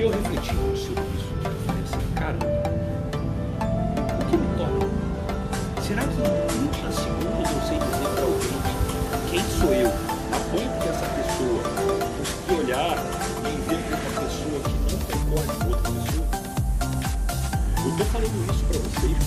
Porque 0.00 0.16
eu 0.16 0.22
refleti 0.22 0.54
sobre 0.78 1.04
isso. 1.14 1.28
Eu 1.44 1.50
falei 1.66 1.82
assim, 1.82 2.00
cara, 2.14 2.38
o 4.18 4.24
que 4.30 4.36
me 4.38 4.48
torna? 4.56 4.88
Será 5.82 6.02
que 6.04 6.08
em 6.08 6.68
30 6.72 6.92
segundos 6.92 7.50
eu 7.50 7.60
sei 7.68 7.78
dizer 7.78 8.08
para 8.14 8.24
alguém 8.24 8.56
quem 9.30 9.44
sou 9.60 9.72
eu? 9.74 9.88
A 9.88 10.40
ponto 10.48 10.72
que 10.80 10.88
essa 10.88 11.04
pessoa 11.04 11.60
conseguir 12.16 12.54
olhar 12.64 12.96
e 13.44 13.60
ver 13.68 13.80
que 13.82 13.92
uma 13.92 14.10
pessoa 14.22 14.58
que 14.64 14.72
não 14.88 14.98
concorda 15.04 15.52
com 15.52 15.68
outra 15.68 15.90
pessoa? 15.92 16.26
Eu 17.84 17.90
estou 17.90 18.06
falando 18.06 18.38
isso 18.50 18.64
para 18.64 18.78
vocês 18.78 19.18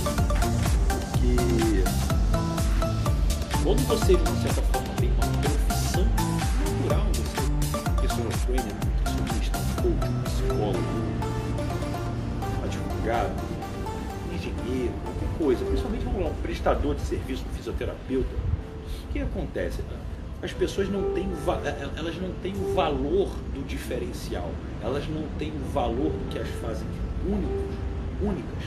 porque 0.90 1.34
quando 3.64 3.82
você, 3.88 4.16
de 4.16 4.22
uma 4.24 4.42
certa 4.42 4.62
forma, 4.64 4.73
coisa, 15.38 15.64
principalmente 15.66 16.06
lá, 16.06 16.30
um 16.30 16.42
prestador 16.42 16.96
de 16.96 17.02
serviço, 17.02 17.44
um 17.50 17.56
fisioterapeuta, 17.56 18.36
o 19.10 19.14
que 19.14 19.20
acontece? 19.20 19.82
As 20.42 20.52
pessoas 20.52 20.90
não 20.90 21.14
têm, 21.14 21.28
elas 21.96 22.16
não 22.18 22.32
têm 22.42 22.54
o 22.54 22.74
valor 22.74 23.30
do 23.54 23.66
diferencial, 23.66 24.52
elas 24.82 25.08
não 25.08 25.24
têm 25.40 25.52
o 25.52 25.72
valor 25.72 26.12
do 26.12 26.30
que 26.30 26.40
as 26.40 26.48
fazem 26.62 26.88
únicos, 27.26 27.76
únicas. 28.22 28.64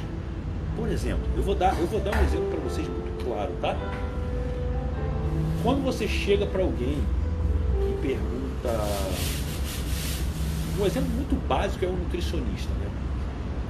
Por 0.77 0.89
exemplo, 0.89 1.25
eu 1.37 1.43
vou 1.43 1.55
dar, 1.55 1.79
eu 1.79 1.87
vou 1.87 2.01
dar 2.01 2.17
um 2.17 2.25
exemplo 2.25 2.49
para 2.51 2.61
vocês 2.61 2.89
muito 2.89 3.25
claro, 3.25 3.53
tá? 3.61 3.77
Quando 5.63 5.83
você 5.83 6.07
chega 6.07 6.47
para 6.47 6.63
alguém 6.63 6.99
e 7.81 8.01
pergunta. 8.01 8.37
Um 10.79 10.85
exemplo 10.85 11.09
muito 11.11 11.35
básico 11.49 11.85
é 11.85 11.89
um 11.89 11.97
nutricionista, 11.97 12.69
né? 12.75 12.91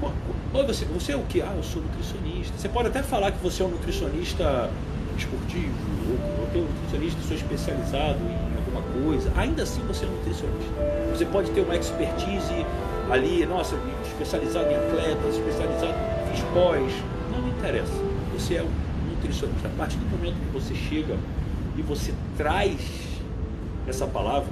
Oi, 0.03 0.67
você, 0.67 0.85
você 0.85 1.13
é 1.13 1.17
o 1.17 1.23
que? 1.23 1.41
Ah, 1.41 1.55
eu 1.57 1.63
sou 1.63 1.81
nutricionista. 1.81 2.53
Você 2.59 2.69
pode 2.69 2.89
até 2.89 3.03
falar 3.03 3.33
que 3.33 3.43
você 3.43 3.63
é 3.63 3.67
um 3.67 3.71
nutricionista 3.71 4.71
esportivo, 5.17 5.73
ou, 6.07 6.41
ou 6.41 6.47
tem 6.53 6.63
um 6.63 6.67
nutricionista 6.67 7.23
sou 7.23 7.37
especializado 7.37 8.19
em 8.21 8.57
alguma 8.57 8.83
coisa. 9.03 9.33
Ainda 9.37 9.63
assim 9.63 9.81
você 9.87 10.05
é 10.05 10.09
um 10.09 10.13
nutricionista. 10.13 10.73
Você 11.13 11.25
pode 11.25 11.51
ter 11.51 11.63
uma 11.63 11.77
expertise 11.77 12.67
ali, 13.11 13.47
nossa, 13.47 13.79
especializado 14.05 14.71
em 14.71 14.77
atletas, 14.77 15.37
especializado 15.37 15.95
em 16.35 16.53
pós. 16.53 16.93
Não 17.33 17.49
interessa. 17.49 17.93
Você 18.35 18.57
é 18.57 18.63
um 18.63 19.11
nutricionista. 19.11 19.69
A 19.69 19.79
partir 19.79 19.97
do 19.97 20.07
momento 20.11 20.35
que 20.35 20.53
você 20.53 20.75
chega 20.75 21.17
e 21.75 21.81
você 21.81 22.13
traz 22.37 22.79
essa 23.89 24.07
palavra, 24.07 24.49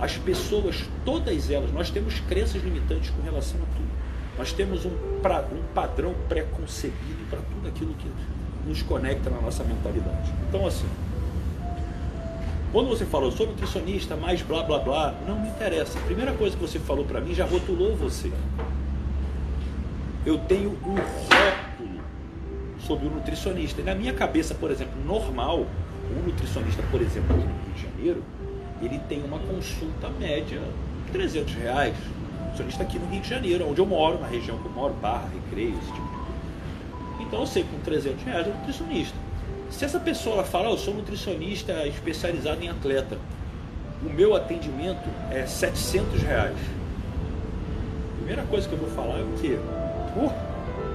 as 0.00 0.16
pessoas, 0.16 0.84
todas 1.04 1.50
elas, 1.50 1.70
nós 1.72 1.90
temos 1.90 2.20
crenças 2.20 2.62
limitantes 2.62 3.10
com 3.10 3.20
relação 3.22 3.60
a. 3.60 3.75
Nós 4.38 4.52
temos 4.52 4.84
um, 4.84 4.90
pra, 5.22 5.40
um 5.40 5.62
padrão 5.74 6.14
pré-concebido 6.28 7.24
para 7.30 7.38
tudo 7.40 7.68
aquilo 7.68 7.94
que 7.94 8.10
nos 8.66 8.82
conecta 8.82 9.30
na 9.30 9.40
nossa 9.40 9.64
mentalidade. 9.64 10.32
Então, 10.48 10.66
assim, 10.66 10.86
quando 12.72 12.88
você 12.88 13.06
falou, 13.06 13.30
sou 13.30 13.46
nutricionista, 13.46 14.16
mais 14.16 14.42
blá 14.42 14.62
blá 14.62 14.78
blá, 14.78 15.14
não 15.26 15.40
me 15.40 15.48
interessa. 15.48 15.98
A 15.98 16.02
primeira 16.02 16.32
coisa 16.32 16.56
que 16.56 16.62
você 16.62 16.78
falou 16.78 17.04
para 17.04 17.20
mim 17.20 17.34
já 17.34 17.46
rotulou 17.46 17.96
você. 17.96 18.30
Eu 20.26 20.38
tenho 20.38 20.70
um 20.84 20.94
rótulo 20.94 22.00
sobre 22.80 23.06
o 23.06 23.10
nutricionista. 23.10 23.80
E 23.80 23.84
na 23.84 23.94
minha 23.94 24.12
cabeça, 24.12 24.54
por 24.54 24.70
exemplo, 24.70 24.94
normal, 25.04 25.66
um 26.10 26.26
nutricionista, 26.26 26.82
por 26.90 27.00
exemplo, 27.00 27.34
aqui 27.34 27.46
no 27.46 27.54
Rio 27.64 27.74
de 27.74 27.82
Janeiro, 27.82 28.22
ele 28.82 28.98
tem 29.08 29.22
uma 29.24 29.38
consulta 29.38 30.10
média 30.10 30.60
de 31.06 31.12
300 31.12 31.54
reais. 31.54 31.96
Nutricionista 32.56 32.82
aqui 32.82 32.98
no 32.98 33.06
Rio 33.06 33.20
de 33.20 33.28
Janeiro, 33.28 33.68
onde 33.68 33.80
eu 33.80 33.86
moro, 33.86 34.18
na 34.18 34.26
região 34.26 34.56
que 34.58 34.64
eu 34.64 34.72
moro, 34.72 34.94
Barra, 34.94 35.28
Recreio, 35.28 35.76
esse 35.78 35.92
tipo 35.92 36.00
de 36.00 36.16
coisa. 36.16 37.20
Então 37.20 37.40
eu 37.40 37.46
sei 37.46 37.62
que 37.64 37.68
com 37.68 37.80
300 37.80 38.22
reais 38.24 38.46
é 38.46 38.50
um 38.50 38.54
nutricionista. 38.54 39.16
Se 39.70 39.84
essa 39.84 40.00
pessoa 40.00 40.42
fala, 40.42 40.70
oh, 40.70 40.72
eu 40.72 40.78
sou 40.78 40.94
nutricionista 40.94 41.86
especializado 41.86 42.62
em 42.62 42.68
atleta, 42.68 43.18
o 44.02 44.08
meu 44.08 44.34
atendimento 44.34 45.08
é 45.30 45.44
700 45.46 46.22
reais. 46.22 46.56
Primeira 48.16 48.42
coisa 48.44 48.66
que 48.66 48.74
eu 48.74 48.78
vou 48.78 48.90
falar 48.90 49.18
é 49.18 49.22
o 49.22 49.32
quê? 49.38 49.58
Pô, 50.14 50.32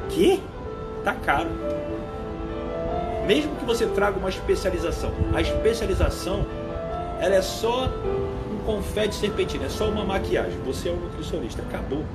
que? 0.10 0.42
Tá 1.04 1.14
caro 1.14 1.50
mesmo 3.32 3.56
que 3.56 3.64
você 3.64 3.86
traga 3.86 4.18
uma 4.18 4.30
especialização, 4.30 5.12
a 5.34 5.42
especialização 5.42 6.46
ela 7.20 7.36
é 7.36 7.42
só 7.42 7.88
confete 8.66 9.16
serpentina, 9.16 9.66
é 9.66 9.70
só 9.70 9.90
uma 9.90 10.04
maquiagem. 10.04 10.58
Você 10.66 10.90
é 10.90 10.92
um 10.92 10.98
nutricionista, 10.98 11.62
acabou. 11.62 12.06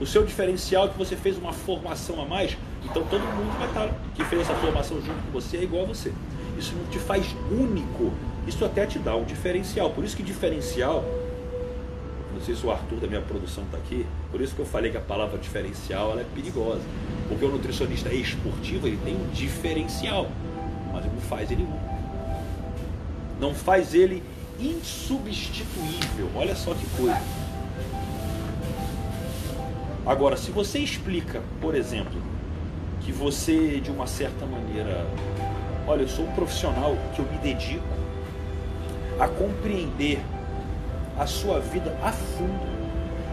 O 0.00 0.06
seu 0.06 0.24
diferencial 0.24 0.86
é 0.86 0.88
que 0.88 0.98
você 0.98 1.14
fez 1.14 1.36
uma 1.36 1.52
formação 1.52 2.20
a 2.22 2.24
mais, 2.24 2.56
então 2.84 3.04
todo 3.04 3.20
mundo 3.20 3.58
vai 3.58 3.68
estar 3.68 3.94
que 4.14 4.24
fez 4.24 4.42
essa 4.42 4.54
formação 4.54 4.96
junto 5.00 5.22
com 5.26 5.30
você 5.30 5.58
é 5.58 5.62
igual 5.62 5.84
a 5.84 5.86
você. 5.86 6.12
Isso 6.58 6.74
não 6.74 6.84
te 6.86 6.98
faz 6.98 7.26
único, 7.50 8.12
isso 8.46 8.64
até 8.64 8.86
te 8.86 8.98
dá 8.98 9.14
um 9.14 9.24
diferencial. 9.24 9.90
Por 9.90 10.02
isso 10.02 10.16
que 10.16 10.22
diferencial 10.22 11.04
não 12.40 12.46
sei 12.46 12.56
se 12.56 12.64
o 12.66 12.70
Arthur 12.70 13.00
da 13.00 13.06
minha 13.06 13.20
produção 13.20 13.64
está 13.64 13.76
aqui, 13.76 14.06
por 14.30 14.40
isso 14.40 14.54
que 14.54 14.62
eu 14.62 14.64
falei 14.64 14.90
que 14.90 14.96
a 14.96 15.00
palavra 15.00 15.36
diferencial 15.36 16.12
ela 16.12 16.22
é 16.22 16.26
perigosa. 16.34 16.80
Porque 17.28 17.44
o 17.44 17.50
nutricionista 17.50 18.10
esportivo 18.14 18.86
ele 18.86 18.98
tem 19.04 19.14
um 19.14 19.28
diferencial, 19.28 20.26
mas 20.90 21.04
não 21.04 21.20
faz 21.20 21.50
ele 21.50 21.64
único. 21.64 21.99
Não 23.40 23.54
faz 23.54 23.94
ele 23.94 24.22
insubstituível. 24.60 26.30
Olha 26.36 26.54
só 26.54 26.74
que 26.74 26.86
coisa. 26.96 27.20
Agora, 30.04 30.36
se 30.36 30.50
você 30.50 30.78
explica, 30.78 31.42
por 31.60 31.74
exemplo, 31.74 32.20
que 33.00 33.12
você 33.12 33.80
de 33.80 33.90
uma 33.90 34.06
certa 34.06 34.44
maneira, 34.44 35.06
olha, 35.86 36.02
eu 36.02 36.08
sou 36.08 36.26
um 36.26 36.32
profissional 36.32 36.96
que 37.14 37.20
eu 37.20 37.26
me 37.26 37.38
dedico 37.38 37.84
a 39.18 39.28
compreender 39.28 40.20
a 41.18 41.26
sua 41.26 41.60
vida 41.60 41.96
a 42.02 42.12
fundo. 42.12 42.80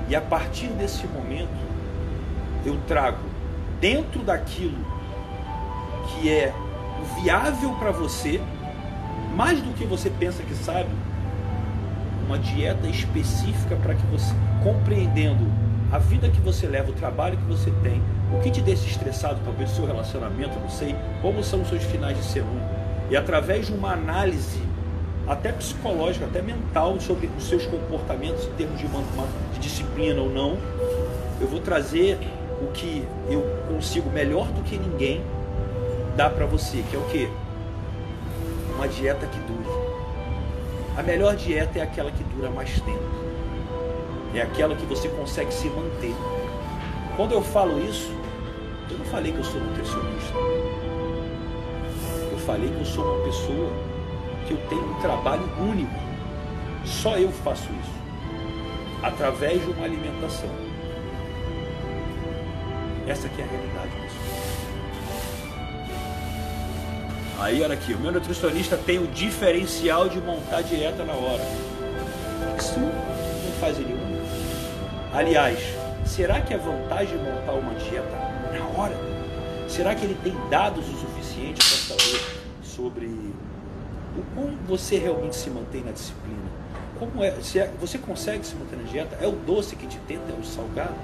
E 0.09 0.15
a 0.15 0.21
partir 0.21 0.67
desse 0.67 1.05
momento, 1.07 1.49
eu 2.65 2.77
trago 2.87 3.23
dentro 3.79 4.21
daquilo 4.21 4.85
que 6.07 6.29
é 6.29 6.53
viável 7.21 7.71
para 7.75 7.91
você, 7.91 8.41
mais 9.37 9.61
do 9.61 9.71
que 9.75 9.85
você 9.85 10.09
pensa 10.09 10.41
que 10.41 10.55
sabe, 10.55 10.89
uma 12.25 12.39
dieta 12.39 12.87
específica 12.87 13.75
para 13.75 13.93
que 13.93 14.03
você, 14.07 14.33
compreendendo 14.63 15.45
a 15.91 15.99
vida 15.99 16.27
que 16.27 16.41
você 16.41 16.65
leva, 16.65 16.89
o 16.89 16.93
trabalho 16.93 17.37
que 17.37 17.43
você 17.43 17.71
tem, 17.83 18.01
o 18.33 18.41
que 18.41 18.49
te 18.49 18.61
deixa 18.61 18.87
estressado, 18.87 19.39
talvez 19.45 19.71
o 19.71 19.75
seu 19.75 19.85
relacionamento, 19.85 20.59
não 20.59 20.69
sei, 20.71 20.95
como 21.21 21.43
são 21.43 21.61
os 21.61 21.69
seus 21.69 21.83
finais 21.83 22.17
de 22.17 22.23
semana. 22.23 22.67
E 23.11 23.15
através 23.15 23.67
de 23.67 23.73
uma 23.73 23.93
análise 23.93 24.59
até 25.27 25.51
psicológico, 25.51 26.25
até 26.25 26.41
mental, 26.41 26.99
sobre 26.99 27.29
os 27.37 27.47
seus 27.47 27.63
comportamentos 27.67 28.43
em 28.45 28.51
termos 28.53 28.79
de, 28.79 28.87
uma, 28.87 29.03
de 29.53 29.59
disciplina 29.59 30.19
ou 30.19 30.31
não. 30.31 30.57
Eu 31.39 31.47
vou 31.47 31.59
trazer 31.59 32.17
o 32.59 32.71
que 32.71 33.05
eu 33.29 33.45
consigo 33.67 34.09
melhor 34.09 34.47
do 34.47 34.63
que 34.63 34.79
ninguém 34.79 35.21
dar 36.15 36.31
para 36.31 36.47
você, 36.47 36.83
que 36.89 36.95
é 36.95 36.99
o 36.99 37.03
que? 37.03 37.29
Uma 38.77 38.87
dieta 38.87 39.25
que 39.25 39.39
dure. 39.39 39.67
A 40.95 41.01
melhor 41.01 41.35
dieta 41.35 41.79
é 41.79 41.81
aquela 41.81 42.11
que 42.11 42.23
dura 42.25 42.51
mais 42.51 42.79
tempo. 42.81 43.01
É 44.35 44.41
aquela 44.43 44.75
que 44.75 44.85
você 44.85 45.09
consegue 45.09 45.51
se 45.51 45.67
manter. 45.67 46.13
Quando 47.15 47.31
eu 47.31 47.41
falo 47.41 47.83
isso, 47.83 48.11
eu 48.91 48.99
não 48.99 49.05
falei 49.05 49.31
que 49.31 49.39
eu 49.39 49.43
sou 49.43 49.59
nutricionista. 49.59 50.37
Eu 52.31 52.37
falei 52.45 52.69
que 52.69 52.77
eu 52.77 52.85
sou 52.85 53.03
uma 53.03 53.25
pessoa 53.25 53.71
que 54.45 54.53
eu 54.53 54.57
tenho 54.69 54.91
um 54.91 55.01
trabalho 55.01 55.49
único. 55.59 55.99
Só 56.85 57.17
eu 57.17 57.31
faço 57.31 57.63
isso. 57.63 57.97
Através 59.01 59.59
de 59.59 59.71
uma 59.71 59.85
alimentação. 59.85 60.51
Essa 63.07 63.25
aqui 63.25 63.41
é 63.41 63.43
a 63.43 63.47
realidade, 63.47 64.06
Aí, 67.39 67.61
olha 67.61 67.75
aqui, 67.75 67.93
o 67.93 67.99
meu 67.99 68.11
nutricionista 68.11 68.75
tem 68.77 68.97
o 68.97 69.07
diferencial 69.07 70.09
de 70.09 70.19
montar 70.19 70.61
dieta 70.61 71.03
na 71.03 71.13
hora. 71.13 71.43
Isso 72.57 72.79
não 72.79 72.91
faz 73.59 73.77
único. 73.77 73.97
Aliás, 75.13 75.59
será 76.05 76.41
que 76.41 76.53
é 76.53 76.57
vantagem 76.57 77.17
montar 77.17 77.53
uma 77.53 77.75
dieta 77.75 78.09
na 78.51 78.65
hora? 78.79 78.95
Será 79.67 79.93
que 79.93 80.05
ele 80.05 80.17
tem 80.23 80.33
dados 80.49 80.83
o 80.87 80.97
suficiente 80.97 81.59
para 81.59 81.97
saber 81.97 82.37
sobre 82.63 83.05
o 84.17 84.23
como 84.33 84.57
você 84.67 84.97
realmente 84.97 85.35
se 85.35 85.49
mantém 85.49 85.83
na 85.83 85.91
disciplina. 85.91 86.49
Como 86.99 87.23
é, 87.23 87.31
se 87.41 87.59
é, 87.59 87.71
você 87.79 87.99
consegue 87.99 88.45
se 88.45 88.55
manter 88.55 88.77
na 88.77 88.83
dieta? 88.83 89.17
É 89.21 89.27
o 89.27 89.31
doce 89.31 89.75
que 89.75 89.85
te 89.85 89.99
tenta, 90.07 90.31
é 90.31 90.35
o 90.39 90.43
salgado? 90.43 90.95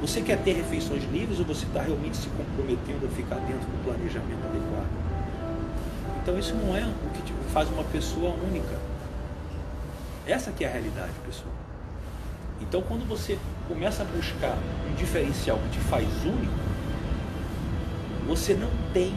Você 0.00 0.22
quer 0.22 0.38
ter 0.38 0.52
refeições 0.52 1.04
livres 1.12 1.38
ou 1.38 1.44
você 1.44 1.66
está 1.66 1.82
realmente 1.82 2.16
se 2.16 2.28
comprometendo 2.28 3.06
a 3.06 3.08
ficar 3.14 3.36
dentro 3.36 3.66
do 3.66 3.84
planejamento 3.84 4.44
adequado? 4.46 4.83
Então 6.24 6.38
isso 6.38 6.54
não 6.54 6.74
é 6.74 6.80
o 6.80 7.10
que 7.10 7.34
faz 7.52 7.68
uma 7.68 7.84
pessoa 7.84 8.34
única. 8.50 8.78
Essa 10.26 10.50
que 10.50 10.64
é 10.64 10.68
a 10.68 10.70
realidade, 10.70 11.12
pessoal. 11.26 11.52
Então, 12.62 12.80
quando 12.80 13.06
você 13.06 13.38
começa 13.68 14.04
a 14.04 14.06
buscar 14.06 14.56
um 14.90 14.94
diferencial 14.94 15.58
que 15.58 15.78
te 15.78 15.80
faz 15.80 16.08
único, 16.24 16.54
você 18.26 18.54
não 18.54 18.70
tem 18.94 19.14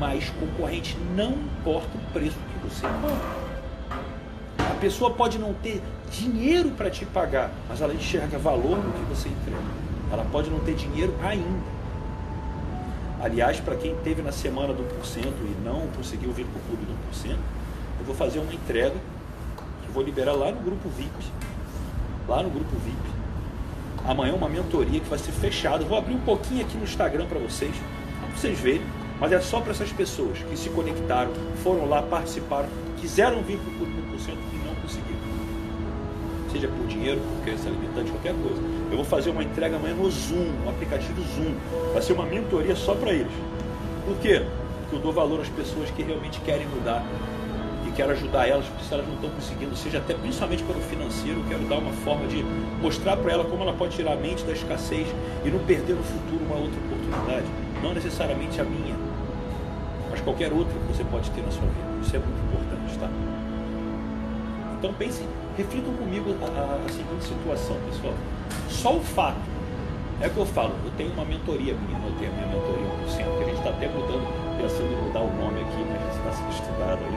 mais 0.00 0.30
concorrente, 0.30 0.96
não 1.14 1.32
importa 1.32 1.90
o 1.94 2.12
preço 2.14 2.38
que 2.38 2.66
você 2.66 2.86
cobra. 2.86 4.70
A 4.70 4.74
pessoa 4.80 5.10
pode 5.10 5.38
não 5.38 5.52
ter 5.52 5.82
dinheiro 6.10 6.70
para 6.70 6.88
te 6.88 7.04
pagar, 7.04 7.50
mas 7.68 7.82
ela 7.82 7.92
enxerga 7.92 8.38
valor 8.38 8.78
no 8.78 8.92
que 8.94 9.02
você 9.14 9.28
entrega. 9.28 9.60
Ela 10.10 10.24
pode 10.32 10.48
não 10.48 10.60
ter 10.60 10.74
dinheiro 10.74 11.14
ainda. 11.22 11.75
Aliás, 13.20 13.58
para 13.60 13.76
quem 13.76 13.94
teve 13.96 14.20
na 14.20 14.30
semana 14.30 14.74
do 14.74 14.82
1% 14.82 15.24
e 15.24 15.64
não 15.64 15.86
conseguiu 15.96 16.32
vir 16.32 16.44
para 16.44 16.58
o 16.58 16.62
clube 16.64 16.84
do 16.84 16.92
1%, 17.16 17.30
eu 17.98 18.04
vou 18.04 18.14
fazer 18.14 18.38
uma 18.38 18.52
entrega 18.52 18.94
que 19.82 19.90
vou 19.92 20.02
liberar 20.02 20.32
lá 20.32 20.52
no 20.52 20.60
grupo 20.60 20.88
VIP. 20.90 21.14
Lá 22.28 22.42
no 22.42 22.50
grupo 22.50 22.76
VIP. 22.84 23.16
Amanhã 24.04 24.34
uma 24.34 24.48
mentoria 24.48 25.00
que 25.00 25.08
vai 25.08 25.18
ser 25.18 25.32
fechada. 25.32 25.84
Vou 25.84 25.96
abrir 25.96 26.14
um 26.14 26.20
pouquinho 26.20 26.60
aqui 26.60 26.76
no 26.76 26.84
Instagram 26.84 27.26
para 27.26 27.38
vocês, 27.38 27.74
para 28.20 28.36
vocês 28.36 28.60
verem. 28.60 28.86
Mas 29.18 29.32
é 29.32 29.40
só 29.40 29.62
para 29.62 29.70
essas 29.70 29.90
pessoas 29.90 30.38
que 30.38 30.56
se 30.56 30.68
conectaram, 30.68 31.32
foram 31.62 31.88
lá, 31.88 32.02
participaram, 32.02 32.68
quiseram 33.00 33.42
vir 33.42 33.58
para 33.58 33.70
o 33.70 33.76
clube 33.76 33.92
do 33.92 34.14
1% 34.14 34.28
e 34.28 34.66
não 34.66 34.74
conseguiram. 34.74 35.35
Seja 36.56 36.68
por 36.68 36.86
dinheiro, 36.86 37.20
por 37.20 37.44
crença 37.44 37.68
limitante, 37.68 38.10
qualquer 38.10 38.32
coisa. 38.32 38.62
Eu 38.90 38.96
vou 38.96 39.04
fazer 39.04 39.28
uma 39.28 39.44
entrega 39.44 39.76
amanhã 39.76 39.94
no 39.94 40.10
Zoom, 40.10 40.52
no 40.64 40.70
aplicativo 40.70 41.20
Zoom. 41.20 41.52
Vai 41.92 42.00
ser 42.00 42.14
uma 42.14 42.24
mentoria 42.24 42.74
só 42.74 42.94
para 42.94 43.12
eles. 43.12 43.32
Por 44.06 44.16
quê? 44.16 44.42
Porque 44.80 44.96
eu 44.96 45.00
dou 45.00 45.12
valor 45.12 45.38
às 45.42 45.50
pessoas 45.50 45.90
que 45.90 46.02
realmente 46.02 46.40
querem 46.40 46.66
mudar 46.68 47.04
e 47.86 47.90
quero 47.90 48.12
ajudar 48.12 48.48
elas, 48.48 48.64
porque 48.64 48.84
se 48.84 48.94
elas 48.94 49.06
não 49.06 49.16
estão 49.16 49.28
conseguindo, 49.28 49.76
seja 49.76 49.98
até 49.98 50.14
principalmente 50.14 50.62
pelo 50.62 50.80
financeiro, 50.80 51.44
quero 51.46 51.62
dar 51.64 51.76
uma 51.76 51.92
forma 51.92 52.26
de 52.26 52.42
mostrar 52.80 53.18
para 53.18 53.32
ela 53.32 53.44
como 53.44 53.62
ela 53.62 53.74
pode 53.74 53.94
tirar 53.94 54.14
a 54.14 54.16
mente 54.16 54.42
da 54.42 54.52
escassez 54.52 55.06
e 55.44 55.50
não 55.50 55.58
perder 55.58 55.92
no 55.92 56.02
futuro 56.02 56.42
uma 56.42 56.56
outra 56.56 56.80
oportunidade. 56.86 57.46
Não 57.82 57.92
necessariamente 57.92 58.58
a 58.62 58.64
minha, 58.64 58.96
mas 60.10 60.22
qualquer 60.22 60.50
outra 60.50 60.72
que 60.72 60.96
você 60.96 61.04
pode 61.04 61.30
ter 61.32 61.42
na 61.42 61.50
sua 61.50 61.66
vida. 61.66 62.00
Isso 62.00 62.16
é 62.16 62.18
muito 62.18 62.40
importante, 62.48 62.98
tá? 62.98 63.10
Então 64.78 64.94
pense, 64.94 65.22
reflitam 65.56 65.92
comigo 65.94 66.36
a, 66.42 66.46
a, 66.46 66.84
a 66.84 66.88
seguinte 66.88 67.24
situação, 67.24 67.76
pessoal. 67.90 68.14
Só 68.68 68.96
o 68.96 69.00
fato, 69.00 69.40
é 70.20 70.28
que 70.28 70.36
eu 70.36 70.46
falo, 70.46 70.72
eu 70.84 70.90
tenho 70.96 71.12
uma 71.12 71.24
mentoria 71.24 71.74
minha, 71.74 71.98
eu 71.98 72.12
tenho 72.18 72.30
a 72.30 72.34
minha 72.34 72.46
mentoria 72.46 72.86
1%, 73.06 73.36
que 73.36 73.42
a 73.42 73.46
gente 73.46 73.58
está 73.58 73.70
até 73.70 73.88
mudando, 73.88 74.26
pensando 74.56 74.92
em 74.92 74.96
mudar 74.96 75.20
o 75.20 75.32
nome 75.36 75.60
aqui, 75.60 75.84
mas 75.90 76.16
está 76.16 76.32
sendo 76.32 76.50
estudado 76.52 77.00
aí. 77.04 77.16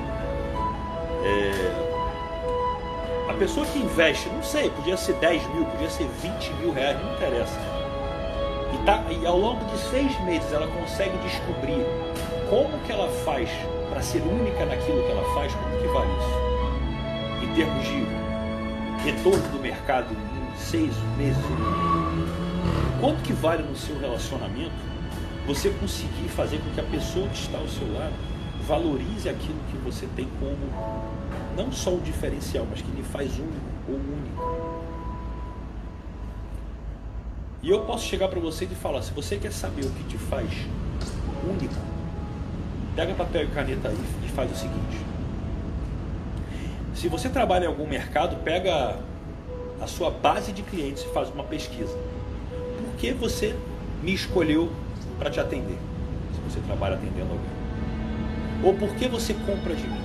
É, 1.26 1.90
a 3.30 3.34
pessoa 3.34 3.66
que 3.66 3.80
investe, 3.80 4.28
não 4.30 4.44
sei, 4.44 4.70
podia 4.72 4.98
ser 4.98 5.14
10 5.14 5.48
mil, 5.54 5.66
podia 5.66 5.90
ser 5.90 6.08
20 6.22 6.54
mil 6.56 6.74
reais, 6.74 6.98
não 7.02 7.14
interessa. 7.14 7.60
E, 8.74 8.78
tá, 8.86 9.04
e 9.10 9.26
ao 9.26 9.38
longo 9.38 9.64
de 9.66 9.78
seis 9.78 10.20
meses 10.22 10.52
ela 10.52 10.68
consegue 10.68 11.18
descobrir 11.20 11.86
como 12.50 12.78
que 12.86 12.92
ela 12.92 13.10
faz 13.24 13.50
para 13.90 14.02
ser 14.02 14.22
única 14.22 14.66
naquilo 14.66 15.04
que 15.04 15.12
ela 15.12 15.24
faz, 15.34 15.54
como 15.56 15.78
que 15.78 15.88
vale 15.88 16.12
isso? 16.18 17.44
Em 17.44 17.54
termos 17.56 17.84
de 17.86 18.29
retorno 19.04 19.48
do 19.50 19.60
mercado 19.60 20.14
em 20.14 20.58
seis 20.58 20.94
meses. 21.18 21.42
Quanto 23.00 23.22
que 23.24 23.34
vale 23.34 23.64
no 23.64 23.76
seu 23.76 23.98
relacionamento 24.00 24.90
você 25.48 25.70
conseguir 25.70 26.28
fazer 26.30 26.60
com 26.60 26.70
que 26.72 26.80
a 26.80 26.84
pessoa 26.84 27.28
que 27.28 27.38
está 27.38 27.58
ao 27.58 27.68
seu 27.68 27.92
lado 27.94 28.14
valorize 28.68 29.28
aquilo 29.28 29.58
que 29.72 29.78
você 29.78 30.08
tem 30.16 30.28
como 30.40 30.58
não 31.56 31.72
só 31.72 31.94
o 31.94 32.00
diferencial, 32.00 32.68
mas 32.70 32.82
que 32.82 32.92
lhe 32.92 33.04
faz 33.04 33.32
único 33.38 33.56
ou 33.88 33.96
único. 33.96 34.84
E 37.62 37.70
eu 37.70 37.82
posso 37.82 38.06
chegar 38.06 38.28
para 38.30 38.40
você 38.40 38.66
e 38.66 38.68
falar: 38.76 39.02
se 39.02 39.12
você 39.12 39.38
quer 39.38 39.52
saber 39.52 39.86
o 39.86 39.90
que 39.90 40.04
te 40.04 40.18
faz 40.18 40.50
único, 41.50 41.74
pega 42.96 43.14
papel 43.14 43.44
e 43.44 43.48
caneta 43.48 43.90
aí 43.90 43.98
e 44.24 44.30
faz 44.30 44.52
o 44.52 44.56
seguinte. 44.56 45.09
Se 47.00 47.08
você 47.08 47.30
trabalha 47.30 47.64
em 47.64 47.68
algum 47.68 47.88
mercado, 47.88 48.36
pega 48.44 48.98
a 49.82 49.88
sua 49.88 50.12
base 50.12 50.52
de 50.52 50.62
clientes 50.62 51.04
e 51.04 51.08
faz 51.14 51.30
uma 51.30 51.46
pesquisa. 51.46 51.98
Por 52.78 52.98
que 52.98 53.14
você 53.14 53.56
me 54.04 54.14
escolheu 54.14 54.70
para 55.18 55.30
te 55.30 55.40
atender? 55.40 55.78
Se 56.34 56.42
você 56.42 56.60
trabalha 56.68 56.96
atendendo 56.96 57.32
alguém. 57.32 58.66
Ou 58.66 58.74
por 58.74 58.94
que 58.98 59.08
você 59.08 59.34
compra 59.34 59.74
de 59.76 59.88
mim? 59.88 60.02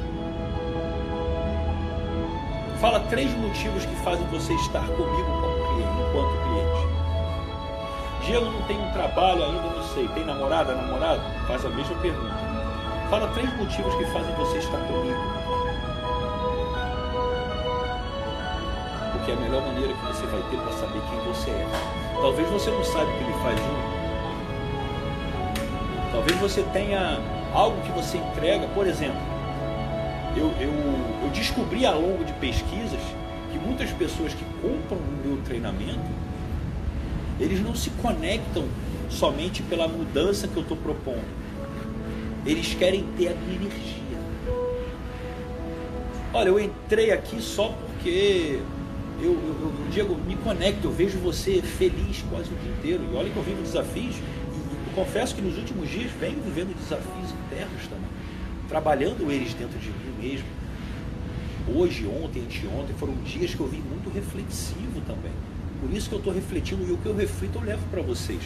Fala 2.81 3.01
três 3.11 3.29
motivos 3.39 3.85
que 3.85 3.95
fazem 3.97 4.25
você 4.29 4.55
estar 4.55 4.87
comigo 4.87 5.33
como 5.33 5.75
cliente, 5.75 5.99
enquanto 6.09 6.43
cliente. 6.45 6.87
Diego 8.25 8.53
não 8.53 8.63
tem 8.69 8.79
um 8.79 8.93
trabalho 8.93 9.43
ainda, 9.43 9.63
não 9.63 9.83
sei. 9.95 10.07
Tem 10.15 10.25
namorada, 10.25 10.77
namorado? 10.77 11.23
Faz 11.49 11.67
a 11.67 11.71
mesma 11.71 11.97
pergunta. 11.97 12.39
Fala 13.11 13.27
três 13.35 13.53
motivos 13.57 13.93
que 13.97 14.05
fazem 14.13 14.33
você 14.37 14.59
estar 14.59 14.79
comigo. 14.79 15.54
Porque 19.25 19.41
é 19.41 19.43
a 19.43 19.49
melhor 19.49 19.67
maneira 19.67 19.95
que 19.95 20.05
você 20.05 20.27
vai 20.27 20.43
ter 20.51 20.59
para 20.59 20.73
saber 20.73 21.01
quem 21.09 21.19
você 21.21 21.49
é. 21.49 21.67
Talvez 22.21 22.47
você 22.51 22.71
não 22.71 22.85
saiba 22.85 23.11
o 23.11 23.17
que 23.17 23.25
ele 23.25 23.33
faz 23.43 23.59
junto. 23.59 23.95
Talvez 26.13 26.39
você 26.39 26.63
tenha 26.75 27.23
algo 27.55 27.81
que 27.81 27.93
você 27.93 28.19
entrega, 28.19 28.69
por 28.69 28.87
exemplo, 28.87 29.17
eu, 30.37 30.53
eu, 30.61 30.71
eu 31.23 31.31
descobri 31.33 31.87
ao 31.87 31.99
longo 31.99 32.23
de 32.23 32.35
pesquisas 32.35 33.01
que 33.51 33.59
muitas 33.59 33.91
pessoas 33.93 34.35
que 34.35 34.45
compram 34.61 34.99
o 34.99 35.27
meu 35.27 35.39
treinamento, 35.39 36.05
eles 37.41 37.63
não 37.63 37.75
se 37.75 37.89
conectam 38.03 38.67
somente 39.09 39.63
pela 39.63 39.89
mudança 39.89 40.47
que 40.47 40.57
eu 40.59 40.63
estou 40.65 40.77
propondo. 40.77 41.25
Eles 42.45 42.75
querem 42.75 43.05
ter 43.17 43.29
a 43.29 43.35
minha 43.35 43.57
energia. 43.57 44.19
Olha, 46.35 46.49
eu 46.49 46.61
entrei 46.61 47.11
aqui 47.11 47.41
só 47.41 47.69
porque 47.69 48.61
eu, 49.21 49.33
eu, 49.33 49.57
eu, 49.61 49.73
Diego, 49.91 50.17
me 50.17 50.37
conecto, 50.37 50.87
eu 50.89 50.93
vejo 50.93 51.19
você 51.19 51.63
feliz 51.63 52.25
quase 52.31 52.51
o 52.53 52.57
dia 52.57 52.73
inteiro. 52.73 53.05
E 53.11 53.17
olha 53.17 53.31
que 53.31 53.37
eu 53.37 53.43
vivo 53.43 53.63
desafios. 53.63 54.17
E, 54.17 54.95
confesso 54.95 55.35
que 55.35 55.43
nos 55.43 55.57
últimos 55.59 55.89
dias 55.89 56.11
venho 56.21 56.41
vivendo 56.43 56.75
desafios 56.77 57.31
internos 57.47 57.83
também. 57.89 58.11
Trabalhando 58.69 59.31
eles 59.31 59.53
dentro 59.55 59.79
de 59.79 59.89
mim 59.89 60.15
mesmo. 60.21 60.47
Hoje, 61.75 62.07
ontem, 62.07 62.43
anteontem, 62.43 62.95
foram 62.97 63.15
dias 63.25 63.55
que 63.55 63.61
eu 63.61 63.67
vim 63.67 63.81
muito 63.81 64.13
reflexivo 64.13 65.01
também. 65.07 65.33
Por 65.81 65.91
isso 65.93 66.09
que 66.09 66.15
eu 66.15 66.19
estou 66.19 66.33
refletindo 66.33 66.87
e 66.87 66.93
o 66.93 66.99
que 66.99 67.07
eu 67.07 67.17
reflito 67.17 67.59
eu 67.59 67.65
levo 67.65 67.83
para 67.91 68.03
vocês. 68.03 68.41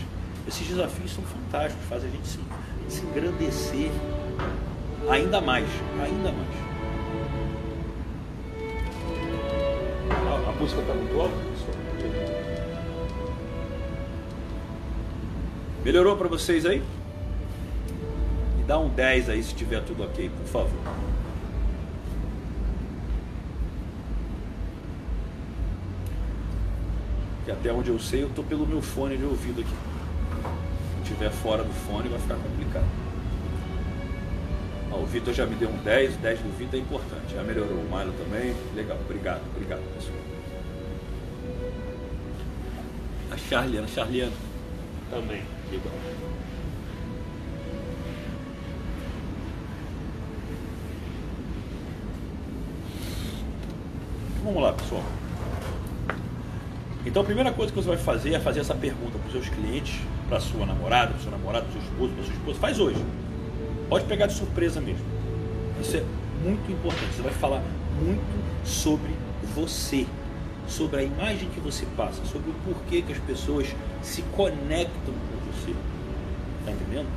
Esses 0.46 0.66
desafios 0.66 1.12
são 1.12 1.24
fantásticos, 1.24 1.84
fazem 1.86 2.08
a 2.08 2.12
gente 2.12 2.28
se, 2.28 2.38
se 2.88 3.04
engrandecer 3.04 3.90
ainda 5.08 5.40
mais, 5.40 5.66
ainda 6.02 6.32
mais. 6.32 6.67
Música 10.58 10.80
está 10.80 10.92
muito 10.92 11.20
alta, 11.20 11.34
pessoal? 11.36 11.78
Melhorou 15.84 16.16
para 16.16 16.28
vocês 16.28 16.66
aí? 16.66 16.82
Me 18.56 18.64
dá 18.64 18.78
um 18.78 18.88
10 18.88 19.30
aí 19.30 19.42
se 19.42 19.54
tiver 19.54 19.82
tudo 19.84 20.04
ok, 20.04 20.28
por 20.28 20.46
favor. 20.46 20.80
E 27.46 27.50
até 27.50 27.72
onde 27.72 27.88
eu 27.90 27.98
sei, 27.98 28.22
eu 28.22 28.26
estou 28.26 28.44
pelo 28.44 28.66
meu 28.66 28.82
fone 28.82 29.16
de 29.16 29.24
ouvido 29.24 29.60
aqui. 29.60 29.70
Se 30.96 31.12
estiver 31.12 31.30
fora 31.30 31.62
do 31.64 31.72
fone, 31.72 32.08
vai 32.08 32.18
ficar 32.18 32.34
complicado. 32.34 32.84
O 34.90 35.06
Vitor 35.06 35.32
já 35.32 35.46
me 35.46 35.54
deu 35.54 35.70
um 35.70 35.76
10, 35.78 36.16
o 36.16 36.18
10 36.18 36.40
do 36.40 36.58
Vitor 36.58 36.74
é 36.74 36.82
importante. 36.82 37.34
Já 37.34 37.42
melhorou 37.42 37.78
o 37.78 37.84
Milo 37.84 38.12
também. 38.18 38.54
Legal, 38.74 38.98
obrigado, 39.00 39.40
obrigado, 39.54 39.80
pessoal. 39.94 40.37
Charliana, 43.38 43.88
Charliana. 43.88 44.32
Também, 45.10 45.42
legal. 45.70 45.92
Vamos 54.44 54.62
lá, 54.62 54.72
pessoal. 54.72 55.02
Então 57.04 57.22
a 57.22 57.24
primeira 57.24 57.52
coisa 57.52 57.72
que 57.72 57.78
você 57.78 57.88
vai 57.88 57.96
fazer 57.96 58.34
é 58.34 58.40
fazer 58.40 58.60
essa 58.60 58.74
pergunta 58.74 59.18
para 59.18 59.26
os 59.26 59.32
seus 59.32 59.48
clientes, 59.48 60.00
para 60.28 60.40
sua 60.40 60.66
namorada, 60.66 61.12
para 61.12 61.20
seu 61.20 61.30
namorado, 61.30 61.66
para 61.66 61.80
seu 61.80 61.82
esposo, 61.82 62.12
para 62.12 62.24
sua 62.24 62.34
esposa. 62.34 62.58
Faz 62.58 62.78
hoje. 62.78 63.04
Pode 63.88 64.04
pegar 64.04 64.26
de 64.26 64.34
surpresa 64.34 64.80
mesmo. 64.80 65.04
Isso 65.80 65.96
é 65.96 66.04
muito 66.44 66.70
importante. 66.70 67.14
Você 67.14 67.22
vai 67.22 67.32
falar 67.32 67.62
muito 68.02 68.66
sobre 68.66 69.10
você, 69.54 70.06
sobre 70.68 71.00
a 71.00 71.02
imagem 71.02 71.48
que 71.48 71.60
você 71.60 71.86
passa, 71.96 72.24
sobre 72.26 72.50
o 72.50 72.54
porquê 72.64 73.02
que 73.02 73.12
as 73.12 73.18
pessoas 73.18 73.66
se 74.02 74.22
conectam 74.36 75.14
com 75.14 75.52
você. 75.52 75.74
Está 76.60 76.72
entendendo? 76.72 77.08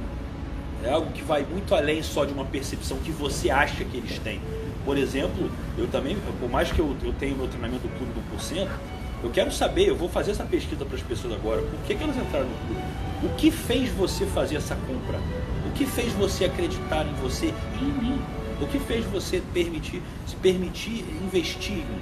É 0.84 0.92
algo 0.92 1.12
que 1.12 1.24
vai 1.24 1.44
muito 1.44 1.76
além 1.76 2.02
só 2.02 2.26
de 2.26 2.34
uma 2.34 2.46
percepção 2.46 2.98
que 2.98 3.12
você 3.12 3.50
acha 3.50 3.84
que 3.84 3.98
eles 3.98 4.18
têm. 4.20 4.42
Por 4.84 4.98
exemplo, 4.98 5.52
eu 5.78 5.88
também, 5.88 6.18
por 6.40 6.50
mais 6.50 6.72
que 6.72 6.80
eu, 6.80 6.96
eu 7.04 7.14
tenha 7.14 7.36
meu 7.36 7.48
treinamento 7.48 7.88
do 7.88 7.98
Clube 7.98 8.14
do 8.14 8.32
Porcento, 8.32 8.72
Eu 9.24 9.30
quero 9.30 9.52
saber, 9.52 9.88
eu 9.88 9.96
vou 9.96 10.10
fazer 10.10 10.32
essa 10.32 10.44
pesquisa 10.44 10.84
para 10.84 10.96
as 10.96 11.04
pessoas 11.04 11.34
agora. 11.34 11.62
Por 11.62 11.80
que, 11.86 11.94
que 11.94 12.04
elas 12.04 12.18
entraram 12.18 12.48
no 12.48 12.56
clube? 12.66 12.82
O 13.24 13.30
que 13.36 13.52
fez 13.52 13.90
você 13.92 14.26
fazer 14.26 14.56
essa 14.56 14.76
compra? 14.76 15.20
O 15.68 15.72
que 15.74 15.86
fez 15.86 16.12
você 16.14 16.46
acreditar 16.46 17.06
em 17.06 17.14
você 17.22 17.54
e 17.80 17.84
em 17.84 17.94
mim? 18.04 18.22
O 18.60 18.66
que 18.66 18.80
fez 18.80 19.06
você 19.06 19.42
permitir, 19.54 20.02
se 20.26 20.36
permitir 20.38 21.06
investir 21.24 21.74
em 21.74 21.86
mim? 21.86 22.02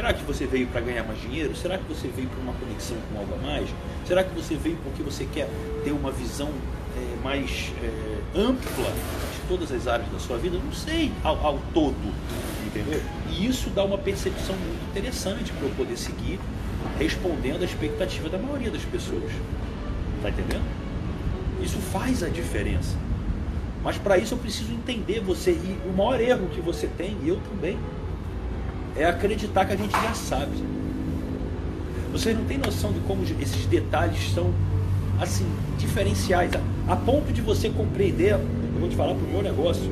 Será 0.00 0.14
que 0.14 0.24
você 0.24 0.46
veio 0.46 0.66
para 0.68 0.80
ganhar 0.80 1.04
mais 1.04 1.20
dinheiro? 1.20 1.54
Será 1.54 1.76
que 1.76 1.84
você 1.84 2.08
veio 2.08 2.26
para 2.26 2.40
uma 2.40 2.54
conexão 2.54 2.96
com 3.12 3.18
algo 3.18 3.34
a 3.34 3.36
mais? 3.36 3.68
Será 4.06 4.24
que 4.24 4.34
você 4.34 4.54
veio 4.54 4.78
porque 4.82 5.02
você 5.02 5.26
quer 5.26 5.46
ter 5.84 5.90
uma 5.90 6.10
visão 6.10 6.48
é, 6.96 7.22
mais 7.22 7.70
é, 7.82 8.38
ampla 8.40 8.90
de 8.90 9.46
todas 9.46 9.70
as 9.70 9.86
áreas 9.86 10.10
da 10.10 10.18
sua 10.18 10.38
vida? 10.38 10.56
Não 10.56 10.72
sei, 10.72 11.12
ao, 11.22 11.36
ao 11.44 11.58
todo, 11.74 12.14
entendeu? 12.66 12.98
E 13.28 13.46
isso 13.46 13.68
dá 13.68 13.84
uma 13.84 13.98
percepção 13.98 14.56
muito 14.56 14.82
interessante 14.90 15.52
para 15.52 15.68
eu 15.68 15.74
poder 15.74 15.98
seguir 15.98 16.40
respondendo 16.98 17.60
à 17.60 17.66
expectativa 17.66 18.30
da 18.30 18.38
maioria 18.38 18.70
das 18.70 18.86
pessoas. 18.86 19.30
Tá 20.22 20.30
entendendo? 20.30 20.64
Isso 21.62 21.76
faz 21.76 22.22
a 22.22 22.28
diferença. 22.30 22.96
Mas 23.84 23.98
para 23.98 24.16
isso 24.16 24.32
eu 24.32 24.38
preciso 24.38 24.72
entender 24.72 25.20
você. 25.20 25.50
E 25.50 25.78
o 25.86 25.92
maior 25.94 26.18
erro 26.18 26.48
que 26.48 26.62
você 26.62 26.86
tem, 26.86 27.18
e 27.22 27.28
eu 27.28 27.38
também, 27.50 27.78
é 28.96 29.04
acreditar 29.04 29.64
que 29.64 29.72
a 29.72 29.76
gente 29.76 29.92
já 29.92 30.14
sabe. 30.14 30.52
Vocês 32.12 32.36
não 32.36 32.44
têm 32.44 32.58
noção 32.58 32.92
de 32.92 33.00
como 33.00 33.22
esses 33.22 33.66
detalhes 33.66 34.32
são 34.34 34.52
assim 35.20 35.46
diferenciais, 35.78 36.50
a, 36.54 36.92
a 36.92 36.96
ponto 36.96 37.32
de 37.32 37.40
você 37.40 37.68
compreender, 37.68 38.32
eu 38.32 38.80
vou 38.80 38.88
te 38.88 38.96
falar 38.96 39.14
para 39.14 39.24
o 39.24 39.28
meu 39.28 39.42
negócio, 39.42 39.82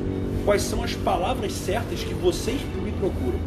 quais 0.43 0.63
são 0.63 0.83
as 0.83 0.95
palavras 0.95 1.53
certas 1.53 2.03
que 2.03 2.13
vocês 2.13 2.59
me 2.83 2.91
procuram. 2.93 3.39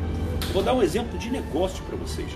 Eu 0.47 0.53
vou 0.53 0.63
dar 0.63 0.75
um 0.75 0.83
exemplo 0.83 1.19
de 1.19 1.31
negócio 1.31 1.83
para 1.85 1.97
vocês. 1.97 2.29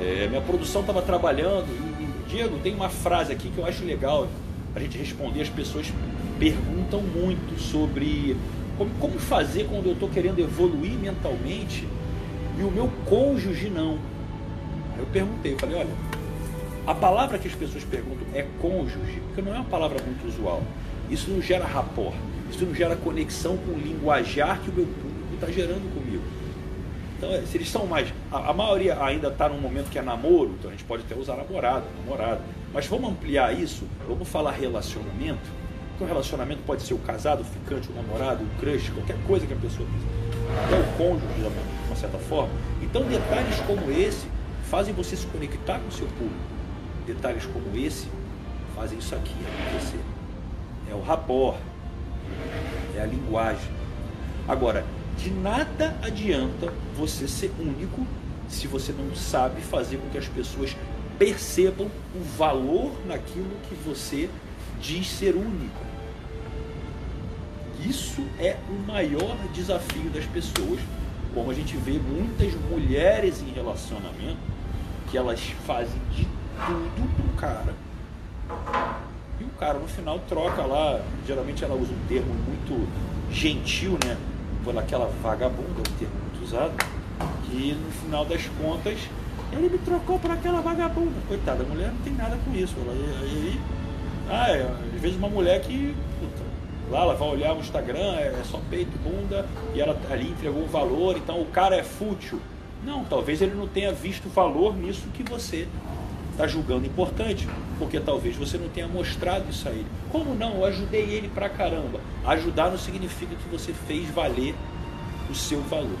É, 0.00 0.26
minha 0.28 0.40
produção 0.40 0.80
estava 0.80 1.02
trabalhando 1.02 1.66
e, 2.00 2.30
Diego, 2.30 2.58
tem 2.58 2.74
uma 2.74 2.88
frase 2.88 3.32
aqui 3.32 3.50
que 3.50 3.58
eu 3.58 3.66
acho 3.66 3.84
legal 3.84 4.28
a 4.74 4.80
gente 4.80 4.96
responder. 4.96 5.42
As 5.42 5.48
pessoas 5.48 5.92
perguntam 6.38 7.00
muito 7.00 7.60
sobre 7.60 8.36
como, 8.78 8.90
como 8.98 9.18
fazer 9.18 9.66
quando 9.68 9.86
eu 9.86 9.92
estou 9.92 10.08
querendo 10.08 10.38
evoluir 10.38 10.92
mentalmente 10.92 11.86
e 12.62 12.64
o 12.64 12.70
meu 12.70 12.88
cônjuge 13.06 13.68
não. 13.68 13.98
Eu 14.96 15.04
perguntei, 15.12 15.54
eu 15.54 15.58
falei, 15.58 15.76
olha, 15.76 15.90
a 16.86 16.94
palavra 16.94 17.36
que 17.36 17.48
as 17.48 17.54
pessoas 17.54 17.82
perguntam 17.82 18.24
é 18.32 18.46
cônjuge, 18.60 19.20
porque 19.26 19.42
não 19.42 19.52
é 19.52 19.56
uma 19.56 19.64
palavra 19.64 20.00
muito 20.00 20.28
usual. 20.28 20.62
Isso 21.10 21.28
não 21.28 21.42
gera 21.42 21.64
rapport, 21.64 22.14
isso 22.50 22.64
não 22.64 22.72
gera 22.72 22.94
conexão 22.94 23.56
com 23.56 23.72
o 23.72 23.78
linguajar 23.78 24.60
que 24.60 24.70
o 24.70 24.72
meu 24.72 24.86
público 24.86 25.34
está 25.34 25.50
gerando 25.50 25.92
comigo. 25.92 26.22
Então, 27.18 27.32
é, 27.32 27.42
se 27.42 27.56
eles 27.56 27.68
são 27.68 27.84
mais. 27.84 28.12
A, 28.30 28.50
a 28.50 28.52
maioria 28.52 29.02
ainda 29.02 29.26
está 29.28 29.48
num 29.48 29.60
momento 29.60 29.90
que 29.90 29.98
é 29.98 30.02
namoro, 30.02 30.54
então 30.58 30.70
a 30.70 30.72
gente 30.72 30.84
pode 30.84 31.02
até 31.02 31.16
usar 31.16 31.36
namorado, 31.36 31.84
namorado. 32.04 32.42
Mas 32.72 32.86
vamos 32.86 33.10
ampliar 33.10 33.58
isso, 33.58 33.84
vamos 34.06 34.28
falar 34.28 34.52
relacionamento. 34.52 35.50
Porque 35.90 36.04
o 36.04 36.06
relacionamento 36.06 36.62
pode 36.64 36.82
ser 36.82 36.94
o 36.94 36.98
casado, 36.98 37.40
o 37.40 37.44
ficante, 37.44 37.88
o 37.90 37.94
namorado, 37.94 38.44
o 38.44 38.60
crush, 38.60 38.90
qualquer 38.90 39.16
coisa 39.26 39.46
que 39.46 39.52
a 39.52 39.56
pessoa 39.56 39.86
até 40.64 40.78
o 40.78 40.84
cônjuge, 40.96 41.34
de 41.34 41.42
uma 41.92 41.96
certa 41.96 42.18
forma. 42.18 42.52
Então, 42.82 43.02
detalhes 43.04 43.60
como 43.66 43.90
esse 43.90 44.26
fazem 44.70 44.94
você 44.94 45.16
se 45.16 45.26
conectar 45.26 45.78
com 45.78 45.88
o 45.88 45.92
seu 45.92 46.06
público. 46.06 46.34
Detalhes 47.06 47.44
como 47.46 47.76
esse 47.76 48.08
fazem 48.74 48.98
isso 48.98 49.14
aqui 49.14 49.34
acontecer. 49.46 50.00
É 50.90 50.94
o 50.94 51.00
rapport, 51.00 51.58
é 52.96 53.00
a 53.00 53.06
linguagem. 53.06 53.70
Agora, 54.48 54.84
de 55.16 55.30
nada 55.30 55.96
adianta 56.02 56.72
você 56.96 57.28
ser 57.28 57.52
único 57.58 58.06
se 58.48 58.66
você 58.66 58.92
não 58.92 59.14
sabe 59.14 59.60
fazer 59.60 59.98
com 59.98 60.08
que 60.10 60.18
as 60.18 60.28
pessoas 60.28 60.76
percebam 61.18 61.90
o 62.14 62.20
valor 62.36 62.92
naquilo 63.06 63.50
que 63.68 63.74
você 63.74 64.28
diz 64.80 65.08
ser 65.08 65.34
único. 65.36 65.80
Isso 67.88 68.22
é 68.38 68.56
o 68.68 68.86
maior 68.86 69.36
desafio 69.52 70.10
das 70.10 70.24
pessoas, 70.26 70.80
como 71.34 71.50
a 71.50 71.54
gente 71.54 71.76
vê 71.76 71.98
muitas 71.98 72.54
mulheres 72.70 73.42
em 73.42 73.52
relacionamento 73.52 74.38
que 75.10 75.16
elas 75.16 75.40
fazem 75.66 76.00
de 76.10 76.26
tudo 76.66 77.14
pro 77.16 77.36
cara. 77.40 77.74
E 79.40 79.44
o 79.44 79.48
cara 79.58 79.78
no 79.78 79.88
final 79.88 80.18
troca 80.28 80.62
lá, 80.62 81.00
geralmente 81.26 81.64
ela 81.64 81.74
usa 81.74 81.92
um 81.92 82.06
termo 82.06 82.34
muito 82.34 82.88
gentil, 83.30 83.98
né? 84.04 84.16
Por 84.64 84.76
aquela 84.78 85.06
vagabunda, 85.22 85.80
um 85.80 85.98
termo 85.98 86.14
muito 86.20 86.44
usado, 86.44 86.72
que 87.44 87.72
no 87.74 87.90
final 87.90 88.24
das 88.24 88.46
contas 88.60 88.98
ele 89.52 89.68
me 89.68 89.78
trocou 89.78 90.18
por 90.18 90.30
aquela 90.30 90.60
vagabunda. 90.60 91.12
Coitada, 91.28 91.62
a 91.62 91.66
mulher 91.66 91.88
não 91.88 92.00
tem 92.00 92.12
nada 92.14 92.38
com 92.44 92.54
isso. 92.54 92.74
Ela, 92.78 92.92
aí, 93.22 93.60
ah, 94.30 94.50
é, 94.50 94.62
às 94.94 95.00
vezes 95.00 95.16
uma 95.16 95.28
mulher 95.28 95.60
que 95.60 95.94
puta, 96.20 96.51
Lá 96.92 97.04
ela 97.04 97.14
vai 97.14 97.26
olhar 97.26 97.56
o 97.56 97.60
Instagram, 97.60 98.16
é, 98.16 98.26
é 98.38 98.42
só 98.44 98.60
peito 98.68 98.92
bunda, 98.98 99.48
e 99.74 99.80
ela 99.80 99.98
ali 100.10 100.28
entregou 100.28 100.62
um 100.62 100.66
valor, 100.66 101.16
então 101.16 101.40
o 101.40 101.46
cara 101.46 101.74
é 101.74 101.82
fútil. 101.82 102.38
Não, 102.84 103.02
talvez 103.02 103.40
ele 103.40 103.54
não 103.54 103.66
tenha 103.66 103.90
visto 103.90 104.28
valor 104.28 104.76
nisso 104.76 105.08
que 105.14 105.22
você 105.22 105.66
está 106.32 106.46
julgando 106.46 106.84
importante, 106.84 107.48
porque 107.78 107.98
talvez 107.98 108.36
você 108.36 108.58
não 108.58 108.68
tenha 108.68 108.86
mostrado 108.86 109.48
isso 109.48 109.66
a 109.66 109.70
ele. 109.70 109.86
Como 110.10 110.34
não? 110.34 110.56
Eu 110.56 110.66
ajudei 110.66 111.04
ele 111.04 111.28
pra 111.28 111.48
caramba. 111.48 111.98
Ajudar 112.26 112.70
não 112.70 112.76
significa 112.76 113.34
que 113.34 113.48
você 113.48 113.72
fez 113.72 114.10
valer 114.10 114.54
o 115.30 115.34
seu 115.34 115.62
valor. 115.62 115.98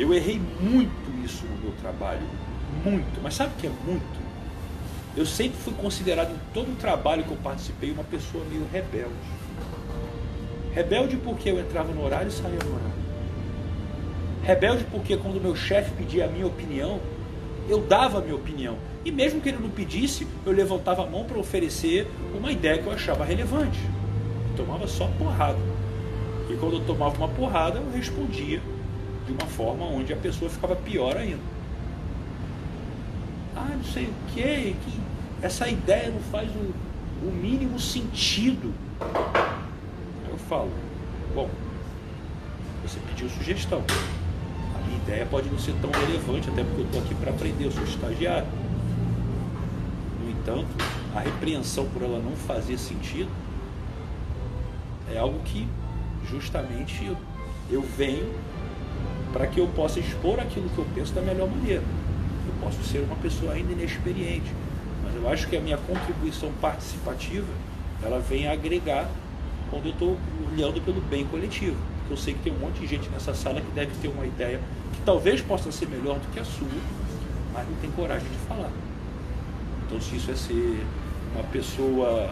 Eu 0.00 0.12
errei 0.12 0.40
muito 0.60 1.24
isso 1.24 1.46
no 1.46 1.58
meu 1.58 1.72
trabalho, 1.80 2.26
muito, 2.84 3.22
mas 3.22 3.34
sabe 3.34 3.52
o 3.56 3.56
que 3.56 3.68
é 3.68 3.72
muito? 3.86 4.25
Eu 5.16 5.24
sempre 5.24 5.56
fui 5.58 5.72
considerado 5.72 6.30
em 6.30 6.38
todo 6.52 6.70
o 6.70 6.76
trabalho 6.76 7.24
que 7.24 7.30
eu 7.30 7.38
participei 7.38 7.90
uma 7.90 8.04
pessoa 8.04 8.44
meio 8.44 8.66
rebelde. 8.70 9.14
Rebelde 10.74 11.16
porque 11.16 11.48
eu 11.48 11.58
entrava 11.58 11.90
no 11.90 12.04
horário 12.04 12.28
e 12.28 12.32
saía 12.32 12.58
no 12.62 12.74
horário. 12.74 13.06
Rebelde 14.42 14.84
porque 14.90 15.16
quando 15.16 15.40
meu 15.40 15.56
chefe 15.56 15.90
pedia 15.92 16.26
a 16.26 16.28
minha 16.28 16.46
opinião, 16.46 17.00
eu 17.66 17.80
dava 17.80 18.18
a 18.18 18.20
minha 18.20 18.34
opinião. 18.34 18.76
E 19.06 19.10
mesmo 19.10 19.40
que 19.40 19.48
ele 19.48 19.58
não 19.58 19.70
pedisse, 19.70 20.26
eu 20.44 20.52
levantava 20.52 21.02
a 21.02 21.06
mão 21.06 21.24
para 21.24 21.38
oferecer 21.38 22.06
uma 22.34 22.52
ideia 22.52 22.76
que 22.76 22.86
eu 22.86 22.92
achava 22.92 23.24
relevante. 23.24 23.80
Eu 24.50 24.56
tomava 24.66 24.86
só 24.86 25.06
porrada. 25.18 25.58
E 26.50 26.56
quando 26.56 26.74
eu 26.74 26.84
tomava 26.84 27.16
uma 27.16 27.28
porrada, 27.28 27.78
eu 27.78 27.90
respondia 27.90 28.60
de 29.26 29.32
uma 29.32 29.46
forma 29.46 29.86
onde 29.86 30.12
a 30.12 30.16
pessoa 30.16 30.50
ficava 30.50 30.76
pior 30.76 31.16
ainda. 31.16 31.40
Ah, 33.56 33.72
não 33.74 33.84
sei 33.84 34.04
o 34.04 34.14
quê, 34.34 34.74
que 34.84 35.05
essa 35.46 35.68
ideia 35.68 36.10
não 36.10 36.20
faz 36.20 36.50
o, 36.50 36.74
o 37.24 37.30
mínimo 37.30 37.78
sentido. 37.78 38.74
Eu 40.28 40.36
falo, 40.48 40.70
bom, 41.34 41.48
você 42.82 42.98
pediu 43.08 43.28
sugestão. 43.30 43.82
A 44.74 44.86
minha 44.86 44.98
ideia 44.98 45.24
pode 45.24 45.48
não 45.48 45.58
ser 45.58 45.74
tão 45.80 45.90
relevante, 45.90 46.50
até 46.50 46.64
porque 46.64 46.80
eu 46.80 46.86
estou 46.86 47.00
aqui 47.00 47.14
para 47.14 47.30
aprender, 47.30 47.64
eu 47.64 47.70
sou 47.70 47.84
estagiário. 47.84 48.48
No 50.20 50.30
entanto, 50.30 50.68
a 51.14 51.20
repreensão 51.20 51.86
por 51.90 52.02
ela 52.02 52.18
não 52.18 52.32
fazer 52.32 52.76
sentido 52.76 53.30
é 55.14 55.18
algo 55.18 55.38
que 55.44 55.66
justamente 56.28 57.06
eu, 57.06 57.16
eu 57.70 57.82
venho 57.82 58.34
para 59.32 59.46
que 59.46 59.60
eu 59.60 59.68
possa 59.68 60.00
expor 60.00 60.40
aquilo 60.40 60.68
que 60.70 60.78
eu 60.78 60.86
penso 60.92 61.14
da 61.14 61.22
melhor 61.22 61.48
maneira. 61.48 61.84
Eu 62.48 62.54
posso 62.60 62.82
ser 62.82 62.98
uma 62.98 63.16
pessoa 63.16 63.52
ainda 63.52 63.72
inexperiente, 63.72 64.50
eu 65.16 65.28
acho 65.28 65.48
que 65.48 65.56
a 65.56 65.60
minha 65.60 65.78
contribuição 65.78 66.52
participativa 66.60 67.46
ela 68.02 68.18
vem 68.20 68.46
agregar 68.46 69.08
quando 69.70 69.86
eu 69.86 69.92
estou 69.92 70.18
olhando 70.52 70.80
pelo 70.84 71.00
bem 71.00 71.24
coletivo. 71.26 71.76
Porque 71.98 72.12
eu 72.12 72.16
sei 72.16 72.34
que 72.34 72.40
tem 72.40 72.52
um 72.52 72.58
monte 72.58 72.80
de 72.80 72.86
gente 72.86 73.08
nessa 73.08 73.34
sala 73.34 73.60
que 73.60 73.70
deve 73.72 73.92
ter 74.00 74.08
uma 74.08 74.26
ideia 74.26 74.60
que 74.92 75.00
talvez 75.04 75.40
possa 75.40 75.72
ser 75.72 75.88
melhor 75.88 76.18
do 76.18 76.32
que 76.32 76.38
a 76.38 76.44
sua, 76.44 76.68
mas 77.52 77.68
não 77.68 77.76
tem 77.76 77.90
coragem 77.90 78.28
de 78.28 78.38
falar. 78.46 78.70
Então, 79.86 80.00
se 80.00 80.16
isso 80.16 80.30
é 80.30 80.36
ser 80.36 80.84
uma 81.34 81.44
pessoa 81.44 82.30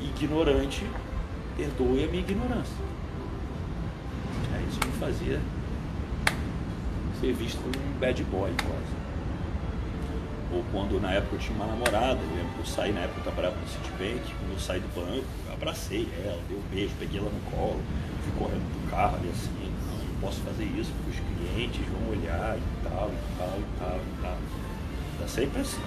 ignorante, 0.00 0.84
perdoe 1.56 2.04
a 2.04 2.06
minha 2.06 2.20
ignorância. 2.20 2.76
É, 4.54 4.62
isso 4.68 4.80
me 4.84 4.92
fazia 4.98 5.40
ser 7.20 7.32
visto 7.32 7.58
como 7.58 7.74
um 7.86 7.98
bad 7.98 8.22
boy 8.24 8.50
quase. 8.62 9.03
Ou 10.54 10.62
quando 10.70 11.00
na 11.00 11.12
época 11.12 11.34
eu 11.34 11.38
tinha 11.40 11.56
uma 11.56 11.66
namorada, 11.66 12.20
eu 12.20 12.36
lembro 12.36 12.52
que 12.54 12.60
eu 12.60 12.66
saí 12.66 12.92
na 12.92 13.00
época 13.00 13.18
eu 13.18 13.24
trabalhava 13.24 13.56
no 13.56 13.66
Citibank, 13.66 14.22
quando 14.38 14.52
eu 14.52 14.60
saí 14.60 14.78
do 14.78 14.88
banco, 14.94 15.26
eu 15.48 15.52
abracei 15.52 16.08
ela, 16.24 16.38
dei 16.48 16.56
um 16.56 16.62
beijo, 16.70 16.94
peguei 16.96 17.18
ela 17.18 17.28
no 17.28 17.50
colo, 17.50 17.80
fui 18.22 18.32
correndo 18.38 18.62
pro 18.70 18.90
carro 18.90 19.16
ali 19.16 19.30
assim, 19.30 19.50
não, 19.50 19.96
não 19.98 20.20
posso 20.20 20.40
fazer 20.42 20.62
isso 20.78 20.92
porque 20.92 21.10
os 21.10 21.26
clientes 21.26 21.82
vão 21.88 22.08
olhar 22.08 22.56
e 22.56 22.88
tal, 22.88 23.10
e 23.10 23.36
tal, 23.36 23.58
e 23.58 23.78
tal, 23.80 23.98
e 23.98 24.22
tal. 24.22 24.38
Tá 25.18 25.26
sempre 25.26 25.60
assim. 25.60 25.82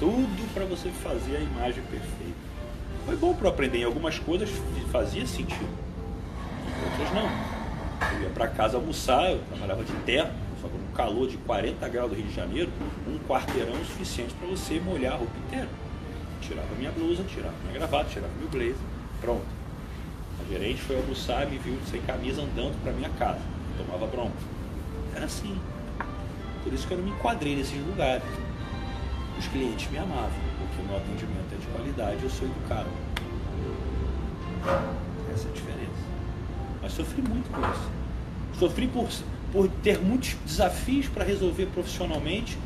Tudo 0.00 0.54
para 0.54 0.64
você 0.64 0.88
fazer 0.88 1.36
a 1.36 1.40
imagem 1.40 1.82
perfeita. 1.84 2.52
Foi 3.04 3.16
bom 3.16 3.34
para 3.34 3.50
aprender 3.50 3.78
em 3.78 3.84
algumas 3.84 4.18
coisas, 4.18 4.48
fazia 4.90 5.26
sentido. 5.26 5.68
Em 6.66 6.90
outras 6.90 7.14
não. 7.14 7.28
Eu 8.16 8.22
ia 8.22 8.30
para 8.30 8.48
casa 8.48 8.78
almoçar, 8.78 9.30
eu 9.30 9.40
trabalhava 9.50 9.84
de 9.84 9.92
terno, 10.06 10.32
Que 10.62 10.78
no 10.78 10.92
calor 10.94 11.28
de 11.28 11.36
40 11.38 11.88
graus 11.88 12.10
do 12.10 12.16
Rio 12.16 12.26
de 12.26 12.34
Janeiro, 12.34 12.70
um 13.06 13.18
quarteirão 13.26 13.74
é 13.74 13.84
suficiente 13.84 14.32
para 14.34 14.48
você 14.48 14.78
molhar 14.78 15.14
a 15.14 15.16
roupa 15.16 15.32
inteira. 15.46 15.68
Tirava 16.40 16.68
minha 16.76 16.92
blusa, 16.92 17.24
tirava 17.24 17.54
minha 17.62 17.74
gravata, 17.74 18.08
tirava 18.10 18.32
meu 18.38 18.48
blazer, 18.48 18.76
pronto. 19.20 19.44
A 20.40 20.52
gerente 20.52 20.80
foi 20.82 20.96
almoçar, 20.96 21.46
me 21.46 21.58
viu 21.58 21.76
sem 21.90 22.00
camisa 22.02 22.42
andando 22.42 22.80
para 22.82 22.92
minha 22.92 23.10
casa. 23.10 23.40
tomava 23.76 24.06
bronca. 24.06 24.36
Era 25.14 25.24
assim. 25.24 25.58
Por 26.62 26.72
isso 26.72 26.86
que 26.86 26.94
eu 26.94 26.98
não 26.98 27.04
me 27.04 27.10
enquadrei 27.10 27.56
nesses 27.56 27.84
lugares. 27.84 28.24
Os 29.38 29.46
clientes 29.48 29.90
me 29.90 29.98
amavam, 29.98 30.30
porque 30.58 30.82
o 30.82 30.84
meu 30.86 30.96
atendimento 30.96 31.52
é 31.52 31.56
de 31.56 31.66
qualidade, 31.66 32.22
eu 32.22 32.30
sou 32.30 32.46
educado. 32.46 32.88
Essa 35.32 35.48
é 35.48 35.50
a 35.50 35.54
diferença. 35.54 36.02
Mas 36.80 36.92
sofri 36.92 37.22
muito 37.22 37.50
com 37.50 37.60
isso. 37.60 37.90
Sofri 38.58 38.86
por, 38.86 39.08
por 39.52 39.68
ter 39.82 40.00
muitos 40.00 40.34
desafios 40.46 41.06
para 41.06 41.24
resolver 41.24 41.66
profissionalmente, 41.66 42.56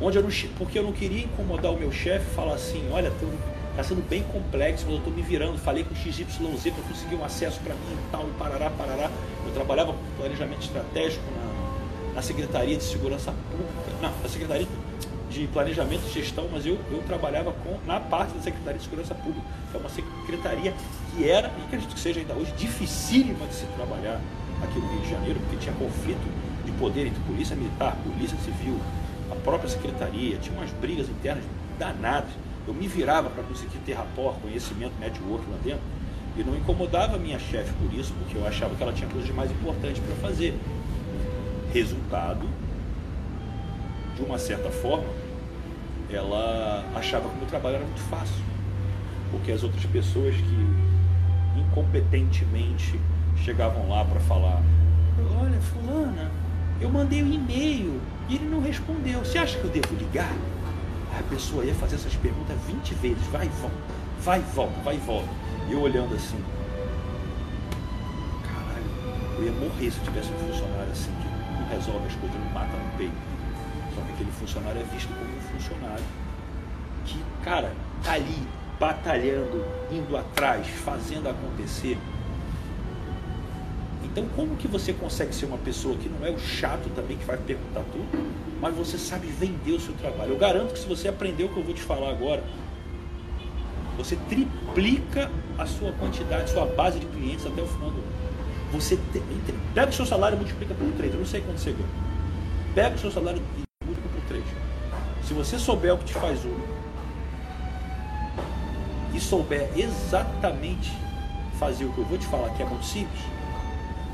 onde 0.00 0.16
eu 0.16 0.22
não, 0.22 0.30
porque 0.56 0.78
eu 0.78 0.82
não 0.82 0.92
queria 0.92 1.24
incomodar 1.24 1.72
o 1.72 1.78
meu 1.78 1.92
chefe 1.92 2.26
e 2.30 2.34
falar 2.34 2.54
assim, 2.54 2.88
olha, 2.90 3.12
está 3.70 3.84
sendo 3.84 4.08
bem 4.08 4.22
complexo, 4.22 4.84
mas 4.86 4.94
eu 4.94 4.98
estou 4.98 5.12
me 5.12 5.22
virando, 5.22 5.58
falei 5.58 5.84
com 5.84 5.92
o 5.92 5.96
XYZ 5.96 6.26
para 6.72 6.82
conseguir 6.88 7.14
um 7.14 7.24
acesso 7.24 7.60
para 7.60 7.74
mim 7.74 7.92
e 7.92 8.10
tal, 8.10 8.24
parará, 8.38 8.70
parará. 8.70 9.10
Eu 9.46 9.52
trabalhava 9.52 9.92
com 9.92 9.98
planejamento 10.18 10.62
estratégico 10.62 11.22
na, 11.36 12.14
na 12.14 12.22
Secretaria 12.22 12.76
de 12.76 12.82
Segurança 12.82 13.32
Pública, 13.50 14.02
não, 14.02 14.12
na 14.22 14.28
Secretaria 14.28 14.66
de 15.30 15.46
Planejamento 15.48 16.02
e 16.08 16.12
Gestão, 16.12 16.48
mas 16.50 16.64
eu, 16.64 16.78
eu 16.90 17.02
trabalhava 17.06 17.52
com, 17.52 17.78
na 17.86 18.00
parte 18.00 18.32
da 18.32 18.40
Secretaria 18.40 18.78
de 18.78 18.84
Segurança 18.84 19.14
Pública. 19.14 19.46
É 19.74 19.76
uma 19.76 19.90
secretaria 19.90 20.74
que 21.14 21.28
era, 21.28 21.48
e 21.48 21.64
acredito 21.66 21.94
que 21.94 22.00
seja 22.00 22.20
ainda 22.20 22.32
hoje, 22.34 22.52
dificílima 22.56 23.46
de 23.46 23.54
se 23.54 23.66
trabalhar 23.66 24.20
aqui 24.62 24.78
no 24.78 24.88
Rio 24.92 25.00
de 25.00 25.10
Janeiro, 25.10 25.40
porque 25.40 25.56
tinha 25.56 25.74
conflito 25.74 26.26
de 26.64 26.72
poder 26.72 27.06
entre 27.06 27.20
polícia 27.24 27.56
militar, 27.56 27.96
polícia 28.04 28.36
civil, 28.38 28.78
a 29.30 29.34
própria 29.36 29.68
secretaria, 29.68 30.36
tinha 30.38 30.56
umas 30.58 30.70
brigas 30.72 31.08
internas 31.08 31.44
danadas. 31.78 32.30
Eu 32.66 32.74
me 32.74 32.86
virava 32.86 33.30
para 33.30 33.42
conseguir 33.44 33.78
ter 33.78 33.94
rapport, 33.94 34.38
conhecimento, 34.40 34.92
network 35.00 35.44
lá 35.50 35.56
dentro, 35.64 35.82
e 36.36 36.44
não 36.44 36.54
incomodava 36.54 37.16
a 37.16 37.18
minha 37.18 37.38
chefe 37.38 37.72
por 37.74 37.92
isso, 37.98 38.12
porque 38.18 38.36
eu 38.36 38.46
achava 38.46 38.74
que 38.74 38.82
ela 38.82 38.92
tinha 38.92 39.08
coisas 39.08 39.30
mais 39.30 39.50
importantes 39.50 40.00
para 40.00 40.14
fazer. 40.16 40.54
Resultado, 41.72 42.48
de 44.14 44.22
uma 44.22 44.38
certa 44.38 44.70
forma, 44.70 45.08
ela 46.10 46.84
achava 46.94 47.28
que 47.28 47.34
o 47.34 47.38
meu 47.38 47.46
trabalho 47.46 47.76
era 47.76 47.84
muito 47.84 48.00
fácil. 48.02 48.42
Porque 49.30 49.52
as 49.52 49.62
outras 49.62 49.84
pessoas 49.86 50.34
que 50.34 51.60
incompetentemente 51.60 52.98
chegavam 53.44 53.88
lá 53.88 54.04
para 54.04 54.20
falar: 54.20 54.62
Olha, 55.40 55.60
Fulana, 55.60 56.30
eu 56.80 56.90
mandei 56.90 57.22
um 57.22 57.32
e-mail 57.32 58.00
e 58.28 58.36
ele 58.36 58.46
não 58.46 58.60
respondeu. 58.60 59.20
Você 59.20 59.38
acha 59.38 59.58
que 59.58 59.64
eu 59.64 59.70
devo 59.70 59.94
ligar? 59.94 60.32
A 61.18 61.22
pessoa 61.30 61.64
ia 61.64 61.74
fazer 61.74 61.96
essas 61.96 62.14
perguntas 62.16 62.56
20 62.66 62.94
vezes: 62.94 63.26
vai 63.28 63.46
e 63.46 63.48
volta, 63.48 63.76
vai 64.22 64.38
e 64.38 64.54
volta, 64.54 64.80
vai 64.82 64.94
e 64.94 64.98
volta. 64.98 65.28
E 65.68 65.72
eu 65.72 65.80
olhando 65.80 66.14
assim: 66.14 66.42
Caralho, 68.42 69.38
eu 69.38 69.44
ia 69.44 69.52
morrer 69.52 69.90
se 69.90 70.00
tivesse 70.00 70.30
um 70.32 70.38
funcionário 70.48 70.92
assim 70.92 71.10
que 71.22 71.58
não 71.58 71.68
resolve 71.68 72.06
as 72.06 72.14
coisas, 72.14 72.38
não 72.38 72.50
mata 72.52 72.76
no 72.76 72.98
peito. 72.98 73.16
Só 73.94 74.00
que 74.02 74.12
aquele 74.12 74.30
funcionário 74.32 74.80
é 74.80 74.84
visto 74.94 75.08
como 75.08 75.24
um 75.24 75.58
funcionário 75.58 76.04
que, 77.04 77.24
cara, 77.42 77.72
tá 78.04 78.12
ali 78.12 78.46
batalhando, 78.78 79.64
indo 79.90 80.16
atrás, 80.16 80.66
fazendo 80.68 81.28
acontecer. 81.28 81.98
Então, 84.10 84.26
como 84.34 84.56
que 84.56 84.66
você 84.66 84.92
consegue 84.92 85.34
ser 85.34 85.46
uma 85.46 85.58
pessoa 85.58 85.96
que 85.96 86.08
não 86.08 86.26
é 86.26 86.30
o 86.30 86.38
chato 86.38 86.88
também, 86.94 87.16
que 87.16 87.24
vai 87.24 87.36
perguntar 87.36 87.84
tudo, 87.92 88.08
mas 88.60 88.74
você 88.74 88.98
sabe 88.98 89.26
vender 89.26 89.72
o 89.72 89.80
seu 89.80 89.94
trabalho? 89.94 90.32
Eu 90.32 90.38
garanto 90.38 90.72
que 90.72 90.78
se 90.78 90.86
você 90.86 91.08
aprender 91.08 91.44
o 91.44 91.48
que 91.48 91.56
eu 91.58 91.64
vou 91.64 91.74
te 91.74 91.82
falar 91.82 92.10
agora, 92.10 92.42
você 93.96 94.16
triplica 94.28 95.30
a 95.58 95.66
sua 95.66 95.92
quantidade, 95.92 96.50
sua 96.50 96.66
base 96.66 96.98
de 96.98 97.06
clientes 97.06 97.46
até 97.46 97.60
o 97.60 97.66
final 97.66 97.90
do 97.90 97.98
ano. 97.98 98.18
Você 98.72 98.96
te, 98.96 99.22
pega 99.74 99.90
o 99.90 99.92
seu 99.92 100.06
salário 100.06 100.36
e 100.36 100.38
multiplica 100.38 100.74
por 100.74 100.90
3. 100.92 101.12
Eu 101.12 101.18
não 101.20 101.26
sei 101.26 101.40
quanto 101.40 101.58
você 101.58 101.72
ganha. 101.72 101.88
Pega 102.74 102.96
o 102.96 102.98
seu 102.98 103.10
salário 103.10 103.40
e 103.40 103.84
multiplica 103.84 104.08
por 104.14 104.28
3. 104.28 104.44
Se 105.26 105.34
você 105.34 105.58
souber 105.58 105.94
o 105.94 105.98
que 105.98 106.04
te 106.06 106.14
faz 106.14 106.44
único, 106.44 106.78
e 109.14 109.20
souber 109.20 109.68
exatamente 109.76 110.92
fazer 111.58 111.84
o 111.84 111.92
que 111.92 111.98
eu 111.98 112.04
vou 112.04 112.18
te 112.18 112.26
falar, 112.26 112.50
que 112.50 112.62
é 112.62 112.66
muito 112.66 112.84
simples, 112.84 113.20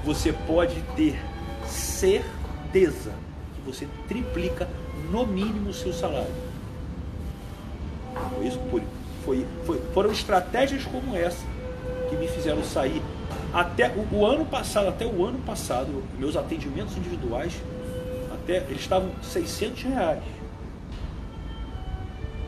você 0.04 0.32
pode 0.32 0.80
ter 0.96 1.18
certeza 1.66 3.12
que 3.54 3.62
você 3.64 3.88
triplica 4.06 4.68
no 5.10 5.26
mínimo 5.26 5.70
o 5.70 5.74
seu 5.74 5.92
salário. 5.92 6.34
Foi 8.36 8.46
isso, 8.46 8.60
foi, 9.24 9.46
foi, 9.64 9.80
foram 9.92 10.12
estratégias 10.12 10.84
como 10.84 11.16
essa 11.16 11.44
que 12.08 12.16
me 12.16 12.28
fizeram 12.28 12.62
sair 12.62 13.02
até 13.52 13.88
o, 13.88 14.06
o, 14.12 14.26
ano 14.26 14.44
passado, 14.44 14.88
até 14.88 15.06
o 15.06 15.24
ano 15.24 15.38
passado, 15.38 16.02
meus 16.18 16.36
atendimentos 16.36 16.96
individuais, 16.96 17.52
até 18.32 18.56
eles 18.56 18.80
estavam 18.80 19.10
600 19.22 19.82
reais. 19.84 20.22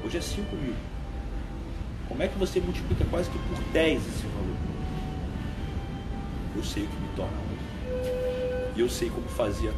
Hoje 0.05 0.19
é 0.19 0.21
5 0.21 0.57
mil. 0.57 0.75
Como 2.09 2.23
é 2.23 2.29
que 2.29 2.39
você 2.39 2.61
multiplica 2.61 3.05
quase 3.11 3.31
que 3.31 3.39
por 3.39 3.59
10 3.73 4.01
esse 4.01 4.27
valor? 4.27 4.57
Eu 6.57 6.65
sei 6.65 6.85
o 6.85 6.87
que 6.87 6.97
me 6.97 7.09
torna. 7.17 7.46
E 8.77 8.81
eu 8.81 8.89
sei 8.89 9.11
como 9.11 9.27
fazer 9.29 9.73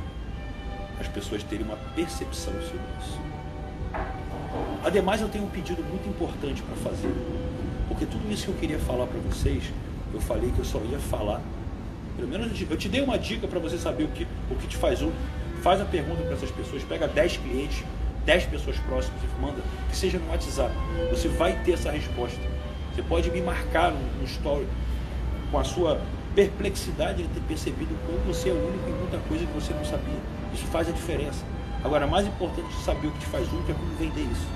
as 1.00 1.06
pessoas 1.08 1.42
terem 1.42 1.64
uma 1.64 1.76
percepção 1.94 2.52
sobre 2.54 2.80
isso. 3.00 3.18
Ademais, 4.84 5.20
eu 5.20 5.28
tenho 5.28 5.44
um 5.44 5.48
pedido 5.48 5.82
muito 5.84 6.08
importante 6.08 6.62
para 6.62 6.76
fazer. 6.90 7.12
Porque 7.86 8.04
tudo 8.04 8.30
isso 8.32 8.44
que 8.44 8.50
eu 8.50 8.56
queria 8.56 8.78
falar 8.78 9.06
para 9.06 9.18
vocês, 9.20 9.62
eu 10.12 10.20
falei 10.20 10.50
que 10.50 10.58
eu 10.58 10.64
só 10.64 10.80
ia 10.80 10.98
falar. 10.98 11.40
Pelo 12.16 12.28
menos 12.28 12.60
eu 12.68 12.76
te 12.76 12.88
dei 12.88 13.00
uma 13.00 13.18
dica 13.18 13.46
para 13.46 13.60
você 13.60 13.78
saber 13.78 14.04
o 14.04 14.08
que, 14.08 14.26
o 14.50 14.56
que 14.56 14.66
te 14.66 14.76
faz 14.76 15.00
único. 15.00 15.16
Faz 15.62 15.80
a 15.80 15.84
pergunta 15.84 16.22
para 16.22 16.34
essas 16.34 16.50
pessoas, 16.50 16.82
pega 16.84 17.06
10 17.08 17.36
clientes 17.38 17.84
10 18.28 18.44
pessoas 18.44 18.76
próximas 18.80 19.18
e 19.22 19.40
manda, 19.40 19.62
que 19.88 19.96
seja 19.96 20.18
no 20.18 20.28
WhatsApp. 20.28 20.70
Você 21.10 21.28
vai 21.28 21.58
ter 21.64 21.72
essa 21.72 21.90
resposta. 21.90 22.38
Você 22.94 23.02
pode 23.02 23.30
me 23.30 23.40
marcar 23.40 23.90
no, 23.90 24.24
story 24.24 24.66
com 25.50 25.58
a 25.58 25.64
sua 25.64 25.98
perplexidade 26.38 27.24
de 27.24 27.28
ter 27.30 27.40
percebido 27.48 27.98
como 28.06 28.32
você 28.32 28.50
é 28.50 28.52
único 28.52 28.88
em 28.88 28.92
muita 28.92 29.18
coisa 29.26 29.44
que 29.44 29.52
você 29.52 29.74
não 29.74 29.84
sabia. 29.84 30.20
Isso 30.54 30.66
faz 30.66 30.88
a 30.88 30.92
diferença. 30.92 31.44
Agora, 31.82 32.06
mais 32.06 32.28
importante 32.28 32.68
de 32.68 32.80
saber 32.84 33.08
o 33.08 33.10
que 33.10 33.18
te 33.18 33.26
faz 33.26 33.52
único 33.52 33.72
é 33.72 33.74
como 33.74 33.90
vender 33.98 34.22
isso. 34.22 34.46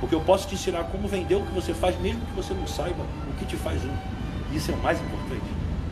Porque 0.00 0.16
eu 0.16 0.20
posso 0.20 0.48
te 0.48 0.56
ensinar 0.56 0.82
como 0.90 1.06
vender 1.06 1.36
o 1.36 1.42
que 1.42 1.54
você 1.54 1.72
faz, 1.72 1.96
mesmo 2.00 2.20
que 2.26 2.32
você 2.32 2.52
não 2.52 2.66
saiba 2.66 3.04
o 3.30 3.32
que 3.38 3.44
te 3.44 3.54
faz 3.54 3.80
único. 3.84 4.02
Isso 4.52 4.72
é 4.72 4.74
o 4.74 4.78
mais 4.78 5.00
importante. 5.00 5.46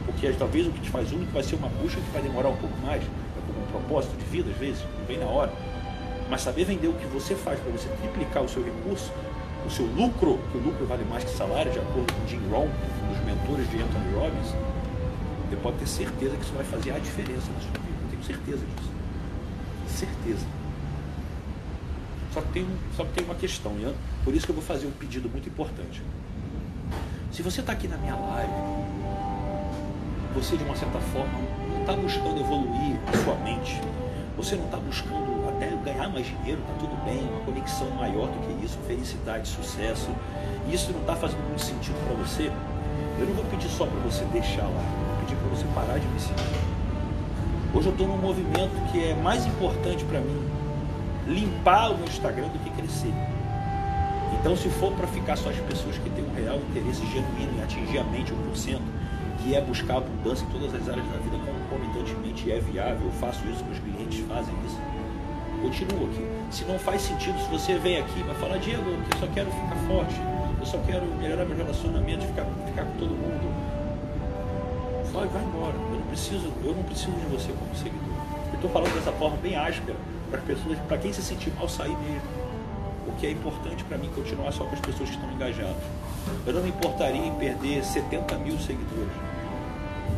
Porque 0.05 0.29
talvez 0.33 0.67
o 0.67 0.71
que 0.73 0.81
te 0.81 0.91
faz 0.91 1.13
único 1.13 1.31
vai 1.31 1.45
ser 1.45 1.55
uma 1.55 1.69
busca 1.69 2.01
que 2.01 2.11
vai 2.11 2.23
demorar 2.23 2.49
um 2.49 2.57
pouco 2.57 2.77
mais, 2.85 3.05
é 3.05 3.41
como 3.47 3.63
um 3.63 3.71
propósito 3.71 4.17
de 4.17 4.25
vida, 4.25 4.51
às 4.51 4.59
vezes, 4.59 4.83
não 4.99 5.07
vem 5.07 5.19
na 5.19 5.27
hora. 5.27 5.53
Mas 6.29 6.41
saber 6.41 6.65
vender 6.65 6.89
o 6.89 6.93
que 6.95 7.07
você 7.07 7.37
faz 7.37 7.61
para 7.61 7.71
você 7.71 7.89
triplicar 8.03 8.43
o 8.43 8.49
seu 8.49 8.65
recurso, 8.65 9.13
o 9.65 9.71
seu 9.71 9.87
lucro, 9.87 10.41
que 10.51 10.59
o 10.59 10.61
lucro 10.61 10.87
vale 10.87 11.05
mais 11.05 11.23
que 11.23 11.31
salário, 11.31 11.71
de 11.71 11.79
acordo 11.79 12.13
com 12.13 12.27
Jim 12.27 12.43
Rohn, 12.51 12.67
um 12.67 13.15
dos 13.15 13.25
mentores 13.25 13.71
de 13.71 13.77
Anthony 13.77 14.13
Robbins, 14.13 14.53
pode 15.67 15.79
ter 15.79 15.89
certeza 15.89 16.37
que 16.37 16.45
isso 16.45 16.53
vai 16.53 16.65
fazer 16.65 16.93
a 16.93 16.99
diferença 17.01 17.51
na 17.51 17.61
sua 17.61 17.73
vida. 17.73 17.99
Eu 18.05 18.11
tenho 18.11 18.23
certeza 18.23 18.65
disso. 18.77 18.91
Certeza. 19.89 20.47
Só 22.33 22.41
que, 22.41 22.49
tem, 22.53 22.67
só 22.97 23.05
que 23.05 23.13
tem 23.15 23.25
uma 23.25 23.35
questão, 23.35 23.73
e 23.73 23.95
por 24.25 24.33
isso 24.33 24.47
que 24.47 24.53
eu 24.53 24.55
vou 24.55 24.65
fazer 24.65 24.87
um 24.87 24.93
pedido 24.93 25.29
muito 25.29 25.49
importante. 25.49 26.01
Se 27.33 27.43
você 27.43 27.63
está 27.63 27.73
aqui 27.73 27.89
na 27.89 27.97
minha 27.97 28.15
live, 28.15 28.53
você 30.37 30.57
de 30.57 30.63
uma 30.63 30.77
certa 30.77 31.01
forma 31.01 31.33
não 31.69 31.81
está 31.81 31.95
buscando 31.95 32.39
evoluir 32.39 33.01
a 33.09 33.25
sua 33.25 33.35
mente, 33.37 33.81
você 34.37 34.55
não 34.55 34.67
está 34.67 34.77
buscando 34.77 35.49
até 35.49 35.71
ganhar 35.83 36.09
mais 36.11 36.27
dinheiro, 36.27 36.61
tá 36.63 36.75
tudo 36.79 36.95
bem, 37.05 37.19
uma 37.29 37.41
conexão 37.41 37.91
maior 37.91 38.29
do 38.29 38.39
que 38.47 38.65
isso, 38.65 38.79
felicidade, 38.87 39.49
sucesso. 39.49 40.11
E 40.69 40.75
isso 40.75 40.93
não 40.93 41.01
está 41.01 41.17
fazendo 41.17 41.43
muito 41.49 41.63
sentido 41.63 41.97
para 42.07 42.15
você. 42.15 42.53
Eu 43.19 43.27
não 43.27 43.35
vou 43.35 43.45
pedir 43.47 43.69
só 43.69 43.85
para 43.87 43.99
você 44.01 44.25
deixar 44.27 44.63
lá, 44.63 45.06
você 45.57 45.67
parar 45.75 45.99
de 45.99 46.07
me 46.07 46.21
seguir. 46.21 46.61
Hoje 47.75 47.87
eu 47.87 47.93
estou 47.93 48.07
num 48.07 48.19
movimento 48.19 48.93
que 48.93 49.03
é 49.03 49.15
mais 49.15 49.47
importante 49.47 50.05
para 50.05 50.21
mim 50.21 50.43
limpar 51.27 51.93
o 51.93 51.97
meu 51.97 52.07
Instagram 52.07 52.49
do 52.49 52.59
que 52.63 52.71
crescer. 52.71 53.13
Então, 54.39 54.57
se 54.57 54.69
for 54.69 54.93
para 54.93 55.07
ficar 55.09 55.37
só 55.37 55.51
as 55.51 55.57
pessoas 55.57 55.99
que 55.99 56.11
têm 56.11 56.25
um 56.25 56.35
real 56.35 56.57
interesse 56.57 57.05
genuíno 57.07 57.59
em 57.59 57.63
atingir 57.63 57.99
a 57.99 58.05
mente 58.05 58.33
1%, 58.33 58.79
que 59.39 59.55
é 59.55 59.61
buscar 59.61 59.97
abundância 59.97 60.45
em 60.45 60.49
todas 60.51 60.75
as 60.75 60.89
áreas 60.89 61.07
da 61.07 61.19
vida 61.19 61.37
concomitantemente 61.69 62.53
é 62.53 62.61
viável, 62.61 63.07
eu 63.07 63.13
faço 63.13 63.41
isso, 63.49 63.65
meus 63.65 63.79
clientes 63.79 64.21
fazem 64.29 64.55
isso 64.67 64.79
continua 65.63 66.07
aqui. 66.07 66.25
Se 66.51 66.65
não 66.67 66.79
faz 66.79 67.03
sentido, 67.03 67.39
se 67.41 67.49
você 67.49 67.79
vem 67.79 67.99
aqui 67.99 68.21
e 68.21 68.23
vai 68.23 68.35
falar, 68.37 68.59
Diego, 68.59 68.89
eu 68.89 69.19
só 69.19 69.27
quero 69.29 69.51
ficar 69.51 69.77
forte, 69.89 70.15
eu 70.61 70.67
só 70.67 70.79
quero 70.87 71.07
melhorar 71.17 71.45
meu 71.45 71.57
relacionamento, 71.57 72.27
ficar, 72.27 72.45
ficar 72.67 72.85
com 72.85 72.99
todo 72.99 73.11
mundo. 73.11 73.66
Vai, 75.17 75.27
vai 75.29 75.43
embora. 75.43 75.73
Eu 75.75 75.99
não 75.99 76.07
preciso, 76.09 76.53
eu 76.63 76.75
não 76.75 76.83
preciso 76.83 77.13
de 77.13 77.27
você 77.35 77.51
como 77.51 77.75
seguidor. 77.75 78.17
Eu 78.49 78.55
estou 78.57 78.71
falando 78.71 78.95
dessa 78.95 79.13
forma 79.13 79.39
bem 79.39 79.57
áspera 79.57 79.97
para 80.31 80.41
as 80.41 80.45
pessoas, 80.45 80.79
para 80.81 80.99
quem 80.99 81.11
se 81.11 81.23
sentir 81.23 81.51
mal 81.55 81.67
sair 81.71 81.97
mesmo. 81.97 82.29
Porque 83.07 83.27
é 83.27 83.31
importante 83.31 83.83
para 83.85 83.97
mim 83.97 84.11
continuar 84.15 84.53
só 84.53 84.65
com 84.65 84.75
as 84.75 84.81
pessoas 84.81 85.09
que 85.09 85.17
estão 85.17 85.33
engajadas. 85.33 85.83
Eu 86.47 86.53
não 86.53 86.61
me 86.61 86.69
importaria 86.69 87.25
em 87.25 87.35
perder 87.37 87.83
70 87.83 88.37
mil 88.37 88.59
seguidores, 88.59 89.13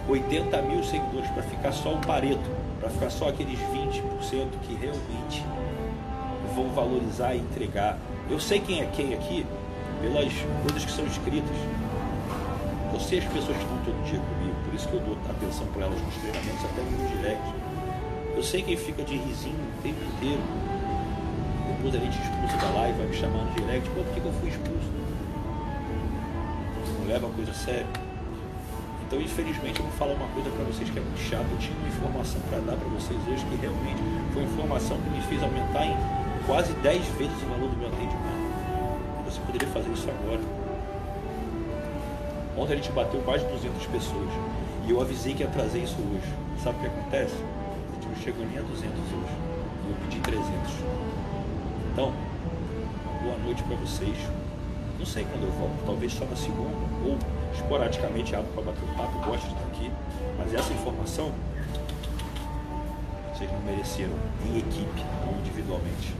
80 0.08 0.62
mil 0.62 0.82
seguidores 0.82 1.30
para 1.30 1.44
ficar 1.44 1.70
só 1.70 1.92
o 1.92 2.00
pareto, 2.00 2.50
para 2.80 2.90
ficar 2.90 3.10
só 3.10 3.28
aqueles 3.28 3.60
20% 3.60 4.02
que 4.62 4.74
realmente 4.74 5.44
vão 6.56 6.70
valorizar 6.70 7.36
e 7.36 7.38
entregar. 7.38 7.96
Eu 8.28 8.40
sei 8.40 8.58
quem 8.58 8.80
é 8.80 8.86
quem 8.86 9.14
aqui 9.14 9.46
pelas 10.02 10.32
coisas 10.64 10.84
que 10.84 10.90
são 10.90 11.06
escritas. 11.06 11.56
Sei 12.98 13.20
as 13.20 13.24
pessoas 13.24 13.56
que 13.56 13.62
estão 13.62 13.78
todo 13.86 14.04
dia 14.04 14.20
comigo, 14.20 14.54
por 14.64 14.74
isso 14.74 14.86
que 14.88 14.94
eu 14.94 15.00
dou 15.00 15.16
atenção 15.30 15.66
para 15.68 15.86
elas 15.86 15.98
nos 16.02 16.14
treinamentos, 16.16 16.64
até 16.64 16.82
no 16.82 17.08
direct. 17.08 17.42
Eu 18.36 18.42
sei 18.42 18.62
quem 18.62 18.76
fica 18.76 19.02
de 19.02 19.16
risinho 19.16 19.56
o 19.56 19.82
tempo 19.82 19.96
inteiro. 20.04 20.42
Depois 21.76 21.94
a 21.94 21.98
gente 21.98 22.20
expulso 22.20 22.56
da 22.58 22.68
live, 22.80 22.98
vai 22.98 23.06
me 23.06 23.16
chamando 23.16 23.48
no 23.48 23.54
direct, 23.54 23.88
pô, 23.90 24.02
por 24.02 24.12
que, 24.12 24.20
que 24.20 24.26
eu 24.26 24.32
fui 24.32 24.50
expulso? 24.50 24.90
Não 27.00 27.08
leva 27.08 27.28
a 27.28 27.30
coisa 27.30 27.50
a 27.50 27.54
sério. 27.54 27.86
Então, 29.06 29.18
infelizmente, 29.22 29.80
eu 29.80 29.86
vou 29.86 29.94
falar 29.96 30.12
uma 30.12 30.28
coisa 30.28 30.50
para 30.50 30.64
vocês 30.66 30.90
que 30.90 30.98
é 30.98 31.00
muito 31.00 31.22
chato. 31.24 31.46
Eu 31.48 31.58
tinha 31.58 31.78
uma 31.78 31.88
informação 31.88 32.40
para 32.50 32.58
dar 32.60 32.76
para 32.76 32.88
vocês 32.92 33.18
hoje 33.24 33.40
que 33.46 33.56
realmente 33.56 34.02
foi 34.34 34.42
informação 34.42 35.00
que 35.00 35.08
me 35.08 35.22
fez 35.22 35.42
aumentar 35.42 35.86
em 35.86 35.96
quase 36.44 36.74
10 36.84 37.06
vezes 37.16 37.40
o 37.40 37.46
valor 37.46 37.70
do 37.70 37.76
meu 37.78 37.88
atendimento. 37.88 38.52
Você 39.24 39.40
poderia 39.40 39.68
fazer 39.68 39.88
isso 39.88 40.10
agora. 40.10 40.57
Ontem 42.58 42.72
a 42.72 42.76
gente 42.76 42.90
bateu 42.90 43.22
mais 43.24 43.40
de 43.40 43.46
200 43.48 43.86
pessoas. 43.86 44.28
E 44.86 44.90
eu 44.90 45.00
avisei 45.00 45.32
que 45.32 45.44
ia 45.44 45.48
trazer 45.48 45.78
isso 45.78 45.94
hoje. 45.94 46.26
Sabe 46.62 46.78
o 46.78 46.80
que 46.80 46.86
acontece? 46.88 47.34
A 47.36 47.94
gente 47.94 48.08
não 48.08 48.16
chegou 48.16 48.44
nem 48.44 48.58
a 48.58 48.62
200 48.62 48.98
hoje. 48.98 49.34
Eu 49.88 49.94
pedi 50.02 50.20
300. 50.20 50.50
Então, 51.92 52.12
boa 53.22 53.38
noite 53.44 53.62
para 53.62 53.76
vocês. 53.76 54.16
Não 54.98 55.06
sei 55.06 55.24
quando 55.30 55.44
eu 55.44 55.52
volto. 55.52 55.86
Talvez 55.86 56.12
só 56.12 56.24
na 56.24 56.34
segunda. 56.34 56.74
Ou 57.06 57.16
esporadicamente 57.54 58.34
abro 58.34 58.50
para 58.52 58.64
bater 58.64 58.82
um 58.82 58.94
papo. 58.94 59.18
Gosto 59.18 59.46
de 59.46 59.54
estar 59.54 59.66
aqui. 59.66 59.90
Mas 60.36 60.52
essa 60.52 60.72
informação 60.72 61.32
vocês 63.38 63.52
não 63.52 63.60
mereceram 63.60 64.14
em 64.46 64.58
equipe, 64.58 65.04
não 65.24 65.38
individualmente. 65.38 66.12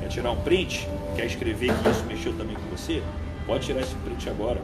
Quer 0.00 0.08
tirar 0.08 0.32
um 0.32 0.40
print? 0.40 0.88
Quer 1.14 1.26
escrever 1.26 1.72
que 1.72 1.88
isso 1.88 2.04
mexeu 2.06 2.36
também 2.36 2.56
com 2.56 2.76
você? 2.76 3.00
Pode 3.46 3.66
tirar 3.66 3.82
esse 3.82 3.94
print 3.96 4.28
agora. 4.28 4.60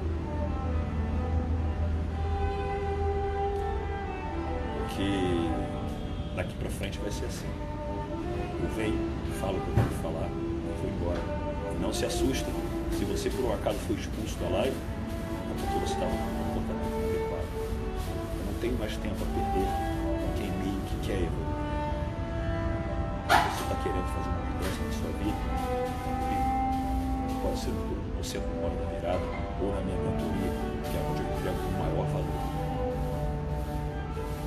Frente 6.81 6.99
vai 7.01 7.13
ser 7.13 7.27
assim. 7.27 7.47
Eu 8.63 8.71
venho, 8.75 8.97
falo 9.39 9.59
o 9.59 9.61
que 9.61 9.69
eu 9.69 9.75
tenho 9.75 9.89
que 9.89 9.95
falar 9.97 10.29
e 10.33 10.73
vou 10.81 10.89
embora. 10.89 11.21
Não 11.79 11.93
se 11.93 12.07
assustem 12.07 12.55
se 12.97 13.05
você 13.05 13.29
por 13.29 13.45
um 13.45 13.53
acaso 13.53 13.77
foi 13.87 13.97
expulso 13.97 14.39
da 14.39 14.49
live, 14.49 14.75
é 14.75 15.53
porque 15.61 15.77
você 15.85 15.93
estava 15.93 16.11
completamente 16.11 17.05
adequado. 17.05 17.45
Eu 18.33 18.45
não 18.49 18.55
tenho 18.63 18.79
mais 18.79 18.97
tempo 18.97 19.21
a 19.21 19.29
perder 19.29 19.69
com 20.25 20.33
quem 20.41 20.51
meio 20.57 20.81
que 20.89 20.97
quer 21.05 21.21
evoluir. 21.21 21.61
Você 23.29 23.61
está 23.61 23.77
querendo 23.85 24.09
fazer 24.17 24.33
uma 24.33 24.41
mudança 24.41 24.81
na 24.81 24.93
sua 24.97 25.13
vida, 25.21 25.37
pode 27.45 27.61
ser 27.61 27.77
no 27.77 28.25
centro 28.25 28.49
do 28.49 28.65
Hora 28.65 28.73
da 28.81 28.89
Virada 28.89 29.27
ou 29.61 29.69
na 29.69 29.81
minha 29.85 30.01
mentoria, 30.01 30.49
que 30.89 30.97
é 30.97 31.01
onde 31.13 31.21
eu 31.21 31.29
entrego 31.29 31.61
o 31.61 31.77
maior 31.77 32.09
valor. 32.09 32.41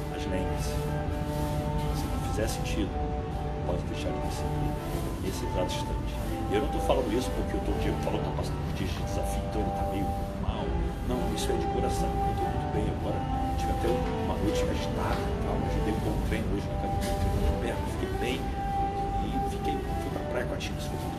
Mas 0.10 0.26
lembre-se, 0.26 0.74
fizer 2.34 2.50
sentido, 2.50 2.90
pode 3.70 3.82
deixar 3.94 4.10
de 4.10 4.18
me 4.18 4.32
seguir 4.34 4.74
nesse 5.22 5.46
exato 5.46 5.70
instante. 5.70 6.14
E 6.50 6.56
eu 6.58 6.62
não 6.62 6.68
estou 6.74 6.82
falando 6.82 7.14
isso 7.14 7.30
porque 7.38 7.54
o 7.62 7.78
Diego 7.78 7.98
falou 8.02 8.18
que 8.18 8.26
está 8.26 8.42
passando 8.42 8.58
por 8.58 8.74
dias 8.74 8.90
de 8.90 9.02
desafio, 9.06 9.44
então 9.46 9.62
ele 9.62 9.70
está 9.70 9.86
meio 9.94 10.10
mal. 10.42 10.66
Não, 11.06 11.22
isso 11.38 11.46
é 11.54 11.56
de 11.62 11.68
coração. 11.70 12.10
Eu 12.10 12.34
estou 12.34 12.50
muito 12.50 12.68
bem 12.74 12.86
agora. 12.90 13.20
Tive 13.62 13.72
até 13.78 13.88
uma 14.26 14.36
noite 14.42 14.62
agitada 14.66 15.22
tal, 15.46 15.56
mas 15.62 15.72
eu 15.78 15.82
dei 15.86 15.94
um 15.94 16.22
treino 16.26 16.48
hoje 16.58 16.66
na 16.66 16.76
academia, 16.82 17.14
treinando 17.22 17.58
perto, 17.62 17.82
fiquei 17.94 18.12
bem 18.18 18.38
e 18.42 19.50
fiquei, 19.54 19.74
fui 19.78 20.10
para 20.10 20.22
a 20.26 20.30
praia 20.34 20.46
com 20.50 20.54
a 20.54 20.58
Tina, 20.58 20.78
isso 20.82 20.90
foi. 20.90 21.14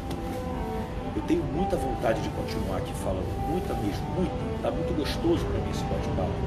Eu 1.15 1.23
tenho 1.31 1.45
muita 1.55 1.77
vontade 1.79 2.19
de 2.27 2.29
continuar 2.35 2.83
aqui 2.83 2.93
falando, 3.07 3.31
muita 3.47 3.71
mesmo, 3.79 4.03
muito. 4.19 4.35
Está 4.59 4.71
muito 4.75 4.91
gostoso 4.99 5.47
para 5.47 5.63
mim 5.63 5.71
esse 5.71 5.87
bate-papo. 5.87 6.43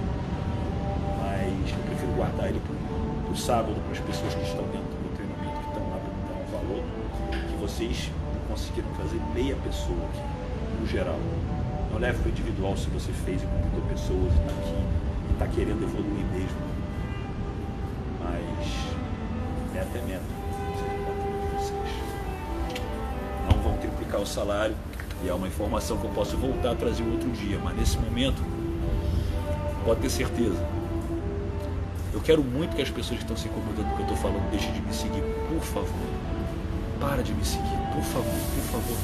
Mas 1.23 1.71
eu 1.71 1.83
prefiro 1.87 2.11
guardar 2.19 2.51
ele 2.51 2.59
para 2.59 2.75
o 2.75 2.86
sábado, 3.37 3.75
para 3.83 3.91
as 3.91 3.99
pessoas 3.99 4.33
que 4.33 4.43
estão 4.43 4.63
dentro 4.65 4.97
do 4.97 5.15
treinamento, 5.15 5.59
que 5.61 5.67
estão 5.67 5.83
lá 5.89 5.97
para 5.97 6.11
dar 6.27 6.37
um 6.41 6.47
valor, 6.51 6.83
que 7.31 7.55
vocês 7.61 8.11
conseguiram 8.49 8.89
fazer 8.95 9.21
meia 9.33 9.55
pessoa 9.57 9.99
aqui, 10.09 10.21
no 10.81 10.87
geral. 10.87 11.19
Não 11.91 11.99
leve 11.99 12.19
para 12.19 12.27
o 12.27 12.31
individual 12.31 12.75
se 12.75 12.89
você 12.89 13.11
fez 13.11 13.41
e 13.41 13.45
convidou 13.45 13.81
pessoas 13.89 14.33
e 14.33 14.37
está 14.37 14.51
aqui 14.51 14.85
e 15.29 15.33
está 15.33 15.47
querendo 15.47 15.83
evoluir 15.83 16.25
mesmo. 16.33 16.67
Mas 18.23 18.97
é 19.77 20.01
meta. 20.01 20.23
Não 23.49 23.61
vão 23.61 23.77
triplicar 23.77 24.21
o 24.21 24.25
salário 24.25 24.75
e 25.23 25.29
é 25.29 25.33
uma 25.33 25.47
informação 25.47 25.97
que 25.97 26.05
eu 26.05 26.11
posso 26.11 26.35
voltar 26.37 26.71
a 26.71 26.75
trazer 26.75 27.03
outro 27.03 27.29
dia, 27.31 27.59
mas 27.63 27.77
nesse 27.77 27.97
momento 27.97 28.41
pode 29.85 30.01
ter 30.01 30.09
certeza. 30.09 30.57
Quero 32.27 32.43
muito 32.43 32.75
que 32.75 32.81
as 32.81 32.89
pessoas 32.89 33.19
que 33.19 33.23
estão 33.23 33.37
se 33.37 33.47
incomodando 33.47 33.87
com 33.87 33.93
o 33.93 33.95
que 33.95 34.01
eu 34.01 34.15
estou 34.15 34.17
falando 34.17 34.51
deixem 34.51 34.69
de 34.73 34.81
me 34.81 34.93
seguir, 34.93 35.23
por 35.47 35.63
favor. 35.63 36.09
Para 36.99 37.23
de 37.23 37.33
me 37.33 37.45
seguir, 37.45 37.79
por 37.95 38.03
favor, 38.03 38.39
por 38.53 38.63
favor. 38.69 38.97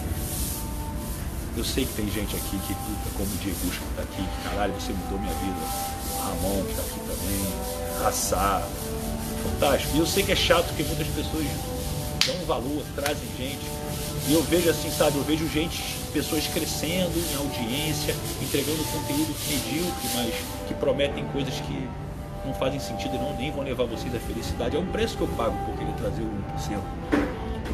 Eu 1.56 1.64
sei 1.64 1.86
que 1.86 1.94
tem 1.94 2.12
gente 2.12 2.36
aqui 2.36 2.60
que 2.68 2.74
luta 2.74 3.10
como 3.16 3.34
o 3.34 3.38
Diego 3.38 3.58
que 3.62 3.68
está 3.68 4.04
aqui, 4.04 4.22
que 4.28 4.50
caralho, 4.50 4.74
você 4.74 4.92
mudou 4.92 5.18
minha 5.20 5.34
vida. 5.36 5.56
O 5.56 6.20
Ramon 6.20 6.66
que 6.66 6.72
está 6.72 6.82
aqui 6.82 7.00
também, 7.00 8.04
Raçar, 8.04 8.68
fantástico. 9.42 9.96
E 9.96 10.00
eu 10.00 10.06
sei 10.06 10.24
que 10.24 10.34
é 10.34 10.36
chato 10.36 10.66
porque 10.66 10.84
muitas 10.84 11.08
pessoas 11.08 11.48
dão 12.28 12.46
valor, 12.46 12.84
trazem 12.94 13.30
gente. 13.38 13.66
E 14.28 14.34
eu 14.34 14.44
vejo 14.44 14.70
assim, 14.70 14.92
sabe, 14.92 15.16
eu 15.16 15.24
vejo 15.24 15.48
gente, 15.48 15.82
pessoas 16.12 16.46
crescendo 16.48 17.18
em 17.32 17.36
audiência, 17.38 18.14
entregando 18.42 18.84
conteúdo 18.84 19.34
medíocre, 19.48 20.10
mas 20.14 20.36
que 20.68 20.74
prometem 20.74 21.24
coisas 21.28 21.54
que 21.62 21.88
não 22.46 22.54
fazem 22.54 22.80
sentido 22.80 23.16
e 23.16 23.18
não 23.18 23.36
nem 23.36 23.52
vão 23.52 23.64
levar 23.64 23.86
vocês 23.86 24.14
à 24.14 24.20
felicidade. 24.20 24.76
É 24.76 24.80
um 24.80 24.86
preço 24.88 25.18
que 25.18 25.24
eu 25.24 25.28
pago 25.30 25.56
por 25.66 25.78
querer 25.78 25.94
trazer 25.94 26.22
o 26.22 26.30
1%. 26.56 26.60
Se 26.60 26.74
eu 26.74 26.84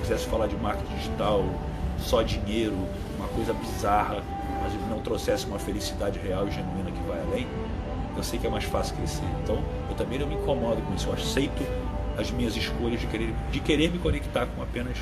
quisesse 0.01 0.25
falar 0.27 0.47
de 0.47 0.55
marketing 0.57 0.95
digital, 0.95 1.43
só 1.99 2.21
dinheiro, 2.21 2.75
uma 3.17 3.27
coisa 3.29 3.53
bizarra, 3.53 4.23
mas 4.61 4.73
não 4.89 4.99
trouxesse 4.99 5.45
uma 5.45 5.59
felicidade 5.59 6.19
real 6.19 6.47
e 6.47 6.51
genuína 6.51 6.91
que 6.91 7.01
vai 7.07 7.19
além, 7.21 7.47
eu 8.15 8.23
sei 8.23 8.39
que 8.39 8.47
é 8.47 8.49
mais 8.49 8.63
fácil 8.63 8.95
crescer. 8.95 9.23
Então, 9.43 9.63
eu 9.89 9.95
também 9.95 10.19
não 10.19 10.27
me 10.27 10.35
incomodo 10.35 10.81
com 10.81 10.93
isso. 10.93 11.07
Eu 11.07 11.13
aceito 11.13 11.63
as 12.17 12.31
minhas 12.31 12.55
escolhas 12.55 12.99
de 12.99 13.07
querer, 13.07 13.33
de 13.51 13.59
querer 13.59 13.91
me 13.91 13.97
conectar 13.97 14.45
com 14.45 14.61
apenas 14.61 14.97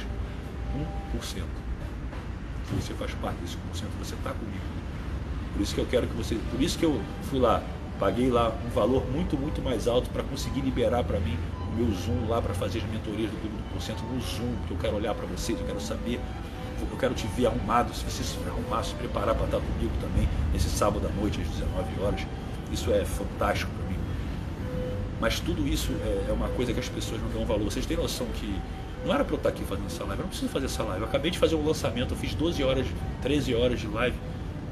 1%. 1.16 1.44
Se 2.68 2.76
você 2.76 2.94
faz 2.94 3.14
parte 3.16 3.38
desse 3.38 3.56
1%, 3.56 3.60
você 4.00 4.14
está 4.14 4.32
comigo. 4.32 4.64
Por 5.54 5.62
isso 5.62 5.74
que 5.74 5.82
eu 5.82 5.86
quero 5.86 6.06
que 6.06 6.14
você. 6.14 6.36
Por 6.52 6.62
isso 6.62 6.78
que 6.78 6.86
eu 6.86 7.02
fui 7.24 7.40
lá, 7.40 7.64
paguei 8.00 8.30
lá 8.30 8.56
um 8.66 8.70
valor 8.70 9.06
muito, 9.12 9.38
muito 9.38 9.62
mais 9.62 9.88
alto 9.88 10.10
para 10.10 10.24
conseguir 10.24 10.62
liberar 10.62 11.04
para 11.04 11.20
mim 11.20 11.38
o 11.72 11.76
meu 11.76 11.94
Zoom 11.94 12.28
lá 12.28 12.42
para 12.42 12.54
fazer 12.54 12.80
as 12.80 12.86
mentorias 12.86 13.30
do 13.30 13.38
Clube 13.40 13.56
do 13.56 13.74
Porcento 13.74 14.02
no 14.04 14.20
Zoom, 14.22 14.56
porque 14.60 14.74
eu 14.74 14.78
quero 14.78 14.96
olhar 14.96 15.14
para 15.14 15.26
vocês, 15.28 15.60
eu 15.60 15.66
quero 15.66 15.80
saber, 15.80 16.20
eu 16.80 16.98
quero 16.98 17.14
te 17.14 17.28
ver 17.28 17.48
arrumado, 17.48 17.94
se 17.94 18.04
você 18.04 18.24
se 18.24 18.38
arrumar, 18.48 18.84
se 18.84 18.94
preparar 18.96 19.36
para 19.36 19.46
estar 19.46 19.60
comigo 19.60 19.92
também 20.00 20.28
nesse 20.54 20.70
sábado 20.70 21.08
à 21.08 21.22
noite, 21.22 21.42
às 21.42 21.48
19 21.48 22.02
horas. 22.02 22.22
Isso 22.72 22.92
é 22.92 23.06
fantástico 23.06 23.72
para 23.72 23.90
mim. 23.90 24.00
Mas 25.20 25.40
tudo 25.40 25.68
isso 25.68 25.92
é, 26.04 26.30
é 26.30 26.34
uma 26.34 26.50
coisa 26.50 26.74
que 26.74 26.80
as 26.80 26.90
pessoas 26.90 27.22
não 27.22 27.30
dão 27.30 27.46
valor. 27.46 27.64
Vocês 27.64 27.86
têm 27.86 27.98
noção 27.98 28.28
que 28.36 28.60
não 29.06 29.14
era 29.14 29.24
para 29.24 29.34
eu 29.34 29.38
estar 29.38 29.50
aqui 29.50 29.64
fazendo 29.64 29.88
essa 29.88 30.04
live, 30.04 30.20
eu 30.20 30.24
não 30.24 30.30
preciso 30.30 30.52
fazer 30.52 30.66
essa 30.66 30.84
live. 30.84 31.02
Eu 31.02 31.08
acabei 31.08 31.32
de 31.32 31.40
fazer 31.40 31.56
um 31.56 31.66
lançamento, 31.66 32.14
eu 32.14 32.18
fiz 32.18 32.34
12 32.34 32.64
horas, 32.64 32.86
13 33.22 33.56
horas 33.56 33.80
de 33.80 33.88
live 33.88 34.18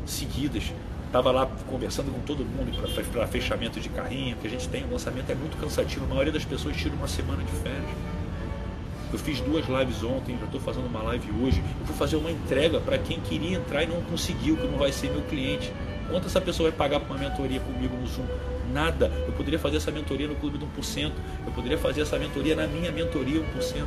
seguidas. 0.06 0.72
Estava 1.08 1.32
lá 1.32 1.50
conversando 1.70 2.12
com 2.12 2.20
todo 2.22 2.40
mundo 2.40 2.78
para 3.14 3.28
fechamento 3.28 3.80
de 3.80 3.90
carrinho, 3.90 4.36
que 4.38 4.48
a 4.48 4.50
gente 4.50 4.68
tem. 4.68 4.84
O 4.84 4.92
lançamento 4.92 5.30
é 5.30 5.36
muito 5.36 5.58
cansativo. 5.58 6.06
A 6.06 6.08
maioria 6.10 6.34
das 6.34 6.44
pessoas 6.44 6.76
tira 6.76 6.94
uma 6.94 7.08
semana 7.08 7.44
de 7.44 7.52
férias. 7.52 7.90
Eu 9.14 9.20
fiz 9.20 9.40
duas 9.40 9.66
lives 9.66 10.04
ontem, 10.04 10.38
já 10.38 10.46
estou 10.46 10.60
fazendo 10.60 10.88
uma 10.88 11.02
live 11.04 11.32
hoje. 11.42 11.64
Eu 11.80 11.86
vou 11.86 11.96
fazer 11.96 12.18
uma 12.18 12.30
entrega 12.30 12.82
para 12.82 12.98
quem 12.98 13.20
queria 13.22 13.58
entrar 13.58 13.84
e 13.84 13.88
não 13.88 14.02
conseguiu, 14.02 14.58
que 14.58 14.68
não 14.68 14.78
vai 14.78 14.92
ser 14.92 15.10
meu 15.10 15.22
cliente. 15.22 15.72
Quanto 16.10 16.28
essa 16.28 16.42
pessoa 16.42 16.70
vai 16.70 16.78
pagar 16.78 17.00
por 17.00 17.16
uma 17.16 17.18
mentoria 17.18 17.60
comigo 17.60 17.96
no 17.96 18.06
Zoom? 18.08 18.26
Nada. 18.74 19.12
Eu 19.26 19.34
poderia 19.34 19.58
fazer 19.58 19.78
essa 19.78 19.92
mentoria 19.92 20.28
no 20.28 20.36
Clube 20.36 20.58
do 20.58 20.68
1%. 20.68 21.12
Eu 21.46 21.54
poderia 21.54 21.78
fazer 21.78 22.02
essa 22.02 22.20
mentoria 22.20 22.56
na 22.56 22.68
minha 22.68 22.92
mentoria 22.92 23.42
1%. 23.42 23.86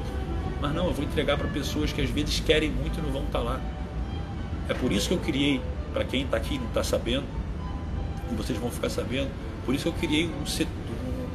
Mas 0.61 0.74
não, 0.74 0.87
eu 0.87 0.92
vou 0.92 1.04
entregar 1.04 1.37
para 1.37 1.48
pessoas 1.48 1.92
que 1.92 2.00
às 2.00 2.11
vezes 2.11 2.40
querem 2.40 2.70
muito 2.70 2.98
e 2.98 3.02
não 3.02 3.11
vão 3.11 3.24
estar 3.24 3.40
lá. 3.40 3.61
É 4.68 4.74
por 4.74 4.90
isso 4.92 5.09
que 5.09 5.14
eu 5.14 5.18
criei, 5.18 5.61
para 5.92 6.05
quem 6.05 6.22
está 6.22 6.37
aqui 6.37 6.55
e 6.55 6.59
não 6.59 6.66
está 6.68 6.83
sabendo, 6.83 7.24
e 8.31 8.35
vocês 8.35 8.59
vão 8.59 8.70
ficar 8.70 8.90
sabendo, 8.90 9.31
por 9.64 9.74
isso 9.74 9.88
eu 9.88 9.92
criei 9.92 10.27
um, 10.27 10.44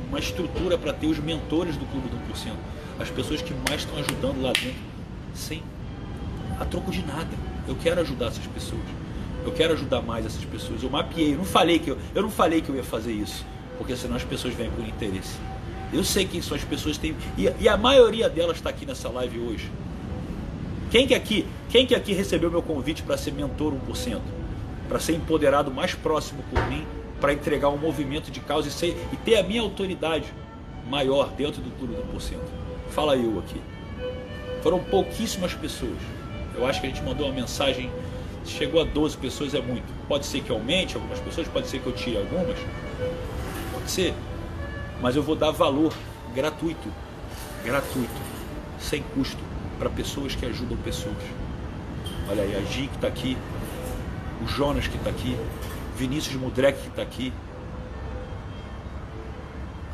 uma 0.09 0.19
estrutura 0.19 0.77
para 0.77 0.93
ter 0.93 1.07
os 1.07 1.19
mentores 1.19 1.75
do 1.77 1.85
Clube 1.85 2.09
do 2.09 2.17
1%. 2.33 2.51
As 2.99 3.09
pessoas 3.09 3.41
que 3.41 3.53
mais 3.67 3.81
estão 3.81 3.97
ajudando 3.97 4.41
lá 4.41 4.51
dentro. 4.53 4.93
Sem 5.33 5.63
a 6.59 6.65
troco 6.65 6.91
de 6.91 7.03
nada. 7.05 7.29
Eu 7.67 7.75
quero 7.75 8.01
ajudar 8.01 8.27
essas 8.27 8.45
pessoas. 8.47 8.83
Eu 9.43 9.51
quero 9.51 9.73
ajudar 9.73 10.01
mais 10.01 10.25
essas 10.25 10.43
pessoas. 10.45 10.81
Eu 10.83 10.89
mapeei, 10.89 11.33
eu 11.33 11.37
não 11.37 11.45
falei 11.45 11.79
que 11.79 11.89
eu, 11.89 11.97
eu 12.13 12.21
não 12.21 12.29
falei 12.29 12.61
que 12.61 12.69
eu 12.69 12.75
ia 12.75 12.83
fazer 12.83 13.11
isso, 13.11 13.45
porque 13.77 13.95
senão 13.95 14.15
as 14.15 14.23
pessoas 14.23 14.53
vêm 14.53 14.69
por 14.69 14.87
interesse. 14.87 15.37
Eu 15.91 16.03
sei 16.03 16.25
quem 16.25 16.41
são 16.41 16.55
as 16.55 16.63
pessoas 16.63 16.97
tem 16.97 17.15
e, 17.37 17.51
e 17.59 17.69
a 17.69 17.77
maioria 17.77 18.29
delas 18.29 18.57
está 18.57 18.69
aqui 18.69 18.85
nessa 18.85 19.09
live 19.09 19.39
hoje. 19.39 19.71
Quem 20.89 21.07
que 21.07 21.13
aqui, 21.13 21.45
quem 21.69 21.85
que 21.85 21.95
aqui 21.95 22.13
recebeu 22.13 22.49
meu 22.49 22.61
convite 22.61 23.03
para 23.03 23.17
ser 23.17 23.31
mentor 23.31 23.73
1%? 23.73 24.21
Para 24.93 24.99
ser 24.99 25.13
empoderado 25.13 25.71
mais 25.71 25.95
próximo 25.95 26.43
por 26.51 26.69
mim, 26.69 26.85
para 27.19 27.33
entregar 27.33 27.69
um 27.69 27.77
movimento 27.79 28.29
de 28.29 28.39
causa 28.39 28.67
e, 28.67 28.71
ser, 28.71 28.95
e 29.11 29.17
ter 29.17 29.37
a 29.37 29.41
minha 29.41 29.59
autoridade 29.59 30.31
maior 30.87 31.31
dentro 31.31 31.63
do 31.63 31.71
clube 31.79 31.95
do 31.95 32.03
1%. 32.15 32.37
Fala 32.91 33.17
eu 33.17 33.39
aqui. 33.39 33.59
Foram 34.61 34.77
pouquíssimas 34.83 35.51
pessoas. 35.55 35.97
Eu 36.53 36.67
acho 36.67 36.79
que 36.79 36.85
a 36.85 36.89
gente 36.91 37.01
mandou 37.01 37.25
uma 37.25 37.33
mensagem, 37.33 37.89
chegou 38.45 38.79
a 38.79 38.83
12 38.83 39.17
pessoas 39.17 39.55
é 39.55 39.61
muito. 39.61 39.91
Pode 40.07 40.27
ser 40.27 40.41
que 40.41 40.51
aumente 40.51 40.93
algumas 40.93 41.17
pessoas, 41.17 41.47
pode 41.47 41.67
ser 41.69 41.79
que 41.79 41.87
eu 41.87 41.93
tire 41.93 42.17
algumas. 42.17 42.59
Pode 43.73 43.89
ser. 43.89 44.13
Mas 45.01 45.15
eu 45.15 45.23
vou 45.23 45.35
dar 45.35 45.49
valor 45.49 45.91
gratuito, 46.35 46.87
gratuito, 47.65 48.21
sem 48.77 49.01
custo, 49.15 49.41
para 49.79 49.89
pessoas 49.89 50.35
que 50.35 50.45
ajudam 50.45 50.77
pessoas. 50.77 51.17
Olha 52.29 52.43
aí, 52.43 52.55
a 52.55 52.61
Gi 52.71 52.87
que 52.89 52.95
está 52.95 53.07
aqui, 53.07 53.35
o 54.43 54.47
Jonas 54.47 54.87
que 54.87 54.97
está 54.97 55.09
aqui, 55.09 55.37
Vinícius 55.97 56.35
Mudrek 56.35 56.81
que 56.81 56.89
está 56.89 57.01
aqui, 57.01 57.31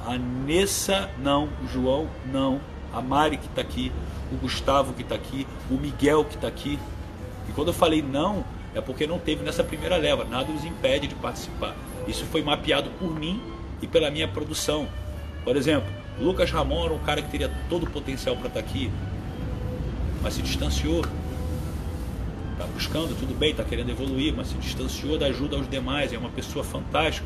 a 0.05 0.17
Nessa 0.17 1.09
não, 1.19 1.49
o 1.63 1.67
João 1.67 2.09
não, 2.31 2.59
a 2.91 2.99
Mari 3.01 3.37
que 3.37 3.45
está 3.45 3.61
aqui, 3.61 3.91
o 4.31 4.37
Gustavo 4.37 4.93
que 4.93 5.03
está 5.03 5.13
aqui, 5.15 5.45
o 5.69 5.75
Miguel 5.75 6.25
que 6.25 6.35
está 6.35 6.47
aqui. 6.47 6.79
E 7.47 7.51
quando 7.51 7.67
eu 7.67 7.73
falei 7.73 8.01
não, 8.01 8.43
é 8.73 8.81
porque 8.81 9.05
não 9.05 9.19
teve 9.19 9.43
nessa 9.43 9.63
primeira 9.63 9.97
leva, 9.97 10.23
nada 10.23 10.51
os 10.51 10.65
impede 10.65 11.07
de 11.07 11.15
participar. 11.15 11.75
Isso 12.07 12.25
foi 12.25 12.41
mapeado 12.41 12.89
por 12.91 13.13
mim 13.13 13.41
e 13.81 13.87
pela 13.87 14.09
minha 14.09 14.27
produção. 14.27 14.87
Por 15.43 15.55
exemplo, 15.55 15.89
Lucas 16.19 16.49
Ramon 16.51 16.85
era 16.85 16.93
um 16.93 16.99
cara 16.99 17.21
que 17.21 17.29
teria 17.29 17.51
todo 17.69 17.83
o 17.83 17.89
potencial 17.89 18.35
para 18.35 18.47
estar 18.47 18.61
tá 18.61 18.67
aqui, 18.67 18.91
mas 20.23 20.33
se 20.33 20.41
distanciou. 20.41 21.05
Está 22.59 22.69
buscando, 22.73 23.17
tudo 23.17 23.33
bem, 23.33 23.51
está 23.51 23.63
querendo 23.63 23.89
evoluir, 23.89 24.33
mas 24.35 24.47
se 24.47 24.55
distanciou 24.55 25.17
da 25.17 25.27
ajuda 25.27 25.55
aos 25.55 25.69
demais, 25.69 26.11
é 26.11 26.17
uma 26.17 26.27
pessoa 26.27 26.61
fantástica. 26.61 27.25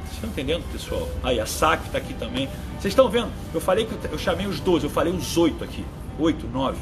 Vocês 0.00 0.14
estão 0.14 0.30
entendendo, 0.30 0.64
pessoal? 0.72 1.06
Aí, 1.22 1.38
a 1.38 1.44
SAC 1.44 1.84
está 1.84 1.98
aqui 1.98 2.14
também. 2.14 2.48
Vocês 2.80 2.92
estão 2.92 3.10
vendo? 3.10 3.30
Eu 3.52 3.60
falei 3.60 3.84
que 3.84 3.92
eu 4.10 4.18
chamei 4.18 4.46
os 4.46 4.60
12, 4.60 4.86
eu 4.86 4.90
falei 4.90 5.12
os 5.12 5.36
8 5.36 5.62
aqui. 5.62 5.84
8, 6.18 6.46
9. 6.46 6.78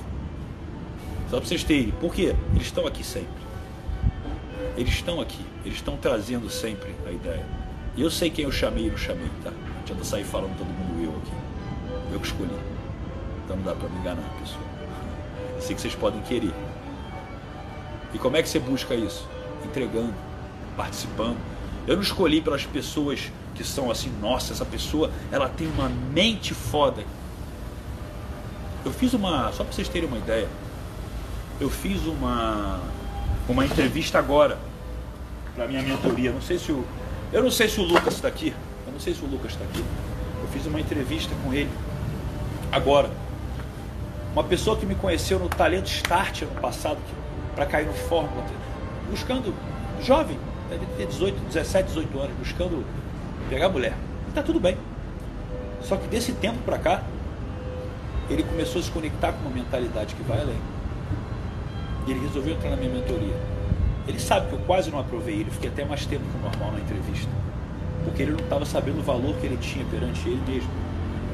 Só 1.29 1.39
para 1.39 1.49
vocês 1.49 1.65
terem. 1.65 1.91
Por 1.91 2.15
quê? 2.15 2.37
Eles 2.53 2.69
estão 2.69 2.87
aqui 2.87 3.03
sempre. 3.03 3.43
Eles 4.77 4.95
estão 4.95 5.21
aqui. 5.21 5.45
Eles 5.65 5.79
estão 5.79 5.97
trazendo 5.97 6.49
sempre 6.49 6.95
a 7.09 7.11
ideia. 7.11 7.45
E 7.97 8.03
eu 8.03 8.11
sei 8.11 8.31
quem 8.31 8.45
eu 8.45 8.53
chamei 8.53 8.87
e 8.87 8.91
não 8.91 8.97
chamei, 8.97 9.29
tá? 9.43 9.51
Não 9.51 9.81
adianta 9.81 10.05
sair 10.05 10.23
falando 10.23 10.57
todo 10.57 10.69
mundo 10.69 11.03
eu 11.03 11.11
aqui. 11.11 12.13
Eu 12.13 12.21
que 12.21 12.27
escolhi. 12.29 12.51
Então 13.45 13.57
não 13.57 13.65
dá 13.65 13.75
para 13.75 13.89
me 13.89 13.99
enganar, 13.99 14.23
pessoal. 14.39 14.63
Sei 15.59 15.75
que 15.75 15.81
vocês 15.83 15.97
podem 15.97 16.21
querer. 16.23 16.55
E 18.15 18.19
como 18.19 18.37
é 18.37 18.43
que 18.43 18.49
você 18.49 18.59
busca 18.59 18.95
isso? 18.95 19.29
Entregando, 19.65 20.15
participando. 20.77 21.37
Eu 21.87 21.97
não 21.97 22.03
escolhi 22.03 22.41
pelas 22.41 22.65
pessoas 22.65 23.31
que 23.55 23.65
são 23.65 23.91
assim, 23.91 24.11
nossa, 24.21 24.53
essa 24.53 24.65
pessoa, 24.65 25.11
ela 25.31 25.49
tem 25.49 25.67
uma 25.67 25.89
mente 25.89 26.55
foda. 26.55 27.05
Eu 28.85 28.93
fiz 28.93 29.13
uma, 29.13 29.53
só 29.53 29.65
para 29.65 29.73
vocês 29.73 29.89
terem 29.89 30.09
uma 30.09 30.19
ideia, 30.19 30.49
eu 31.61 31.69
fiz 31.69 32.05
uma 32.07 32.81
uma 33.47 33.65
entrevista 33.65 34.19
agora 34.19 34.59
para 35.55 35.67
minha 35.67 35.83
mentoria. 35.83 36.33
Não 36.33 36.41
sei 36.41 36.59
se 36.59 36.73
o 36.73 36.85
eu 37.33 37.43
não 37.43 37.51
sei 37.51 37.69
se 37.69 37.81
o 37.81 37.83
Lucas 37.83 38.15
está 38.15 38.29
aqui. 38.29 38.55
Eu 38.87 38.93
não 38.93 39.01
sei 39.01 39.13
se 39.13 39.23
o 39.23 39.27
Lucas 39.27 39.53
está 39.53 39.65
aqui. 39.65 39.85
Eu 40.41 40.49
fiz 40.53 40.67
uma 40.67 40.81
entrevista 40.81 41.35
com 41.43 41.53
ele 41.53 41.71
agora. 42.71 43.11
Uma 44.33 44.45
pessoa 44.45 44.77
que 44.77 44.87
me 44.87 44.95
conheceu 44.95 45.39
no 45.39 45.49
Talento 45.49 45.87
Start 45.87 46.43
ano 46.43 46.61
passado, 46.61 46.99
para 47.55 47.67
cair 47.67 47.87
no 47.87 47.93
Fórmula, 47.93 48.45
buscando 49.11 49.55
jovem, 50.03 50.39
deve 50.69 50.87
ter 50.97 51.07
18, 51.07 51.39
17, 51.49 51.89
18 51.89 52.19
anos, 52.19 52.37
buscando 52.39 52.85
pegar 53.49 53.69
mulher. 53.69 53.95
Está 54.29 54.43
tudo 54.43 54.59
bem. 54.59 54.77
Só 55.83 55.97
que 55.97 56.09
desse 56.09 56.33
tempo 56.33 56.59
para 56.65 56.79
cá, 56.79 57.03
ele 58.29 58.43
começou 58.43 58.81
a 58.81 58.85
se 58.85 58.91
conectar 58.91 59.33
com 59.33 59.41
uma 59.41 59.51
mentalidade 59.51 60.15
que 60.15 60.23
vai 60.23 60.41
além. 60.41 60.59
E 62.07 62.11
ele 62.11 62.21
resolveu 62.21 62.55
entrar 62.55 62.71
na 62.71 62.77
minha 62.77 62.91
mentoria. 62.91 63.37
Ele 64.07 64.19
sabe 64.19 64.49
que 64.49 64.55
eu 64.55 64.59
quase 64.61 64.91
não 64.91 64.99
aprovei 64.99 65.41
ele, 65.41 65.51
fiquei 65.51 65.71
até 65.71 65.85
mais 65.85 66.05
tempo 66.05 66.25
que 66.25 66.37
o 66.37 66.41
normal 66.41 66.73
na 66.73 66.81
entrevista. 66.81 67.31
Porque 68.05 68.23
ele 68.23 68.33
não 68.33 68.41
estava 68.41 68.65
sabendo 68.67 69.01
o 69.01 69.03
valor 69.03 69.35
que 69.37 69.47
ele 69.47 69.57
tinha 69.57 69.85
perante 69.87 70.29
ele 70.29 70.43
mesmo. 70.47 70.71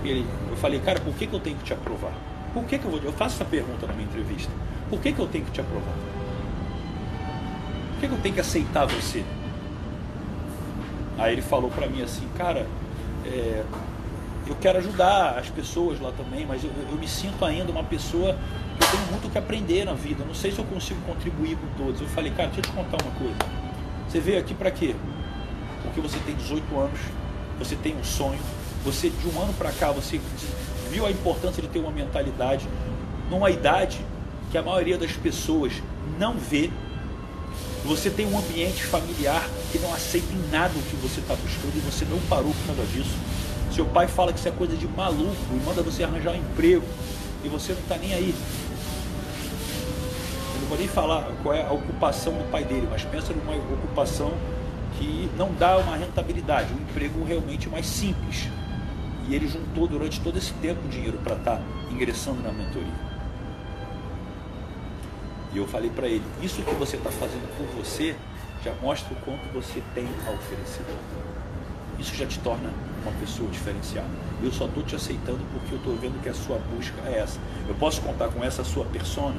Ele, 0.04 0.26
eu 0.48 0.56
falei, 0.56 0.80
cara, 0.80 1.00
por 1.00 1.14
que, 1.14 1.26
que 1.26 1.34
eu 1.34 1.40
tenho 1.40 1.56
que 1.56 1.64
te 1.64 1.72
aprovar? 1.72 2.12
Por 2.54 2.64
que, 2.64 2.78
que 2.78 2.84
eu 2.84 2.90
vou. 2.90 3.00
Eu 3.00 3.12
faço 3.12 3.36
essa 3.36 3.44
pergunta 3.44 3.86
na 3.86 3.92
minha 3.92 4.06
entrevista. 4.06 4.50
Por 4.88 5.00
que, 5.00 5.12
que 5.12 5.18
eu 5.18 5.26
tenho 5.26 5.44
que 5.44 5.52
te 5.52 5.60
aprovar? 5.60 5.94
Que 8.00 8.06
eu 8.06 8.18
tenho 8.22 8.34
que 8.34 8.40
aceitar 8.40 8.86
você? 8.86 9.22
Aí 11.18 11.34
ele 11.34 11.42
falou 11.42 11.70
para 11.70 11.86
mim 11.86 12.02
assim, 12.02 12.26
cara, 12.36 12.66
é, 13.26 13.62
eu 14.46 14.56
quero 14.60 14.78
ajudar 14.78 15.38
as 15.38 15.50
pessoas 15.50 16.00
lá 16.00 16.10
também, 16.12 16.46
mas 16.46 16.64
eu, 16.64 16.70
eu, 16.90 16.96
me 16.96 17.06
sinto 17.06 17.44
ainda 17.44 17.70
uma 17.70 17.84
pessoa 17.84 18.36
que 18.78 18.84
eu 18.84 18.90
tenho 18.90 19.06
muito 19.10 19.28
o 19.28 19.30
que 19.30 19.36
aprender 19.36 19.84
na 19.84 19.92
vida. 19.92 20.24
Não 20.24 20.34
sei 20.34 20.50
se 20.50 20.58
eu 20.58 20.64
consigo 20.64 20.98
contribuir 21.02 21.56
com 21.56 21.84
todos. 21.84 22.00
Eu 22.00 22.08
falei, 22.08 22.32
cara, 22.32 22.48
deixa 22.48 22.60
eu 22.60 22.64
te 22.64 22.72
contar 22.72 23.04
uma 23.04 23.12
coisa. 23.16 23.36
Você 24.08 24.18
veio 24.18 24.40
aqui 24.40 24.54
para 24.54 24.70
quê? 24.70 24.96
Porque 25.82 26.00
você 26.00 26.18
tem 26.20 26.34
18 26.34 26.78
anos, 26.78 26.98
você 27.58 27.76
tem 27.76 27.94
um 27.94 28.02
sonho, 28.02 28.40
você 28.84 29.10
de 29.10 29.28
um 29.28 29.40
ano 29.40 29.52
para 29.52 29.70
cá 29.72 29.92
você 29.92 30.20
viu 30.90 31.06
a 31.06 31.10
importância 31.10 31.62
de 31.62 31.68
ter 31.68 31.78
uma 31.78 31.92
mentalidade 31.92 32.66
numa 33.30 33.50
idade 33.50 34.04
que 34.50 34.58
a 34.58 34.62
maioria 34.62 34.98
das 34.98 35.12
pessoas 35.12 35.72
não 36.18 36.34
vê. 36.34 36.70
Você 37.90 38.08
tem 38.08 38.24
um 38.24 38.38
ambiente 38.38 38.84
familiar 38.84 39.44
que 39.72 39.78
não 39.80 39.92
aceita 39.92 40.32
em 40.32 40.48
nada 40.52 40.72
o 40.78 40.82
que 40.82 40.94
você 40.94 41.18
está 41.18 41.34
buscando 41.34 41.76
e 41.76 41.80
você 41.80 42.04
não 42.04 42.20
parou 42.28 42.54
por 42.54 42.66
causa 42.66 42.84
disso. 42.92 43.10
Seu 43.74 43.84
pai 43.84 44.06
fala 44.06 44.32
que 44.32 44.38
isso 44.38 44.46
é 44.46 44.52
coisa 44.52 44.76
de 44.76 44.86
maluco 44.86 45.34
e 45.50 45.66
manda 45.66 45.82
você 45.82 46.04
arranjar 46.04 46.30
um 46.30 46.36
emprego 46.36 46.84
e 47.42 47.48
você 47.48 47.72
não 47.72 47.80
está 47.80 47.96
nem 47.96 48.14
aí. 48.14 48.32
Eu 50.54 50.60
não 50.60 50.68
vou 50.68 50.78
nem 50.78 50.86
falar 50.86 51.32
qual 51.42 51.52
é 51.52 51.66
a 51.66 51.72
ocupação 51.72 52.34
do 52.34 52.48
pai 52.48 52.62
dele, 52.62 52.86
mas 52.88 53.02
pensa 53.02 53.32
numa 53.32 53.56
ocupação 53.56 54.34
que 54.96 55.28
não 55.36 55.52
dá 55.52 55.76
uma 55.78 55.96
rentabilidade, 55.96 56.72
um 56.72 56.76
emprego 56.76 57.24
realmente 57.24 57.68
mais 57.68 57.86
simples. 57.86 58.48
E 59.28 59.34
ele 59.34 59.48
juntou 59.48 59.88
durante 59.88 60.20
todo 60.20 60.38
esse 60.38 60.52
tempo 60.54 60.86
dinheiro 60.88 61.18
para 61.24 61.34
estar 61.34 61.56
tá 61.56 61.62
ingressando 61.90 62.40
na 62.40 62.52
mentoria. 62.52 63.09
E 65.52 65.58
eu 65.58 65.66
falei 65.66 65.90
para 65.90 66.06
ele: 66.06 66.24
Isso 66.40 66.62
que 66.62 66.74
você 66.74 66.96
está 66.96 67.10
fazendo 67.10 67.48
por 67.56 67.66
você 67.82 68.16
já 68.64 68.72
mostra 68.82 69.12
o 69.12 69.16
quanto 69.16 69.52
você 69.52 69.82
tem 69.94 70.06
a 70.26 70.30
oferecer. 70.30 70.84
Isso 71.98 72.14
já 72.14 72.26
te 72.26 72.38
torna 72.40 72.70
uma 73.02 73.12
pessoa 73.20 73.48
diferenciada. 73.50 74.08
Eu 74.42 74.52
só 74.52 74.66
estou 74.66 74.82
te 74.82 74.94
aceitando 74.94 75.40
porque 75.52 75.74
eu 75.74 75.78
estou 75.78 75.96
vendo 75.96 76.22
que 76.22 76.28
a 76.28 76.34
sua 76.34 76.58
busca 76.58 76.96
é 77.06 77.18
essa. 77.18 77.38
Eu 77.68 77.74
posso 77.74 78.00
contar 78.00 78.28
com 78.28 78.44
essa 78.44 78.64
sua 78.64 78.84
persona? 78.86 79.36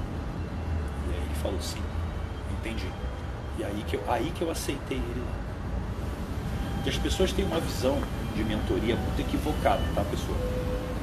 E 1.07 1.13
aí 1.13 1.21
ele 1.23 1.35
falou 1.41 1.61
sim, 1.61 1.81
entendi. 2.59 2.87
E 3.57 3.63
aí 3.63 3.83
que 3.87 3.95
eu, 3.95 4.03
aí 4.07 4.31
que 4.31 4.41
eu 4.41 4.51
aceitei 4.51 4.97
ele 4.97 5.21
lá. 5.25 6.83
Que 6.83 6.89
as 6.89 6.97
pessoas 6.97 7.31
têm 7.31 7.45
uma 7.45 7.59
visão 7.59 7.99
de 8.35 8.43
mentoria 8.43 8.95
muito 8.95 9.19
equivocada, 9.19 9.81
tá 9.93 10.03
pessoal? 10.03 10.37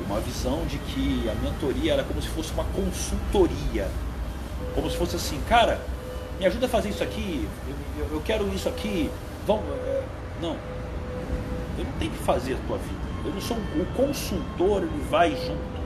Uma 0.06 0.20
visão 0.20 0.64
de 0.66 0.78
que 0.78 1.28
a 1.28 1.34
mentoria 1.34 1.92
era 1.92 2.04
como 2.04 2.20
se 2.20 2.28
fosse 2.28 2.52
uma 2.52 2.64
consultoria 2.64 3.88
como 4.78 4.88
se 4.88 4.96
fosse 4.96 5.16
assim, 5.16 5.40
cara, 5.48 5.80
me 6.38 6.46
ajuda 6.46 6.66
a 6.66 6.68
fazer 6.68 6.90
isso 6.90 7.02
aqui, 7.02 7.48
eu, 7.98 8.06
eu, 8.12 8.20
quero 8.20 8.46
isso 8.54 8.68
aqui, 8.68 9.10
vamos. 9.44 9.64
É, 9.64 10.02
não. 10.40 10.56
Eu 11.76 11.84
não 11.84 11.92
tenho 11.98 12.12
que 12.12 12.18
fazer 12.18 12.54
a 12.54 12.58
tua 12.68 12.78
vida. 12.78 13.00
Eu 13.24 13.32
não 13.32 13.40
sou 13.40 13.56
o 13.56 13.86
consultor, 13.96 14.82
ele 14.82 15.04
vai 15.10 15.30
junto. 15.32 15.78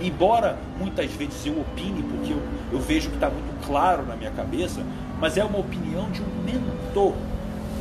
Embora 0.00 0.56
muitas 0.78 1.10
vezes 1.10 1.44
eu 1.44 1.60
opine, 1.60 2.00
porque 2.00 2.32
eu, 2.32 2.40
eu 2.72 2.78
vejo 2.78 3.08
que 3.08 3.16
está 3.16 3.28
muito 3.28 3.66
claro 3.66 4.06
na 4.06 4.14
minha 4.14 4.30
cabeça, 4.30 4.80
mas 5.18 5.36
é 5.36 5.42
uma 5.44 5.58
opinião 5.58 6.08
de 6.12 6.22
um 6.22 6.42
mentor. 6.44 7.12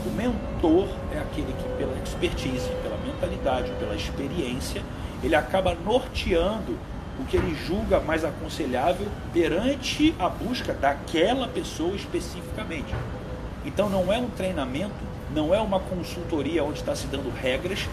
O 0.06 0.10
mentor 0.18 0.88
é 1.14 1.20
aquele 1.20 1.54
que, 1.54 1.70
pela 1.78 1.96
expertise, 2.04 2.68
pela 2.82 2.98
mentalidade, 2.98 3.72
pela 3.80 3.96
experiência, 3.96 4.82
ele 5.24 5.36
acaba 5.36 5.76
norteando 5.76 6.78
o 7.20 7.26
que 7.26 7.38
ele 7.38 7.56
julga 7.68 8.00
mais 8.00 8.24
aconselhável 8.24 9.08
perante 9.34 10.16
a 10.18 10.30
busca 10.30 10.74
daquela 10.74 11.48
pessoa 11.48 11.96
especificamente. 11.96 12.94
Então 13.66 13.90
não 13.90 14.12
é 14.12 14.18
um 14.18 14.30
treinamento 14.30 15.10
não 15.34 15.54
é 15.54 15.60
uma 15.60 15.80
consultoria 15.80 16.64
onde 16.64 16.80
está 16.80 16.96
se 16.96 17.08
dando 17.08 17.30
regras, 17.30 17.88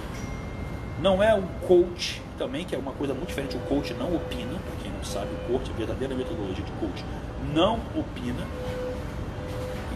não 1.01 1.23
é 1.23 1.35
um 1.35 1.47
coach 1.67 2.23
também, 2.39 2.65
que 2.65 2.75
é 2.75 2.79
uma 2.79 2.93
coisa 2.93 3.13
muito 3.13 3.29
diferente. 3.29 3.57
O 3.57 3.61
coach 3.61 3.93
não 3.95 4.15
opina, 4.15 4.53
para 4.53 4.83
quem 4.83 4.91
não 4.91 5.05
sabe, 5.05 5.29
o 5.35 5.53
coach, 5.53 5.71
a 5.71 5.75
verdadeira 5.75 6.15
metodologia 6.15 6.65
de 6.65 6.73
coach, 6.73 7.05
não 7.53 7.79
opina. 7.95 8.47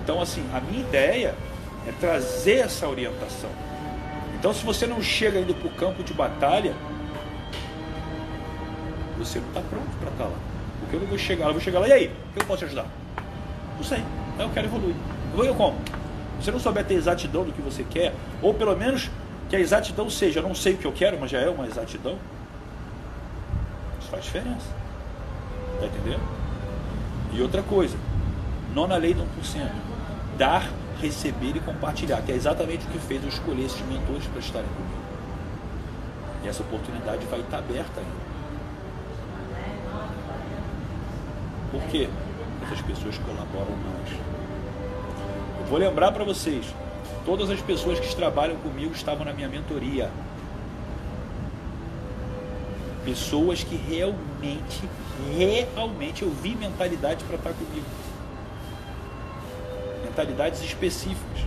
Então, 0.02 0.20
assim, 0.20 0.44
a 0.52 0.60
minha 0.60 0.80
ideia 0.80 1.34
é 1.86 1.92
trazer 1.92 2.58
essa 2.58 2.86
orientação. 2.86 3.50
Então, 4.38 4.52
se 4.52 4.64
você 4.64 4.86
não 4.86 5.02
chega 5.02 5.38
ainda 5.38 5.54
para 5.54 5.68
o 5.68 5.70
campo 5.70 6.02
de 6.02 6.12
batalha, 6.12 6.74
você 9.20 9.38
não 9.38 9.48
está 9.48 9.60
pronto 9.60 9.90
para 9.98 10.10
estar 10.10 10.24
tá 10.24 10.30
lá. 10.30 10.36
Porque 10.80 10.96
eu 10.96 11.00
não 11.00 11.06
vou 11.06 11.18
chegar 11.18 11.44
lá, 11.44 11.50
eu 11.50 11.54
vou 11.54 11.62
chegar 11.62 11.78
lá, 11.78 11.88
e 11.88 11.92
aí? 11.92 12.06
O 12.06 12.32
que 12.34 12.40
eu 12.40 12.46
posso 12.46 12.58
te 12.60 12.64
ajudar? 12.64 12.86
Não 13.76 13.84
sei, 13.84 14.02
eu 14.38 14.50
quero 14.50 14.66
evoluir. 14.66 14.94
Eu 15.36 15.54
como? 15.54 15.76
Se 16.38 16.46
você 16.46 16.50
não 16.52 16.58
souber 16.58 16.84
ter 16.84 16.94
exatidão 16.94 17.44
do 17.44 17.52
que 17.52 17.60
você 17.60 17.84
quer, 17.84 18.14
ou 18.40 18.54
pelo 18.54 18.74
menos 18.76 19.10
que 19.48 19.56
a 19.56 19.60
exatidão 19.60 20.08
seja, 20.08 20.40
eu 20.40 20.42
não 20.42 20.54
sei 20.54 20.74
o 20.74 20.78
que 20.78 20.86
eu 20.86 20.92
quero, 20.92 21.18
mas 21.20 21.30
já 21.30 21.38
é 21.38 21.48
uma 21.48 21.66
exatidão, 21.66 22.18
isso 24.00 24.08
faz 24.10 24.24
diferença. 24.24 24.66
Está 25.74 25.86
entendendo? 25.86 26.22
E 27.32 27.42
outra 27.42 27.62
coisa, 27.62 27.96
nona 28.74 28.96
lei 28.96 29.14
do 29.14 29.22
1%. 29.22 29.70
Dar, 30.38 30.68
receber 31.00 31.56
e 31.56 31.60
compartilhar, 31.60 32.22
que 32.22 32.32
é 32.32 32.34
exatamente 32.34 32.86
o 32.86 32.90
que 32.90 32.98
fez 32.98 33.22
eu 33.22 33.28
escolher 33.28 33.66
esses 33.66 33.80
mentores 33.82 34.26
para 34.26 34.40
estarem 34.40 34.68
comigo. 34.68 35.00
E 36.42 36.48
essa 36.48 36.62
oportunidade 36.62 37.24
vai 37.26 37.40
estar 37.40 37.58
aberta 37.58 38.00
ainda. 38.00 38.29
Por 41.70 41.82
quê? 41.84 42.08
Essas 42.64 42.82
pessoas 42.82 43.16
colaboram 43.18 43.76
mais. 43.76 44.10
Eu 45.60 45.66
vou 45.66 45.78
lembrar 45.78 46.10
para 46.12 46.24
vocês, 46.24 46.66
todas 47.24 47.48
as 47.48 47.60
pessoas 47.60 48.00
que 48.00 48.14
trabalham 48.14 48.56
comigo 48.56 48.92
estavam 48.92 49.24
na 49.24 49.32
minha 49.32 49.48
mentoria. 49.48 50.10
Pessoas 53.04 53.62
que 53.62 53.76
realmente, 53.76 54.82
realmente 55.36 56.22
eu 56.22 56.30
vi 56.30 56.54
mentalidade 56.54 57.24
para 57.24 57.36
estar 57.36 57.52
comigo. 57.52 57.86
Mentalidades 60.04 60.62
específicas. 60.62 61.40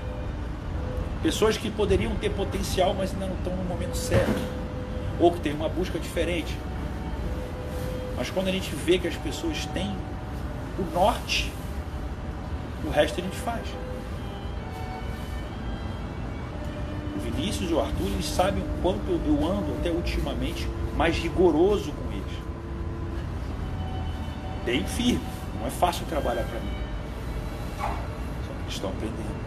Pessoas 1.22 1.58
que 1.58 1.70
poderiam 1.70 2.16
ter 2.16 2.32
potencial, 2.32 2.94
mas 2.94 3.14
ainda 3.14 3.28
não 3.28 3.36
estão 3.36 3.56
no 3.56 3.64
momento 3.64 3.96
certo. 3.96 4.42
Ou 5.20 5.32
que 5.32 5.40
têm 5.42 5.54
uma 5.54 5.70
busca 5.70 6.00
diferente. 6.00 6.58
Mas 8.18 8.30
quando 8.30 8.48
a 8.48 8.52
gente 8.52 8.74
vê 8.76 8.98
que 8.98 9.08
as 9.08 9.16
pessoas 9.16 9.66
têm 9.68 9.96
o 10.78 10.94
norte, 10.94 11.52
o 12.84 12.90
resto 12.90 13.20
a 13.20 13.24
gente 13.24 13.36
faz. 13.36 13.64
O 17.16 17.20
Vinícius 17.20 17.70
e 17.70 17.74
o 17.74 17.80
Arthur, 17.80 18.08
eles 18.08 18.26
sabem 18.26 18.64
o 18.64 18.82
quanto 18.82 19.10
eu 19.10 19.46
ando 19.46 19.74
até 19.80 19.92
ultimamente 19.92 20.68
mais 20.96 21.18
rigoroso 21.18 21.92
com 21.92 22.12
eles. 22.12 22.34
Bem 24.66 24.86
firme. 24.86 25.22
Não 25.60 25.68
é 25.68 25.70
fácil 25.70 26.06
trabalhar 26.08 26.44
para 26.44 26.60
mim. 26.60 26.74
Só 27.78 28.54
que 28.54 28.62
eles 28.64 28.74
estão 28.74 28.90
aprendendo. 28.90 29.44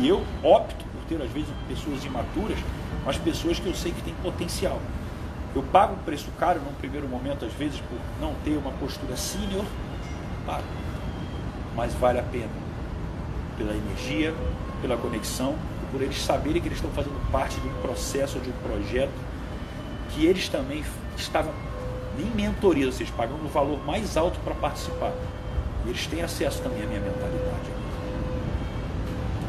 E 0.00 0.08
eu 0.08 0.24
opto 0.42 0.84
por 0.84 1.02
ter, 1.08 1.22
às 1.22 1.30
vezes, 1.30 1.48
pessoas 1.68 2.04
imaturas, 2.04 2.58
mas 3.04 3.16
pessoas 3.16 3.58
que 3.58 3.66
eu 3.66 3.74
sei 3.74 3.92
que 3.92 4.02
têm 4.02 4.14
potencial. 4.22 4.80
Eu 5.54 5.62
pago 5.62 5.94
um 5.94 6.04
preço 6.04 6.30
caro 6.38 6.60
num 6.60 6.74
primeiro 6.74 7.08
momento, 7.08 7.44
às 7.44 7.52
vezes, 7.54 7.80
por 7.80 7.98
não 8.20 8.34
ter 8.44 8.56
uma 8.56 8.70
postura 8.72 9.16
senior, 9.16 9.64
pago. 10.44 10.64
Mas 11.74 11.94
vale 11.94 12.18
a 12.18 12.22
pena. 12.22 12.50
Pela 13.56 13.74
energia, 13.74 14.34
pela 14.82 14.96
conexão, 14.96 15.56
por 15.90 16.02
eles 16.02 16.20
saberem 16.22 16.60
que 16.60 16.68
eles 16.68 16.78
estão 16.78 16.90
fazendo 16.90 17.18
parte 17.32 17.58
de 17.60 17.66
um 17.66 17.74
processo, 17.80 18.38
de 18.40 18.50
um 18.50 18.68
projeto, 18.68 19.12
que 20.10 20.26
eles 20.26 20.48
também 20.48 20.84
estavam 21.16 21.52
em 22.18 22.30
mentoria, 22.36 22.86
ou 22.86 22.92
seja, 22.92 23.12
pagando 23.16 23.44
o 23.44 23.48
valor 23.48 23.84
mais 23.86 24.16
alto 24.16 24.38
para 24.40 24.54
participar. 24.54 25.12
E 25.86 25.88
eles 25.88 26.06
têm 26.06 26.22
acesso 26.22 26.62
também 26.62 26.82
à 26.82 26.86
minha 26.86 27.00
mentalidade. 27.00 27.70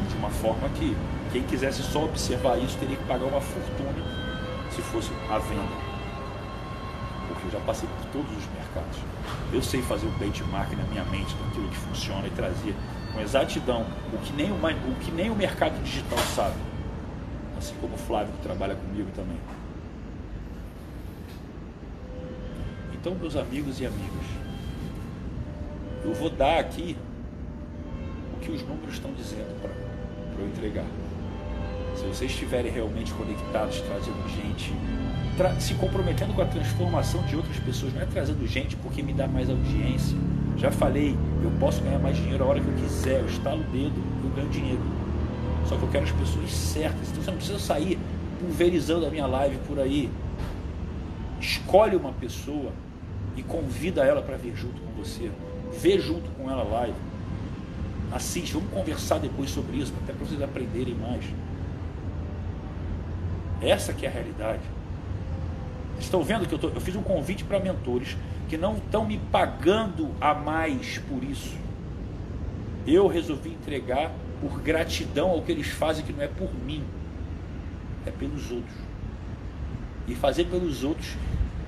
De 0.08 0.16
uma 0.16 0.30
forma 0.30 0.68
que 0.70 0.96
quem 1.30 1.42
quisesse 1.42 1.82
só 1.82 2.04
observar 2.04 2.58
isso 2.58 2.78
teria 2.78 2.96
que 2.96 3.04
pagar 3.04 3.26
uma 3.26 3.40
fortuna 3.40 4.20
se 4.70 4.80
fosse 4.82 5.10
a 5.28 5.38
venda 5.38 5.89
eu 7.44 7.50
já 7.50 7.60
passei 7.60 7.88
por 7.88 8.06
todos 8.10 8.30
os 8.36 8.44
mercados. 8.52 8.98
Eu 9.52 9.62
sei 9.62 9.82
fazer 9.82 10.06
o 10.06 10.10
benchmark 10.12 10.72
na 10.72 10.84
minha 10.84 11.04
mente 11.04 11.34
daquilo 11.36 11.68
que 11.68 11.76
funciona 11.76 12.26
e 12.26 12.30
trazer 12.30 12.74
com 13.12 13.20
exatidão 13.20 13.86
o 14.12 14.18
que 14.18 14.32
nem 14.32 14.50
o, 14.50 14.54
o, 14.54 14.94
que 15.00 15.10
nem 15.10 15.30
o 15.30 15.34
mercado 15.34 15.82
digital 15.82 16.18
sabe. 16.34 16.56
Assim 17.58 17.74
como 17.80 17.94
o 17.94 17.98
Flávio 17.98 18.32
que 18.34 18.42
trabalha 18.42 18.74
comigo 18.74 19.10
também. 19.14 19.38
Então, 22.94 23.14
meus 23.14 23.34
amigos 23.34 23.80
e 23.80 23.86
amigas, 23.86 24.26
eu 26.04 26.12
vou 26.14 26.28
dar 26.30 26.58
aqui 26.58 26.96
o 28.36 28.40
que 28.40 28.50
os 28.50 28.62
números 28.62 28.94
estão 28.94 29.12
dizendo 29.14 29.60
para 29.62 30.42
eu 30.42 30.48
entregar. 30.48 30.99
Se 32.00 32.06
vocês 32.06 32.30
estiverem 32.30 32.72
realmente 32.72 33.12
conectados, 33.12 33.78
trazendo 33.82 34.26
gente 34.30 34.72
se 35.58 35.74
comprometendo 35.74 36.34
com 36.34 36.40
a 36.40 36.46
transformação 36.46 37.22
de 37.24 37.36
outras 37.36 37.58
pessoas, 37.58 37.92
não 37.92 38.00
é 38.00 38.06
trazendo 38.06 38.46
gente 38.46 38.74
porque 38.76 39.02
me 39.02 39.12
dá 39.12 39.28
mais 39.28 39.50
audiência. 39.50 40.16
Já 40.56 40.70
falei, 40.70 41.14
eu 41.42 41.50
posso 41.60 41.82
ganhar 41.82 41.98
mais 41.98 42.16
dinheiro 42.16 42.42
a 42.42 42.46
hora 42.46 42.60
que 42.60 42.66
eu 42.66 42.74
quiser, 42.74 43.20
eu 43.20 43.26
estalo 43.26 43.60
o 43.60 43.64
dedo, 43.64 43.92
eu 44.24 44.30
ganho 44.30 44.48
dinheiro. 44.48 44.80
Só 45.68 45.76
que 45.76 45.82
eu 45.82 45.88
quero 45.90 46.04
as 46.04 46.12
pessoas 46.12 46.50
certas, 46.50 47.10
então 47.10 47.22
você 47.22 47.30
não 47.30 47.36
precisa 47.36 47.58
sair 47.58 47.98
pulverizando 48.40 49.04
a 49.04 49.10
minha 49.10 49.26
live 49.26 49.58
por 49.68 49.78
aí. 49.78 50.10
Escolhe 51.38 51.96
uma 51.96 52.12
pessoa 52.12 52.72
e 53.36 53.42
convida 53.42 54.04
ela 54.04 54.22
para 54.22 54.38
vir 54.38 54.56
junto 54.56 54.80
com 54.80 55.02
você. 55.02 55.30
Vê 55.78 55.98
junto 55.98 56.30
com 56.30 56.50
ela 56.50 56.62
a 56.62 56.80
live. 56.80 56.96
Assiste, 58.10 58.54
vamos 58.54 58.70
conversar 58.70 59.18
depois 59.18 59.50
sobre 59.50 59.76
isso, 59.76 59.92
até 60.02 60.14
para 60.14 60.26
vocês 60.26 60.40
aprenderem 60.40 60.94
mais. 60.94 61.24
Essa 63.60 63.92
que 63.92 64.06
é 64.06 64.08
a 64.08 64.12
realidade. 64.12 64.62
Estão 65.98 66.22
vendo 66.22 66.46
que 66.46 66.54
eu, 66.54 66.58
tô, 66.58 66.68
eu 66.68 66.80
fiz 66.80 66.96
um 66.96 67.02
convite 67.02 67.44
para 67.44 67.60
mentores 67.60 68.16
que 68.48 68.56
não 68.56 68.76
estão 68.76 69.04
me 69.04 69.18
pagando 69.30 70.10
a 70.20 70.34
mais 70.34 70.98
por 70.98 71.22
isso. 71.22 71.56
Eu 72.86 73.06
resolvi 73.06 73.50
entregar 73.50 74.10
por 74.40 74.60
gratidão 74.60 75.30
ao 75.30 75.42
que 75.42 75.52
eles 75.52 75.68
fazem, 75.68 76.04
que 76.04 76.12
não 76.12 76.22
é 76.22 76.26
por 76.26 76.52
mim, 76.64 76.82
é 78.06 78.10
pelos 78.10 78.50
outros. 78.50 78.74
E 80.08 80.14
fazer 80.14 80.46
pelos 80.46 80.82
outros, 80.82 81.14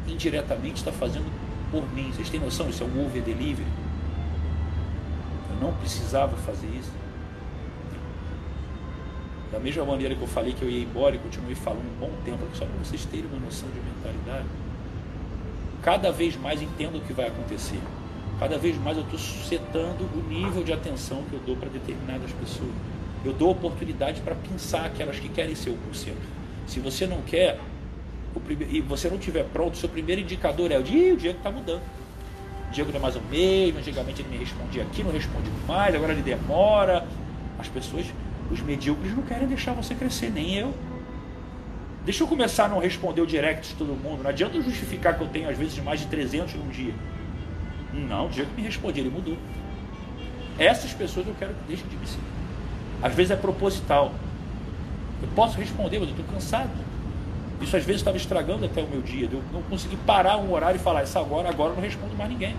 indiretamente, 0.09 0.77
está 0.77 0.91
fazendo 0.91 1.31
por 1.71 1.89
mim. 1.93 2.11
Vocês 2.11 2.31
têm 2.31 2.41
noção? 2.41 2.69
Isso 2.69 2.83
é 2.83 2.87
um 2.87 3.05
over 3.05 3.23
delivery. 3.23 3.67
Eu 5.51 5.69
não 5.69 5.75
precisava 5.75 6.37
fazer 6.39 6.67
isso. 6.69 7.02
Da 9.53 9.61
mesma 9.61 9.85
maneira 9.85 10.15
que 10.15 10.23
eu 10.23 10.27
falei 10.27 10.55
que 10.55 10.63
eu 10.63 10.71
ia 10.71 10.83
embora 10.83 11.15
e 11.15 11.19
continuei 11.19 11.55
falando 11.55 11.85
um 11.85 12.01
bom 12.01 12.11
tempo, 12.25 12.39
só 12.55 12.65
para 12.65 12.75
vocês 12.83 13.05
terem 13.05 13.27
uma 13.27 13.39
noção 13.39 13.69
de 13.69 13.79
mentalidade. 13.81 14.49
Cada 15.83 16.11
vez 16.11 16.35
mais 16.37 16.63
entendo 16.63 16.97
o 16.97 17.01
que 17.03 17.13
vai 17.13 17.27
acontecer. 17.27 17.79
Cada 18.41 18.57
vez 18.57 18.79
mais 18.79 18.97
eu 18.97 19.05
estou 19.05 19.19
setando 19.19 20.05
o 20.17 20.23
nível 20.27 20.65
de 20.65 20.73
atenção 20.73 21.23
que 21.29 21.35
eu 21.35 21.41
dou 21.47 21.55
para 21.55 21.69
determinadas 21.69 22.33
pessoas. 22.33 22.73
Eu 23.23 23.35
dou 23.35 23.51
oportunidade 23.51 24.23
para 24.23 24.35
pensar 24.35 24.87
aquelas 24.87 25.19
que 25.21 25.29
querem 25.29 25.55
ser 25.55 25.69
o 25.69 25.79
1%. 25.93 26.15
Se 26.67 26.81
você 26.81 27.07
não 27.07 27.21
quer, 27.21 27.61
e 28.71 28.81
você 28.81 29.11
não 29.11 29.19
estiver 29.19 29.45
pronto, 29.45 29.77
seu 29.77 29.89
primeiro 29.89 30.23
indicador 30.23 30.73
é 30.73 30.79
o 30.79 30.83
dia, 30.83 31.13
o 31.13 31.17
Diego 31.17 31.37
está 31.37 31.51
mudando. 31.51 31.83
O 32.69 32.73
Diego 32.73 32.91
não 32.91 32.99
é 32.99 33.03
mais 33.03 33.17
o 33.17 33.21
mesmo, 33.31 33.79
antigamente 33.81 34.23
ele 34.23 34.31
me 34.31 34.39
respondia 34.39 34.83
aqui, 34.83 35.05
não 35.05 35.13
responde 35.13 35.51
mais, 35.69 35.95
agora 35.95 36.13
ele 36.13 36.23
demora. 36.23 37.07
As 37.59 37.69
pessoas 37.69 38.07
os 38.53 38.61
medíocres 38.61 39.15
não 39.17 39.23
querem 39.23 39.49
deixar 39.49 39.73
você 39.73 39.95
crescer, 39.95 40.31
nem 40.31 40.55
eu. 40.55 40.75
Deixa 42.05 42.23
eu 42.23 42.29
começar 42.29 42.67
a 42.67 42.69
não 42.69 42.79
responder 42.79 43.21
o 43.21 43.27
direct 43.27 43.69
de 43.69 43.75
todo 43.75 43.89
mundo. 43.95 44.23
Não 44.23 44.31
adianta 44.31 44.57
eu 44.57 44.63
justificar 44.63 45.17
que 45.17 45.23
eu 45.23 45.29
tenho 45.29 45.49
às 45.49 45.57
vezes 45.57 45.79
mais 45.79 46.01
de 46.01 46.07
300 46.07 46.55
num 46.55 46.69
dia. 46.69 46.95
Não, 47.93 48.27
o 48.27 48.29
dia 48.29 48.45
que 48.45 48.55
me 48.55 48.63
responde, 48.63 49.01
ele 49.01 49.09
mudou. 49.09 49.37
Essas 50.59 50.93
pessoas 50.93 51.27
eu 51.27 51.35
quero 51.39 51.55
que 51.55 51.61
deixem 51.69 51.87
de 51.89 51.97
me 51.97 52.07
seguir. 52.07 52.23
Às 53.03 53.15
vezes 53.15 53.31
é 53.31 53.37
proposital. 53.37 54.13
Eu 55.23 55.29
posso 55.35 55.59
responder, 55.59 55.99
mas 55.99 56.09
eu 56.09 56.17
estou 56.17 56.35
cansado. 56.35 56.71
Isso 57.61 57.77
às 57.77 57.85
vezes 57.85 58.01
estava 58.01 58.17
estragando 58.17 58.67
até 58.67 58.83
o 58.83 58.89
meu 58.89 59.01
dia. 59.01 59.29
Eu 59.31 59.43
não 59.53 59.63
consegui 59.63 59.97
parar 59.97 60.37
um 60.37 60.53
horário 60.53 60.77
e 60.77 60.83
falar, 60.83 61.03
essa 61.03 61.21
agora, 61.21 61.49
agora 61.49 61.71
eu 61.71 61.77
não 61.77 61.83
respondo 61.83 62.15
mais 62.17 62.29
ninguém. 62.29 62.57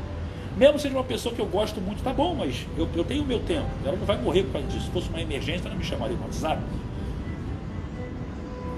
Mesmo 0.56 0.78
seja 0.78 0.95
uma 0.95 1.04
pessoa 1.04 1.34
que 1.34 1.41
eu 1.41 1.47
gosto 1.47 1.82
muito, 1.82 2.04
tá 2.04 2.14
bom, 2.14 2.36
mas 2.36 2.68
eu, 2.78 2.88
eu 2.95 3.04
tenho 3.04 3.24
o 3.24 3.26
meu 3.26 3.39
tempo. 3.39 3.68
Ela 3.84 3.97
não 3.97 4.06
vai 4.06 4.18
morrer 4.22 4.43
por 4.43 4.54
causa 4.54 4.68
disso. 4.68 4.86
Se 4.86 4.91
fosse 4.91 5.10
uma 5.10 5.20
emergência, 5.20 5.68
ela 5.68 5.76
me 5.76 5.84
chamaria 5.84 6.16
no 6.16 6.24
WhatsApp. 6.24 6.62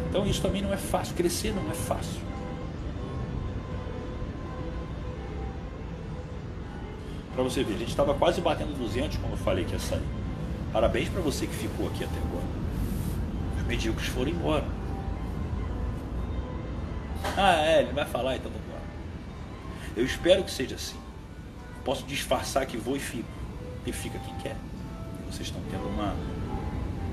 Então 0.10 0.26
isso 0.26 0.42
também 0.42 0.62
não 0.62 0.74
é 0.74 0.78
fácil. 0.78 1.14
Crescer 1.16 1.54
não 1.54 1.70
é 1.70 1.74
fácil. 1.74 2.22
Para 7.34 7.44
você 7.44 7.64
ver, 7.64 7.74
a 7.74 7.78
gente 7.80 7.90
estava 7.90 8.14
quase 8.14 8.40
batendo 8.40 8.74
200 8.78 9.18
quando 9.18 9.34
eu 9.34 9.38
falei 9.38 9.66
que 9.66 9.74
ia 9.74 9.80
sair. 9.80 10.02
Parabéns 10.72 11.10
para 11.10 11.20
você 11.20 11.46
que 11.46 11.54
ficou 11.54 11.88
aqui 11.88 12.06
até 12.06 12.18
agora. 12.18 12.46
Os 13.58 13.66
medíocres 13.68 14.08
foram 14.08 14.32
embora. 14.32 14.64
Ah, 17.36 17.56
é, 17.66 17.82
ele 17.82 17.92
vai 17.92 18.06
falar, 18.06 18.38
então 18.38 18.50
vamos 18.50 18.66
embora. 18.66 18.84
Eu 19.98 20.06
espero 20.06 20.46
que 20.46 20.52
seja 20.52 20.76
assim. 20.76 21.05
Posso 21.86 22.04
disfarçar 22.08 22.66
que 22.66 22.76
vou 22.76 22.98
e 22.98 23.00
fico. 23.00 23.30
E 23.86 23.94
fica 23.94 24.18
quem 24.18 24.34
quer. 24.40 24.58
Vocês 25.30 25.48
estão 25.48 25.62
tendo 25.70 25.88
uma 25.88 26.16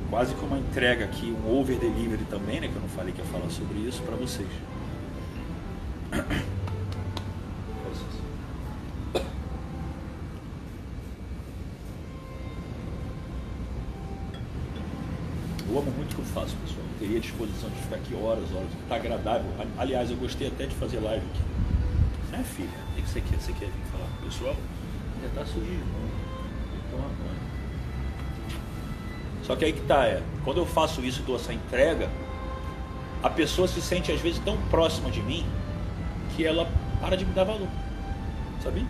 quase 0.08 0.34
que 0.34 0.44
uma 0.44 0.58
entrega 0.58 1.04
aqui, 1.04 1.26
um 1.26 1.58
over 1.58 1.78
delivery 1.78 2.24
também, 2.24 2.58
né? 2.60 2.68
Que 2.68 2.74
eu 2.74 2.80
não 2.80 2.88
falei 2.88 3.12
que 3.12 3.20
ia 3.20 3.26
falar 3.26 3.50
sobre 3.50 3.78
isso 3.80 4.02
para 4.02 4.16
vocês. 4.16 4.48
Eu 15.68 15.78
amo 15.78 15.90
muito 15.92 16.12
o 16.12 16.14
que 16.16 16.20
eu 16.20 16.24
faço, 16.26 16.56
pessoal. 16.56 16.84
Eu 16.92 16.98
teria 16.98 17.20
disposição 17.20 17.68
de 17.70 17.76
ficar 17.76 17.96
aqui 17.96 18.14
horas, 18.14 18.50
horas. 18.54 18.68
Está 18.82 18.96
agradável. 18.96 19.50
Aliás, 19.78 20.10
eu 20.10 20.16
gostei 20.16 20.48
até 20.48 20.66
de 20.66 20.74
fazer 20.76 20.98
live 21.00 21.24
aqui. 21.26 21.42
Né, 22.30 22.44
filha? 22.44 22.68
O 22.92 23.02
que 23.02 23.08
você 23.08 23.20
quer? 23.20 23.38
Você 23.38 23.52
quer 23.52 23.66
vir 23.66 23.91
pessoal? 24.24 24.56
Já 25.20 25.28
está 25.28 25.44
surgindo. 25.44 25.84
Então, 26.88 27.00
Só 29.44 29.56
que 29.56 29.64
aí 29.64 29.72
que 29.72 29.80
tá, 29.82 30.06
é. 30.06 30.22
Quando 30.44 30.58
eu 30.58 30.66
faço 30.66 31.00
isso 31.02 31.22
dou 31.22 31.36
essa 31.36 31.52
entrega, 31.52 32.08
a 33.22 33.30
pessoa 33.30 33.68
se 33.68 33.80
sente 33.80 34.10
às 34.10 34.20
vezes 34.20 34.40
tão 34.40 34.56
próxima 34.62 35.10
de 35.10 35.22
mim 35.22 35.46
que 36.36 36.44
ela 36.44 36.68
para 37.00 37.16
de 37.16 37.24
me 37.24 37.32
dar 37.32 37.44
valor. 37.44 37.68
Sabe? 38.62 38.86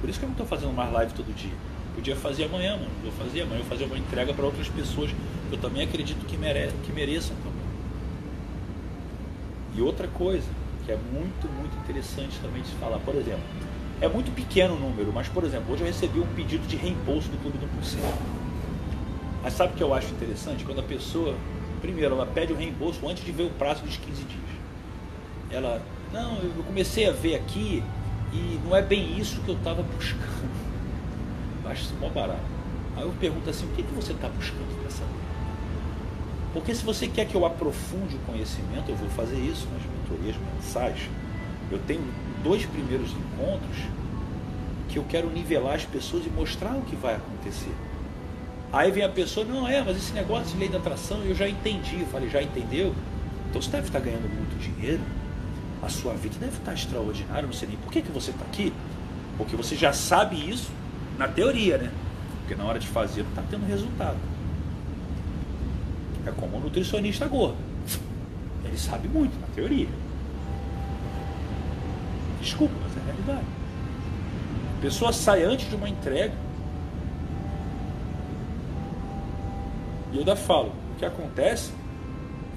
Por 0.00 0.08
isso 0.08 0.18
que 0.18 0.24
eu 0.24 0.28
não 0.28 0.34
estou 0.34 0.46
fazendo 0.46 0.72
mais 0.72 0.92
live 0.92 1.12
todo 1.12 1.34
dia. 1.34 1.52
Podia 1.94 2.16
fazer 2.16 2.44
amanhã, 2.44 2.76
mano. 2.76 2.90
Vou 3.02 3.12
fazer 3.12 3.42
amanhã, 3.42 3.60
vou 3.60 3.68
fazer 3.68 3.84
uma 3.84 3.98
entrega 3.98 4.32
para 4.32 4.44
outras 4.44 4.68
pessoas 4.68 5.10
que 5.10 5.54
eu 5.54 5.58
também 5.58 5.82
acredito 5.82 6.24
que, 6.26 6.36
mere 6.36 6.72
que 6.84 6.92
mereçam 6.92 7.36
também. 7.36 7.60
E 9.76 9.82
outra 9.82 10.08
coisa 10.08 10.48
que 10.84 10.92
é 10.92 10.96
muito, 10.96 11.48
muito 11.52 11.76
interessante 11.78 12.38
também 12.40 12.62
de 12.62 12.70
falar, 12.72 12.98
por 13.00 13.14
exemplo, 13.14 13.42
é 14.00 14.08
muito 14.08 14.34
pequeno 14.34 14.74
o 14.74 14.78
número, 14.78 15.12
mas 15.12 15.28
por 15.28 15.44
exemplo, 15.44 15.72
hoje 15.72 15.82
eu 15.82 15.86
recebi 15.86 16.20
um 16.20 16.26
pedido 16.34 16.66
de 16.66 16.76
reembolso 16.76 17.28
do 17.28 17.38
Clube 17.38 17.58
do 17.58 17.66
1%. 17.66 17.98
Mas 19.42 19.54
sabe 19.54 19.74
o 19.74 19.76
que 19.76 19.82
eu 19.82 19.92
acho 19.94 20.08
interessante? 20.12 20.64
Quando 20.64 20.80
a 20.80 20.82
pessoa, 20.82 21.34
primeiro, 21.80 22.14
ela 22.14 22.26
pede 22.26 22.52
o 22.52 22.56
reembolso 22.56 23.06
antes 23.08 23.24
de 23.24 23.32
ver 23.32 23.44
o 23.44 23.50
prazo 23.50 23.82
dos 23.82 23.96
15 23.96 24.24
dias. 24.24 24.40
Ela, 25.50 25.82
não, 26.12 26.36
eu 26.38 26.62
comecei 26.64 27.08
a 27.08 27.12
ver 27.12 27.34
aqui 27.34 27.82
e 28.32 28.60
não 28.64 28.74
é 28.74 28.82
bem 28.82 29.18
isso 29.18 29.40
que 29.42 29.48
eu 29.48 29.56
estava 29.56 29.82
buscando. 29.82 30.50
Eu 31.64 31.70
acho 31.70 31.82
isso 31.82 31.94
mó 32.00 32.08
barato. 32.08 32.40
Aí 32.96 33.02
eu 33.02 33.12
pergunto 33.20 33.48
assim, 33.50 33.66
o 33.66 33.68
que, 33.70 33.82
que 33.82 33.92
você 33.94 34.12
está 34.12 34.28
buscando 34.28 34.80
para 34.80 34.90
saber? 34.90 35.10
Porque 36.52 36.74
se 36.74 36.84
você 36.84 37.06
quer 37.06 37.26
que 37.26 37.34
eu 37.34 37.44
aprofunde 37.46 38.16
o 38.16 38.18
conhecimento, 38.20 38.88
eu 38.88 38.96
vou 38.96 39.08
fazer 39.10 39.36
isso 39.36 39.68
nas 39.72 39.82
mentorias 39.82 40.36
mensais. 40.54 41.00
Eu 41.70 41.78
tenho 41.86 42.02
dois 42.42 42.64
primeiros 42.66 43.10
encontros 43.10 43.76
que 44.88 44.98
eu 44.98 45.04
quero 45.08 45.30
nivelar 45.30 45.74
as 45.74 45.84
pessoas 45.84 46.26
e 46.26 46.30
mostrar 46.30 46.72
o 46.76 46.82
que 46.82 46.96
vai 46.96 47.14
acontecer. 47.14 47.72
Aí 48.72 48.90
vem 48.90 49.04
a 49.04 49.08
pessoa, 49.08 49.44
não 49.46 49.66
é, 49.66 49.82
mas 49.82 49.96
esse 49.96 50.12
negócio 50.12 50.52
de 50.52 50.58
lei 50.58 50.68
da 50.68 50.78
atração 50.78 51.22
eu 51.24 51.34
já 51.34 51.48
entendi. 51.48 52.00
Eu 52.00 52.06
falei, 52.06 52.28
já 52.28 52.42
entendeu? 52.42 52.94
Então 53.48 53.60
você 53.60 53.70
deve 53.70 53.88
estar 53.88 53.98
ganhando 53.98 54.28
muito 54.32 54.56
dinheiro, 54.58 55.00
a 55.82 55.88
sua 55.88 56.14
vida 56.14 56.36
deve 56.38 56.56
estar 56.56 56.72
extraordinária, 56.72 57.42
não 57.42 57.52
sei 57.52 57.68
nem 57.68 57.76
por 57.78 57.90
que, 57.90 58.02
que 58.02 58.12
você 58.12 58.30
está 58.30 58.44
aqui. 58.44 58.72
Porque 59.36 59.56
você 59.56 59.74
já 59.74 59.92
sabe 59.92 60.36
isso 60.36 60.70
na 61.18 61.26
teoria, 61.26 61.78
né? 61.78 61.90
Porque 62.40 62.54
na 62.54 62.64
hora 62.64 62.78
de 62.78 62.86
fazer 62.86 63.22
não 63.22 63.30
está 63.30 63.42
tendo 63.50 63.66
resultado. 63.66 64.18
É 66.26 66.30
como 66.30 66.56
um 66.56 66.60
nutricionista 66.60 67.26
gordo. 67.26 67.56
Ele 68.64 68.78
sabe 68.78 69.08
muito, 69.08 69.38
na 69.40 69.46
teoria. 69.48 69.88
Desculpa, 72.40 72.74
mas 72.82 72.96
é 72.96 73.00
a 73.00 73.04
realidade. 73.04 73.46
A 74.78 74.80
pessoa 74.80 75.12
sai 75.12 75.44
antes 75.44 75.68
de 75.68 75.76
uma 75.76 75.88
entrega. 75.88 76.32
E 80.10 80.14
eu 80.14 80.20
ainda 80.20 80.34
falo, 80.34 80.72
o 80.94 80.98
que 80.98 81.04
acontece 81.04 81.72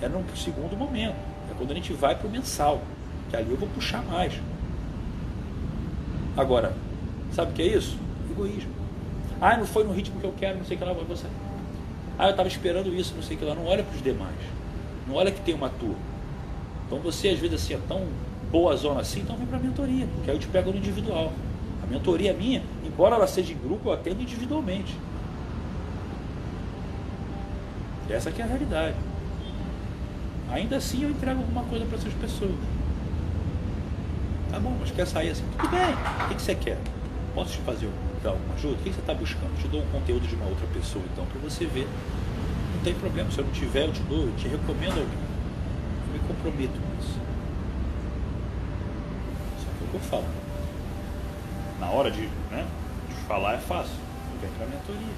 é 0.02 0.08
no 0.08 0.24
segundo 0.36 0.76
momento. 0.78 1.16
É 1.52 1.54
quando 1.58 1.72
a 1.72 1.76
gente 1.76 1.94
vai 1.94 2.16
para 2.16 2.28
o 2.28 2.32
mensal. 2.32 2.82
Que 3.30 3.36
ali 3.36 3.52
eu 3.52 3.58
vou 3.58 3.68
puxar 3.70 4.04
mais. 4.04 4.34
Agora, 6.36 6.74
sabe 7.32 7.52
o 7.52 7.54
que 7.54 7.62
é 7.62 7.78
isso? 7.78 7.98
Egoísmo. 8.32 8.72
Ah, 9.42 9.58
não 9.58 9.66
foi 9.66 9.84
no 9.84 9.92
ritmo 9.92 10.20
que 10.20 10.26
eu 10.26 10.34
quero, 10.38 10.58
não 10.58 10.66
sei 10.66 10.78
o 10.78 10.80
que 10.80 10.86
lá, 10.86 10.94
vai 10.94 11.04
você. 11.04 11.28
Ah, 12.18 12.28
eu 12.28 12.32
estava 12.32 12.48
esperando 12.48 12.94
isso, 12.94 13.14
não 13.16 13.22
sei 13.22 13.36
o 13.36 13.40
que 13.40 13.46
lá. 13.46 13.54
Não 13.54 13.66
olha 13.66 13.84
para 13.84 13.96
os 13.96 14.02
demais. 14.02 14.36
Não 15.08 15.16
olha 15.16 15.32
que 15.32 15.42
tem 15.42 15.54
uma 15.54 15.70
turma. 15.70 15.98
Então 16.88 17.00
você, 17.00 17.30
às 17.30 17.40
vezes, 17.40 17.62
assim, 17.62 17.74
é 17.74 17.80
tão 17.88 18.08
boa 18.54 18.78
zona 18.78 19.01
assim, 19.01 19.22
então 19.22 19.36
vem 19.36 19.47
para 19.47 19.58
a 19.58 19.60
mentoria, 19.60 20.08
porque 20.14 20.30
aí 20.30 20.36
eu 20.36 20.39
te 20.39 20.47
pego 20.47 20.70
no 20.70 20.78
individual. 20.78 21.34
A 21.82 21.88
mentoria 21.88 22.30
é 22.30 22.34
minha, 22.34 22.62
embora 22.86 23.16
ela 23.16 23.26
seja 23.26 23.51
em 23.51 23.58
grupo, 23.58 23.89
eu 23.89 23.93
atendo 23.93 24.22
individualmente. 24.22 24.95
Essa 28.08 28.30
aqui 28.30 28.41
é 28.41 28.45
a 28.45 28.47
realidade. 28.47 28.95
Ainda 30.51 30.78
assim 30.78 31.01
eu 31.01 31.10
entrego 31.10 31.39
alguma 31.39 31.64
coisa 31.64 31.84
para 31.86 31.97
essas 31.97 32.14
pessoas. 32.14 32.54
Tá 34.51 34.60
bom, 34.60 34.78
mas 34.80 34.91
quer 34.91 35.08
sair 35.08 35.32
assim? 35.32 35.43
Tudo 35.58 35.72
bem. 35.72 35.80
O 35.80 36.28
que, 36.30 36.36
que 36.36 36.41
você 36.43 36.54
quer? 36.54 36.78
Posso 37.34 37.54
te 37.54 37.58
fazer 37.62 37.89
dar 38.22 38.34
uma 38.34 38.54
ajuda? 38.54 38.76
O 38.76 38.78
que 38.78 38.93
você 38.93 38.99
está 38.99 39.16
buscando? 39.16 39.60
Te 39.60 39.68
dou 39.68 39.82
um 39.82 39.88
conteúdo 39.88 40.28
de 40.28 40.36
uma 40.36 40.45
outra 40.45 40.68
pessoa, 40.68 41.04
então, 41.12 41.26
para 41.26 41.39
você 41.41 41.66
ver. 41.66 41.88
Não 42.76 42.84
tem 42.84 42.93
problema. 42.93 43.32
Se 43.32 43.39
eu 43.39 43.45
não 43.45 43.51
tiver, 43.51 43.88
eu 43.88 43.93
te 43.93 44.04
dou, 44.04 44.26
eu 44.26 44.36
te 44.38 44.47
recomendo 44.47 44.99
alguém. 44.99 45.24
Eu 46.08 46.14
me 46.14 46.20
comprometo 46.20 46.74
com 46.74 47.01
isso. 47.01 47.22
É 49.94 49.96
eu 49.96 50.00
falo. 50.00 50.26
Na 51.80 51.89
hora 51.89 52.10
de, 52.10 52.22
né, 52.52 52.66
de 53.08 53.16
falar 53.28 53.56
é 53.56 53.58
fácil. 53.60 53.96
Vem 54.41 54.50
para 54.52 54.66
mentoria. 54.66 55.14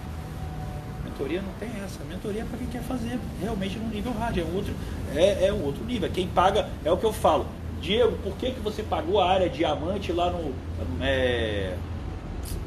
Mentoria 1.04 1.42
não 1.42 1.54
tem 1.60 1.70
essa. 1.84 2.04
Mentoria 2.04 2.42
é 2.42 2.46
para 2.46 2.58
quem 2.58 2.68
quer 2.68 2.82
fazer 2.84 3.20
realmente 3.42 3.78
no 3.78 3.88
nível 3.88 4.12
hard. 4.14 4.38
É 4.38 4.44
um 4.44 4.56
outro, 4.56 4.74
é, 5.16 5.48
é 5.48 5.54
um 5.54 5.64
outro 5.64 5.84
nível. 5.86 6.10
Quem 6.12 6.28
paga 6.28 6.70
é 6.84 6.92
o 6.92 6.98
que 6.98 7.06
eu 7.06 7.14
falo. 7.14 7.48
Diego, 7.82 8.18
por 8.18 8.36
que, 8.38 8.52
que 8.52 8.60
você 8.60 8.84
pagou 8.84 9.20
a 9.20 9.30
área 9.30 9.50
diamante 9.50 10.12
lá 10.12 10.32
no. 10.32 10.54
É, 11.02 11.76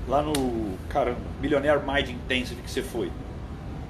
lá 0.07 0.23
no, 0.23 0.79
caramba, 0.89 1.19
Millionaire 1.41 1.81
Mind 1.85 2.09
Intensive 2.09 2.63
que 2.63 2.71
você 2.71 2.83
foi? 2.83 3.11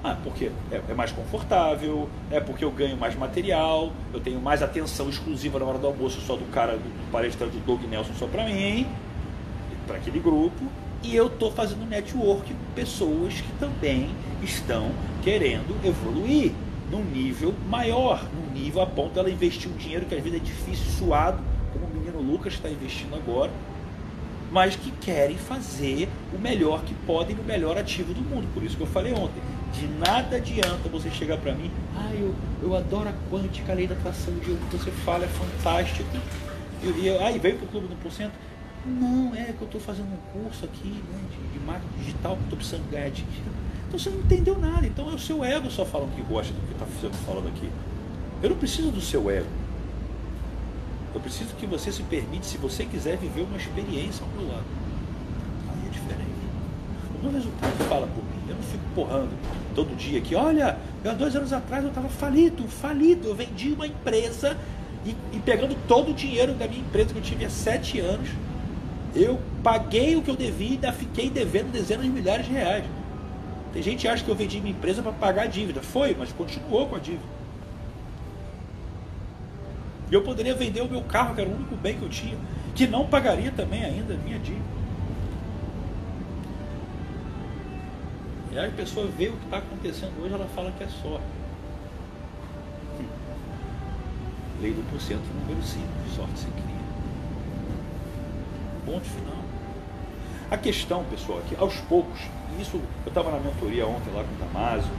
Ah, 0.01 0.15
porque 0.23 0.49
é, 0.71 0.81
é, 0.89 0.93
mais 0.93 1.11
confortável, 1.11 2.09
é 2.31 2.39
porque 2.39 2.63
eu 2.63 2.71
ganho 2.71 2.95
mais 2.95 3.15
material, 3.15 3.91
eu 4.13 4.19
tenho 4.21 4.39
mais 4.39 4.63
atenção 4.63 5.09
exclusiva 5.09 5.59
na 5.59 5.65
hora 5.65 5.77
do 5.77 5.87
almoço 5.87 6.21
só 6.21 6.37
do 6.37 6.45
cara, 6.51 6.77
do 6.77 7.11
palestrante 7.11 7.57
do 7.57 7.65
Doug 7.65 7.83
Nelson 7.83 8.13
só 8.13 8.25
para 8.25 8.45
mim, 8.45 8.87
para 9.85 9.97
aquele 9.97 10.19
grupo, 10.19 10.63
e 11.03 11.13
eu 11.13 11.27
estou 11.27 11.51
fazendo 11.51 11.85
network 11.85 12.53
com 12.53 12.73
pessoas 12.73 13.41
que 13.41 13.51
também 13.59 14.09
estão 14.41 14.89
querendo 15.21 15.75
evoluir 15.85 16.53
num 16.89 17.03
nível 17.03 17.53
maior, 17.67 18.23
num 18.33 18.53
nível 18.53 18.81
a 18.81 18.85
ponto 18.85 19.13
dela 19.13 19.29
investir 19.29 19.69
um 19.69 19.75
dinheiro 19.75 20.05
que 20.05 20.15
às 20.15 20.23
vezes 20.23 20.39
é 20.39 20.43
difícil, 20.43 20.85
suado, 20.91 21.41
como 21.73 21.85
o 21.85 21.89
menino 21.89 22.21
Lucas 22.21 22.53
está 22.53 22.69
investindo 22.69 23.15
agora, 23.15 23.51
mas 24.51 24.75
que 24.75 24.91
querem 24.91 25.37
fazer 25.37 26.09
o 26.33 26.39
melhor 26.39 26.83
que 26.83 26.93
podem 27.05 27.35
no 27.35 27.43
melhor 27.43 27.77
ativo 27.77 28.13
do 28.13 28.21
mundo. 28.21 28.47
Por 28.53 28.63
isso 28.63 28.75
que 28.75 28.81
eu 28.81 28.87
falei 28.87 29.13
ontem, 29.13 29.41
de 29.73 29.87
nada 29.87 30.37
adianta 30.37 30.89
você 30.89 31.09
chegar 31.09 31.37
para 31.37 31.53
mim, 31.53 31.71
ah, 31.95 32.11
eu, 32.13 32.33
eu 32.61 32.75
adoro 32.75 33.09
a 33.09 33.13
quântica, 33.31 33.71
a 33.71 33.75
lei 33.75 33.87
da 33.87 33.95
atração, 33.95 34.33
o 34.33 34.39
que 34.39 34.77
você 34.77 34.91
fala 34.91 35.25
é 35.25 35.27
fantástico. 35.27 36.09
E, 36.83 37.05
e 37.05 37.09
aí 37.09 37.35
ah, 37.35 37.39
veio 37.39 37.57
para 37.57 37.65
o 37.65 37.67
Clube 37.69 37.87
do 37.87 38.09
1%. 38.09 38.29
Não, 38.85 39.35
é 39.35 39.53
que 39.53 39.61
eu 39.61 39.65
estou 39.65 39.81
fazendo 39.81 40.07
um 40.07 40.41
curso 40.41 40.65
aqui 40.65 40.87
né, 40.87 41.19
de, 41.31 41.59
de 41.59 41.65
marketing 41.65 41.97
digital, 41.99 42.35
que 42.37 42.43
estou 42.43 42.57
precisando 42.57 42.89
ganhar 42.89 43.09
dinheiro. 43.09 43.51
Então 43.87 43.99
você 43.99 44.09
não 44.09 44.19
entendeu 44.19 44.57
nada. 44.57 44.85
Então 44.87 45.09
é 45.09 45.13
o 45.13 45.19
seu 45.19 45.43
ego 45.43 45.69
só 45.69 45.83
falando 45.85 46.15
que 46.15 46.21
gosta 46.21 46.53
do 46.53 46.61
que 46.61 46.73
está 46.73 47.09
falando 47.25 47.47
aqui. 47.47 47.69
Eu 48.41 48.51
não 48.51 48.57
preciso 48.57 48.91
do 48.91 49.01
seu 49.01 49.29
ego. 49.29 49.47
Eu 51.13 51.19
preciso 51.19 51.55
que 51.55 51.65
você 51.65 51.91
se 51.91 52.03
permite, 52.03 52.45
se 52.45 52.57
você 52.57 52.85
quiser, 52.85 53.17
viver 53.17 53.41
uma 53.41 53.57
experiência 53.57 54.23
ao 54.23 54.31
meu 54.31 54.47
lado. 54.47 54.63
Aí 55.69 55.87
é 55.87 55.89
diferente. 55.89 56.29
O 57.19 57.23
meu 57.23 57.31
resultado 57.33 57.89
fala 57.89 58.07
por. 58.07 58.28
Eu 58.49 58.55
não 58.55 58.63
fico 58.63 58.83
porrando 58.95 59.29
todo 59.75 59.95
dia 59.95 60.19
aqui. 60.19 60.35
Olha, 60.35 60.77
há 61.05 61.13
dois 61.13 61.35
anos 61.35 61.53
atrás 61.53 61.83
eu 61.83 61.89
estava 61.89 62.09
falido, 62.09 62.67
falido. 62.67 63.27
Eu 63.27 63.35
vendi 63.35 63.71
uma 63.71 63.85
empresa 63.85 64.57
e, 65.05 65.15
e, 65.33 65.39
pegando 65.39 65.75
todo 65.87 66.11
o 66.11 66.13
dinheiro 66.13 66.53
da 66.53 66.67
minha 66.67 66.81
empresa 66.81 67.13
que 67.13 67.19
eu 67.19 67.23
tive 67.23 67.45
há 67.45 67.49
sete 67.49 67.99
anos, 67.99 68.29
eu 69.15 69.39
paguei 69.63 70.15
o 70.15 70.21
que 70.21 70.29
eu 70.29 70.35
devia 70.35 70.69
e 70.69 70.71
ainda 70.73 70.91
fiquei 70.91 71.29
devendo 71.29 71.71
dezenas 71.71 72.03
de 72.03 72.11
milhares 72.11 72.45
de 72.45 72.51
reais. 72.51 72.83
Tem 73.71 73.81
gente 73.83 74.01
que 74.01 74.07
acha 74.07 74.23
que 74.23 74.29
eu 74.29 74.35
vendi 74.35 74.59
minha 74.59 74.71
empresa 74.71 75.01
para 75.01 75.11
pagar 75.11 75.43
a 75.43 75.47
dívida. 75.47 75.81
Foi, 75.81 76.15
mas 76.17 76.31
continuou 76.31 76.87
com 76.87 76.95
a 76.95 76.99
dívida. 76.99 77.39
E 80.11 80.13
eu 80.13 80.23
poderia 80.23 80.55
vender 80.55 80.81
o 80.81 80.89
meu 80.89 81.01
carro, 81.03 81.35
que 81.35 81.41
era 81.41 81.49
o 81.49 81.55
único 81.55 81.75
bem 81.75 81.95
que 81.95 82.01
eu 82.01 82.09
tinha, 82.09 82.35
que 82.73 82.87
não 82.87 83.05
pagaria 83.05 83.51
também 83.51 83.85
ainda 83.85 84.15
a 84.15 84.17
minha 84.17 84.39
dívida. 84.39 84.78
A 88.65 88.71
pessoa 88.71 89.07
vê 89.07 89.29
o 89.29 89.33
que 89.37 89.45
está 89.45 89.57
acontecendo 89.59 90.21
hoje, 90.21 90.33
ela 90.33 90.47
fala 90.53 90.71
que 90.71 90.83
é 90.83 90.87
sorte. 90.87 91.23
Lei 94.61 94.73
do 94.73 94.91
porcento, 94.91 95.23
número 95.41 95.65
5, 95.65 95.85
sorte 96.13 96.39
se 96.39 96.47
cria. 96.47 96.65
Ponto 98.85 99.05
final. 99.05 99.39
A 100.51 100.57
questão, 100.57 101.05
pessoal, 101.05 101.39
é 101.39 101.41
que 101.47 101.55
aos 101.55 101.75
poucos, 101.81 102.19
isso 102.59 102.81
eu 103.05 103.09
estava 103.09 103.31
na 103.31 103.39
mentoria 103.39 103.87
ontem 103.87 104.11
lá 104.13 104.25
com 104.25 104.33
o 104.33 104.47
Damásio, 104.47 104.91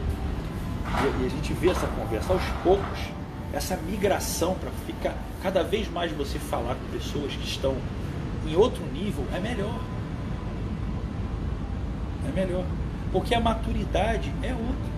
e, 0.86 1.22
e 1.22 1.26
a 1.26 1.28
gente 1.28 1.52
vê 1.52 1.68
essa 1.68 1.86
conversa, 1.88 2.32
aos 2.32 2.42
poucos, 2.62 2.98
essa 3.52 3.76
migração 3.76 4.54
para 4.54 4.70
ficar 4.86 5.14
cada 5.42 5.62
vez 5.62 5.90
mais 5.90 6.10
você 6.12 6.38
falar 6.38 6.76
com 6.76 6.98
pessoas 6.98 7.34
que 7.34 7.44
estão 7.44 7.76
em 8.46 8.56
outro 8.56 8.82
nível 8.86 9.26
é 9.34 9.40
melhor. 9.40 9.78
É 12.26 12.32
melhor. 12.32 12.64
Porque 13.12 13.34
a 13.34 13.40
maturidade 13.40 14.32
é 14.42 14.52
outra. 14.52 14.90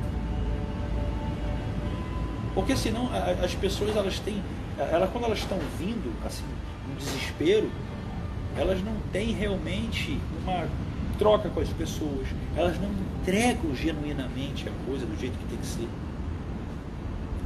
Porque 2.54 2.76
senão 2.76 3.08
as 3.42 3.54
pessoas 3.54 3.96
elas 3.96 4.18
têm. 4.18 4.42
Ela, 4.78 5.06
quando 5.06 5.24
elas 5.24 5.38
estão 5.38 5.58
vindo, 5.78 6.12
assim, 6.26 6.44
no 6.88 6.96
desespero, 6.96 7.70
elas 8.56 8.82
não 8.82 8.94
têm 9.12 9.32
realmente 9.32 10.18
uma 10.42 10.66
troca 11.18 11.48
com 11.48 11.60
as 11.60 11.68
pessoas. 11.70 12.26
Elas 12.56 12.78
não 12.78 12.90
entregam 12.90 13.74
genuinamente 13.74 14.68
a 14.68 14.86
coisa 14.86 15.06
do 15.06 15.18
jeito 15.18 15.38
que 15.38 15.44
tem 15.46 15.58
que 15.58 15.66
ser. 15.66 15.88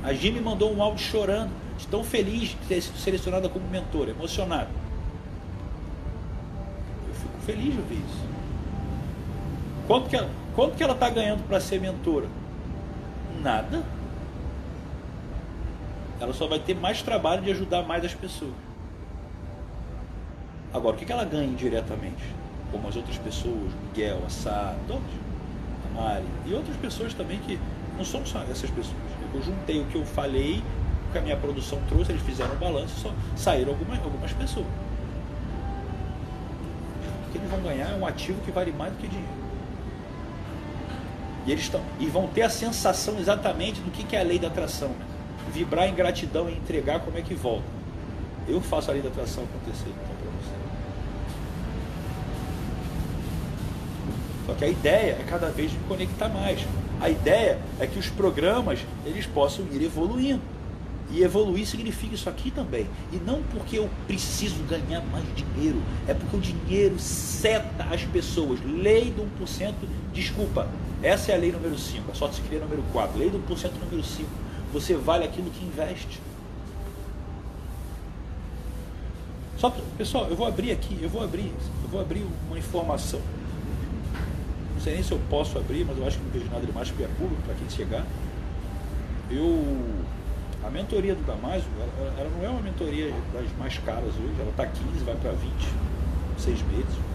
A 0.03 0.13
Jim 0.13 0.33
me 0.33 0.41
mandou 0.41 0.75
um 0.75 0.83
áudio 0.83 1.05
chorando, 1.05 1.51
de 1.79 1.87
tão 1.89 2.03
feliz 2.03 2.51
de 2.51 2.57
ter 2.69 2.81
sido 2.81 2.97
selecionada 2.97 3.49
como 3.49 3.67
mentora, 3.69 4.11
emocionada. 4.11 4.71
Eu 7.09 7.15
fico 7.15 7.39
feliz 7.45 7.75
de 7.75 7.79
ouvir 7.81 7.97
isso. 7.97 8.27
Quanto 9.87 10.09
que 10.09 10.17
ela, 10.17 10.29
quanto 10.55 10.77
que 10.77 10.83
ela 10.83 10.95
está 10.95 11.09
ganhando 11.09 11.47
para 11.47 11.61
ser 11.61 11.81
mentora? 11.81 12.27
Nada. 13.41 13.85
Ela 16.21 16.33
só 16.33 16.49
vai 16.49 16.59
ter 16.59 16.75
mais 16.75 17.03
trabalho 17.03 17.43
de 17.43 17.51
ajudar 17.53 17.83
mais 17.83 18.05
as 18.05 18.15
pessoas. 18.15 18.55
Agora, 20.75 20.97
o 20.97 20.99
que, 20.99 21.05
que 21.05 21.13
ela 21.13 21.25
ganha 21.25 21.55
diretamente? 21.55 22.25
Como 22.73 22.89
as 22.89 22.97
outras 22.97 23.17
pessoas, 23.19 23.73
Miguel, 23.89 24.21
a 24.27 24.29
Sá, 24.29 24.75
todos, 24.89 25.03
a 25.85 26.01
Mari, 26.01 26.25
e 26.47 26.53
outras 26.53 26.77
pessoas 26.79 27.15
também 27.15 27.39
que 27.39 27.59
não 27.97 28.05
são 28.05 28.27
só 28.27 28.41
essas 28.43 28.71
pessoas. 28.71 28.97
Eu 29.33 29.43
juntei 29.43 29.81
o 29.81 29.85
que 29.87 29.97
eu 29.97 30.05
falei, 30.05 30.63
o 31.09 31.13
que 31.13 31.19
a 31.19 31.21
minha 31.21 31.37
produção 31.37 31.79
trouxe, 31.89 32.11
eles 32.11 32.23
fizeram 32.23 32.53
o 32.55 32.57
balanço, 32.57 32.99
só 32.99 33.13
saíram 33.37 33.71
algumas, 33.71 33.99
algumas 34.01 34.33
pessoas. 34.33 34.67
O 37.29 37.33
que 37.33 37.39
eles 37.39 37.51
vão 37.51 37.61
ganhar 37.61 37.91
é 37.91 37.95
um 37.95 38.05
ativo 38.07 38.41
que 38.43 38.51
vale 38.51 38.73
mais 38.73 38.93
do 38.93 38.99
que 38.99 39.07
dinheiro. 39.07 39.46
E 41.47 41.53
eles 41.53 41.65
estão 41.65 41.81
e 42.01 42.07
vão 42.07 42.27
ter 42.27 42.43
a 42.43 42.51
sensação 42.51 43.19
exatamente 43.19 43.81
do 43.81 43.91
que, 43.91 44.03
que 44.03 44.17
é 44.17 44.21
a 44.21 44.25
lei 44.25 44.39
da 44.39 44.49
atração. 44.49 44.91
Vibrar 45.53 45.89
em 45.89 45.95
gratidão 45.95 46.51
e 46.51 46.53
entregar 46.53 47.01
como 47.01 47.17
é 47.17 47.23
que 47.23 47.35
volta. 47.35 47.65
Eu 48.49 48.61
faço 48.61 48.91
a 48.91 48.95
lei 48.95 49.03
da 49.03 49.09
atração 49.09 49.45
acontecer 49.45 49.89
então 49.89 50.17
para 50.17 50.31
você. 50.41 50.57
Só 54.47 54.55
que 54.55 54.65
a 54.65 54.69
ideia 54.69 55.13
é 55.21 55.25
cada 55.29 55.49
vez 55.51 55.73
me 55.73 55.79
conectar 55.89 56.29
mais. 56.29 56.67
A 57.01 57.09
ideia 57.09 57.59
é 57.79 57.87
que 57.87 57.99
os 57.99 58.09
programas 58.09 58.81
eles 59.05 59.27
possam 59.27 59.65
ir 59.73 59.83
evoluindo. 59.83 60.43
E 61.11 61.23
evoluir 61.23 61.65
significa 61.67 62.17
isso 62.17 62.29
aqui 62.29 62.51
também. 62.51 62.89
E 63.13 63.17
não 63.17 63.41
porque 63.45 63.79
eu 63.79 63.89
preciso 64.09 64.63
ganhar 64.65 65.03
mais 65.03 65.25
dinheiro, 65.37 65.81
é 66.09 66.15
porque 66.15 66.37
o 66.37 66.41
dinheiro 66.41 66.99
seta 66.99 67.85
as 67.93 68.03
pessoas. 68.03 68.59
Lei 68.65 69.13
do 69.13 69.23
1%, 69.45 69.73
desculpa, 70.13 70.69
essa 71.03 71.33
é 71.33 71.35
a 71.35 71.39
lei 71.39 71.53
número 71.53 71.79
5, 71.79 72.11
a 72.11 72.15
sorte 72.15 72.37
se 72.37 72.43
número 72.57 72.83
4. 72.93 73.19
Lei 73.19 73.31
do 73.31 73.39
1% 73.39 73.71
número 73.85 74.03
5. 74.03 74.29
Você 74.73 74.95
vale 74.95 75.25
aquilo 75.25 75.51
que 75.51 75.65
investe. 75.65 76.21
Só, 79.59 79.71
pessoal, 79.97 80.27
eu 80.29 80.37
vou 80.37 80.47
abrir 80.47 80.71
aqui, 80.71 80.99
eu 81.01 81.09
vou 81.09 81.23
abrir, 81.23 81.53
eu 81.83 81.89
vou 81.89 82.01
abrir 82.01 82.27
uma 82.47 82.59
informação. 82.59 83.21
Não 84.75 84.81
sei 84.83 84.95
nem 84.95 85.03
se 85.03 85.13
eu 85.13 85.21
posso 85.31 85.59
abrir, 85.59 85.85
mas 85.85 85.97
eu 85.97 86.07
acho 86.07 86.19
que 86.19 86.25
não 86.25 86.31
vejo 86.31 86.47
nada 86.47 86.67
demais 86.67 86.89
porque 86.91 87.05
é 87.05 87.09
público 87.09 87.43
para 87.43 87.55
quem 87.55 87.69
chegar. 87.71 88.05
Eu 89.31 89.65
a 90.67 90.71
mentoria 90.71 91.15
do 91.15 91.25
Damásio, 91.25 91.69
ela, 91.79 92.15
ela, 92.19 92.31
não 92.37 92.45
é 92.45 92.49
uma 92.49 92.61
mentoria 92.61 93.15
das 93.33 93.47
mais 93.57 93.79
caras 93.79 94.13
hoje, 94.15 94.35
ela 94.41 94.51
está 94.51 94.67
15, 94.67 95.05
vai 95.05 95.15
para 95.15 95.31
20, 95.31 95.53
seis 96.39 96.61
meses. 96.63 97.06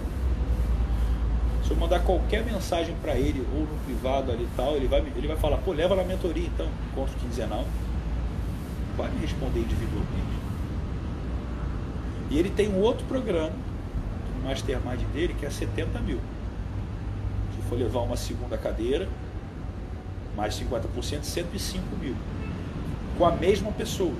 Se 1.71 1.75
eu 1.75 1.79
mandar 1.79 2.01
qualquer 2.01 2.43
mensagem 2.43 2.93
para 3.01 3.15
ele, 3.15 3.47
ou 3.55 3.61
no 3.61 3.79
privado 3.85 4.29
ali 4.29 4.43
e 4.43 4.49
tal, 4.57 4.75
ele 4.75 4.89
vai, 4.89 4.99
ele 5.15 5.25
vai 5.25 5.37
falar, 5.37 5.55
pô, 5.59 5.71
leva 5.71 5.95
na 5.95 6.03
mentoria 6.03 6.45
então, 6.45 6.67
encontro 6.91 7.17
quinzenal. 7.17 7.63
Vai 8.97 9.09
me 9.09 9.21
responder 9.21 9.61
individualmente. 9.61 10.41
E 12.29 12.37
ele 12.37 12.49
tem 12.49 12.67
um 12.67 12.81
outro 12.81 13.05
programa, 13.05 13.53
no 14.35 14.49
Mastermind 14.49 14.99
dele, 15.13 15.33
que 15.33 15.45
é 15.45 15.49
70 15.49 15.97
mil. 16.01 16.19
Se 17.55 17.69
for 17.69 17.79
levar 17.79 18.01
uma 18.01 18.17
segunda 18.17 18.57
cadeira, 18.57 19.07
mais 20.35 20.53
50%, 20.59 21.23
105 21.23 21.95
mil. 21.95 22.17
Com 23.17 23.25
a 23.25 23.31
mesma 23.31 23.71
pessoa. 23.71 24.15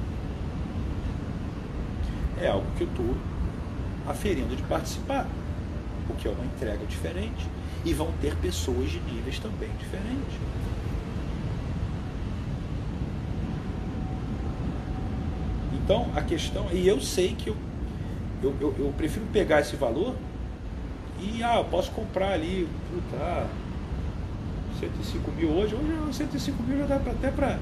É 2.41 2.47
algo 2.47 2.65
que 2.77 2.83
eu 2.83 2.87
estou 2.87 3.13
aferindo 4.07 4.55
de 4.55 4.63
participar 4.63 5.27
porque 6.11 6.27
é 6.27 6.31
uma 6.31 6.45
entrega 6.45 6.85
diferente. 6.85 7.47
E 7.83 7.93
vão 7.93 8.11
ter 8.21 8.35
pessoas 8.35 8.91
de 8.91 8.99
níveis 8.99 9.39
também 9.39 9.69
diferentes. 9.79 10.37
Então 15.73 16.07
a 16.15 16.21
questão, 16.21 16.67
e 16.71 16.87
eu 16.87 17.01
sei 17.01 17.35
que 17.35 17.49
eu, 17.49 17.55
eu, 18.43 18.55
eu, 18.61 18.75
eu 18.77 18.93
prefiro 18.95 19.25
pegar 19.33 19.61
esse 19.61 19.75
valor 19.75 20.15
e 21.19 21.43
ah, 21.43 21.57
eu 21.57 21.65
posso 21.65 21.91
comprar 21.91 22.33
ali, 22.33 22.67
puta, 22.89 23.17
ah, 23.23 23.47
105 24.79 25.31
mil 25.31 25.49
hoje, 25.49 25.75
hoje 25.75 26.13
105 26.13 26.63
mil 26.63 26.77
já 26.79 26.85
dá 26.85 26.99
pra, 26.99 27.11
até 27.11 27.31
para 27.31 27.59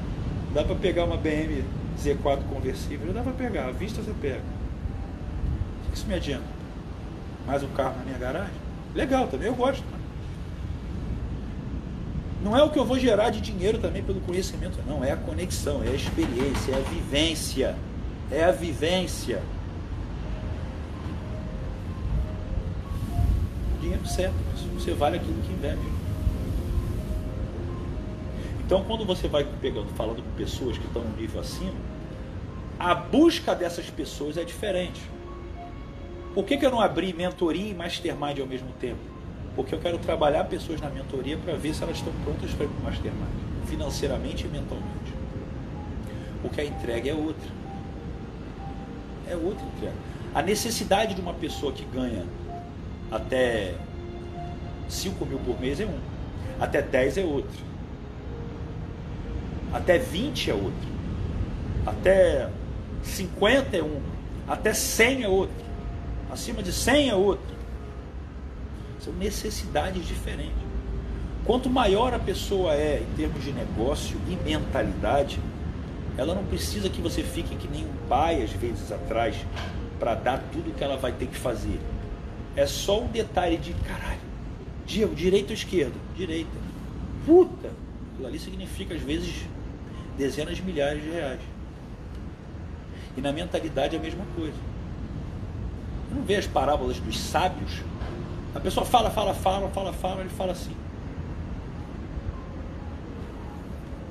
dá 0.54 0.64
para 0.64 0.76
pegar 0.76 1.06
uma 1.06 1.18
BM 1.18 1.64
Z4 1.98 2.44
conversível, 2.50 3.08
já 3.08 3.14
dá 3.14 3.22
para 3.22 3.34
pegar, 3.34 3.68
à 3.68 3.72
vista 3.72 4.02
você 4.02 4.14
pega. 4.22 4.42
O 5.88 5.92
que 5.92 5.98
isso 5.98 6.08
me 6.08 6.16
adianta? 6.16 6.59
Mais 7.50 7.64
um 7.64 7.68
carro 7.70 7.98
na 7.98 8.06
minha 8.06 8.18
garagem. 8.20 8.54
Legal 8.94 9.28
também, 9.28 9.48
eu 9.48 9.56
gosto. 9.56 9.84
Não 12.44 12.56
é 12.56 12.62
o 12.62 12.70
que 12.70 12.78
eu 12.78 12.86
vou 12.86 13.00
gerar 13.00 13.32
de 13.32 13.42
dinheiro 13.42 13.80
também 13.80 14.04
pelo 14.04 14.22
conhecimento, 14.22 14.78
não. 14.86 15.04
É 15.04 15.14
a 15.14 15.18
conexão, 15.18 15.84
é 15.84 15.88
a 15.88 15.96
experiência, 15.96 16.74
é 16.74 16.78
a 16.78 16.82
vivência. 16.82 17.76
É 18.30 18.44
a 18.44 18.52
vivência. 18.52 19.42
Dinheiro 23.82 24.06
certo, 24.06 24.36
você 24.76 24.94
vale 24.94 25.18
aquilo 25.18 25.42
que 25.42 25.52
investe. 25.52 25.84
Então, 28.64 28.84
quando 28.84 29.04
você 29.06 29.28
vai 29.28 29.44
pegando, 29.60 29.88
falando 29.96 30.22
com 30.22 30.32
pessoas 30.38 30.78
que 30.78 30.86
estão 30.86 31.04
no 31.04 31.18
nível 31.18 31.42
acima, 31.42 31.74
a 32.78 32.94
busca 32.94 33.56
dessas 33.56 33.90
pessoas 33.90 34.38
é 34.38 34.44
diferente. 34.44 35.02
Por 36.34 36.46
que, 36.46 36.58
que 36.58 36.66
eu 36.66 36.72
não 36.72 36.80
abri 36.80 37.12
mentoria 37.12 37.72
e 37.72 37.74
mastermind 37.74 38.40
ao 38.40 38.46
mesmo 38.46 38.70
tempo? 38.80 39.00
Porque 39.56 39.74
eu 39.74 39.80
quero 39.80 39.98
trabalhar 39.98 40.44
pessoas 40.44 40.80
na 40.80 40.90
mentoria 40.90 41.38
para 41.38 41.56
ver 41.56 41.74
se 41.74 41.82
elas 41.82 41.98
estão 41.98 42.14
prontas 42.24 42.52
para 42.52 42.66
ir 42.66 42.70
para 42.70 42.80
o 42.80 42.84
mastermind, 42.84 43.30
financeiramente 43.68 44.46
e 44.46 44.48
mentalmente. 44.48 45.14
Porque 46.42 46.62
a 46.62 46.66
entrega 46.66 47.10
é 47.10 47.14
outra. 47.14 47.50
É 49.28 49.36
outra 49.36 49.66
entrega. 49.66 49.96
A 50.34 50.42
necessidade 50.42 51.16
de 51.16 51.22
uma 51.22 51.34
pessoa 51.34 51.74
que 51.74 51.84
ganha 51.86 52.24
até 53.12 53.74
5 54.88 55.26
mil 55.26 55.40
por 55.40 55.60
mês 55.60 55.80
é 55.80 55.86
um. 55.86 56.00
Até 56.60 56.82
10 56.82 57.18
é 57.18 57.24
outro. 57.24 57.60
Até 59.74 59.98
20 59.98 60.52
é 60.52 60.54
outro. 60.54 60.90
Até 61.86 62.50
50 63.02 63.78
é 63.78 63.84
um. 63.84 64.00
Até 64.48 64.74
100 64.74 65.24
é 65.24 65.28
outro 65.28 65.69
acima 66.30 66.62
de 66.62 66.72
100 66.72 67.10
é 67.10 67.16
outro. 67.16 67.56
São 69.00 69.14
necessidades 69.14 70.06
diferentes. 70.06 70.70
Quanto 71.46 71.70
maior 71.70 72.14
a 72.14 72.20
pessoa 72.20 72.74
é 72.74 73.02
em 73.02 73.16
termos 73.16 73.44
de 73.44 73.52
negócio 73.52 74.18
e 74.28 74.36
mentalidade, 74.36 75.40
ela 76.18 76.36
não 76.36 76.44
precisa 76.44 76.90
que 76.90 77.02
você 77.02 77.24
fique 77.24 77.56
que 77.56 77.68
nem 77.68 77.86
um 77.86 78.08
pai 78.08 78.44
às 78.44 78.52
vezes 78.52 78.92
atrás 78.92 79.36
para 80.00 80.16
dar 80.16 80.44
tudo 80.52 80.76
que 80.76 80.84
ela 80.84 80.98
vai 80.98 81.12
ter 81.12 81.28
que 81.28 81.38
fazer. 81.38 81.80
É 82.56 82.66
só 82.66 83.02
um 83.02 83.08
detalhe 83.08 83.58
de 83.58 83.74
caralho. 83.74 84.20
Diego, 84.86 85.16
direita 85.16 85.50
ou 85.50 85.54
esquerda? 85.54 85.96
Direita. 86.16 86.58
Puta! 87.26 87.72
Aquilo 88.14 88.28
ali 88.28 88.40
significa 88.40 88.94
às 88.94 89.02
vezes 89.02 89.34
dezenas 90.18 90.58
de 90.58 90.64
milhares 90.64 91.02
de 91.02 91.10
reais. 91.10 91.40
E 93.16 93.22
na 93.22 93.32
mentalidade 93.32 93.96
é 93.96 94.00
a 94.00 94.02
mesma 94.02 94.26
coisa. 94.36 94.69
Não 96.12 96.24
vê 96.24 96.36
as 96.36 96.48
parábolas 96.48 97.00
dos 97.00 97.20
sábios? 97.20 97.84
A 98.56 98.60
pessoa 98.60 98.86
fala, 98.86 99.10
fala, 99.10 99.34
fala, 99.34 99.70
fala, 99.70 99.94
fala, 99.94 100.22
ele 100.22 100.30
fala 100.30 100.52
assim. 100.52 100.76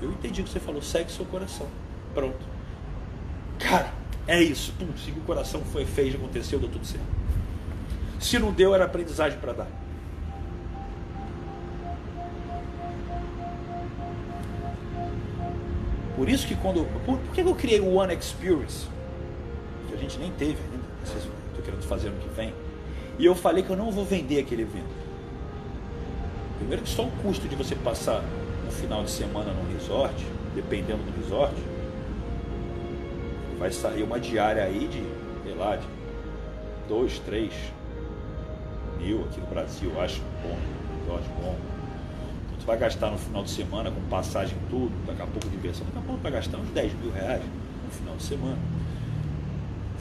eu 0.00 0.12
entendi 0.12 0.40
o 0.40 0.44
que 0.44 0.50
você 0.50 0.60
falou, 0.60 0.80
segue 0.80 1.10
seu 1.10 1.24
coração. 1.26 1.66
Pronto. 2.14 2.38
Cara, 3.58 3.92
é 4.26 4.42
isso. 4.42 4.72
Pum, 4.78 4.86
o 4.86 5.20
coração, 5.22 5.60
foi, 5.72 5.84
fez, 5.84 6.14
aconteceu, 6.14 6.58
deu 6.58 6.68
tudo 6.68 6.86
certo. 6.86 7.06
Se 8.20 8.38
não 8.38 8.52
deu, 8.52 8.74
era 8.74 8.84
aprendizagem 8.84 9.38
para 9.38 9.52
dar. 9.52 9.68
Por 16.16 16.28
isso 16.28 16.46
que 16.46 16.56
quando. 16.56 16.84
Por, 17.04 17.18
por 17.18 17.34
que 17.34 17.40
eu 17.40 17.54
criei 17.54 17.80
o 17.80 17.94
One 17.94 18.14
Experience? 18.14 18.88
Que 19.88 19.94
a 19.94 19.96
gente 19.96 20.18
nem 20.18 20.32
teve 20.32 20.58
ainda. 20.60 21.37
Estou 21.58 21.64
querendo 21.64 21.82
fazer 21.88 22.08
ano 22.08 22.20
que 22.20 22.28
vem. 22.28 22.54
E 23.18 23.26
eu 23.26 23.34
falei 23.34 23.64
que 23.64 23.70
eu 23.70 23.76
não 23.76 23.90
vou 23.90 24.04
vender 24.04 24.38
aquele 24.38 24.62
evento. 24.62 25.08
Primeiro 26.58 26.82
que 26.82 26.88
só 26.88 27.02
o 27.02 27.10
custo 27.22 27.48
de 27.48 27.56
você 27.56 27.74
passar 27.74 28.22
um 28.66 28.70
final 28.70 29.02
de 29.02 29.10
semana 29.10 29.52
no 29.52 29.72
resort, 29.72 30.14
dependendo 30.54 31.02
do 31.02 31.20
resort, 31.20 31.54
vai 33.58 33.72
sair 33.72 34.04
uma 34.04 34.20
diária 34.20 34.62
aí 34.62 34.86
de, 34.86 35.02
sei 35.42 35.54
lá, 35.56 35.74
de 35.76 35.86
2, 36.88 37.18
3 37.20 37.52
mil 38.98 39.24
aqui 39.24 39.40
no 39.40 39.46
Brasil, 39.46 40.00
acho 40.00 40.22
bom, 40.42 40.56
resort 41.00 41.28
bom. 41.40 41.56
Então, 42.46 42.58
tu 42.60 42.66
vai 42.66 42.78
gastar 42.78 43.10
no 43.10 43.18
final 43.18 43.42
de 43.42 43.50
semana 43.50 43.90
com 43.90 44.00
passagem 44.02 44.56
tudo, 44.70 44.92
daqui 45.06 45.22
a 45.22 45.26
pouco 45.26 45.48
diversão, 45.48 45.84
daqui 45.86 45.98
a 45.98 46.02
pouco 46.02 46.22
vai 46.22 46.30
gastar 46.30 46.58
uns 46.58 46.68
10 46.68 46.92
mil 47.00 47.10
reais 47.10 47.42
no 47.84 47.90
final 47.90 48.16
de 48.16 48.22
semana. 48.22 48.58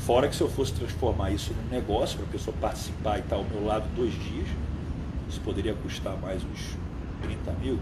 Fora 0.08 0.30
que 0.30 0.38
se 0.38 0.42
eu 0.42 0.48
fosse 0.48 0.72
transformar 0.72 1.32
isso 1.32 1.54
num 1.54 1.70
negócio, 1.70 2.18
para 2.18 2.28
a 2.28 2.32
pessoa 2.32 2.56
participar 2.62 3.18
e 3.18 3.20
estar 3.20 3.36
ao 3.36 3.44
meu 3.44 3.66
lado 3.66 3.86
dois 3.94 4.14
dias, 4.14 4.48
isso 5.30 5.42
poderia 5.42 5.74
custar 5.74 6.16
mais 6.16 6.42
uns 6.46 6.78
30 7.24 7.52
mil. 7.60 7.78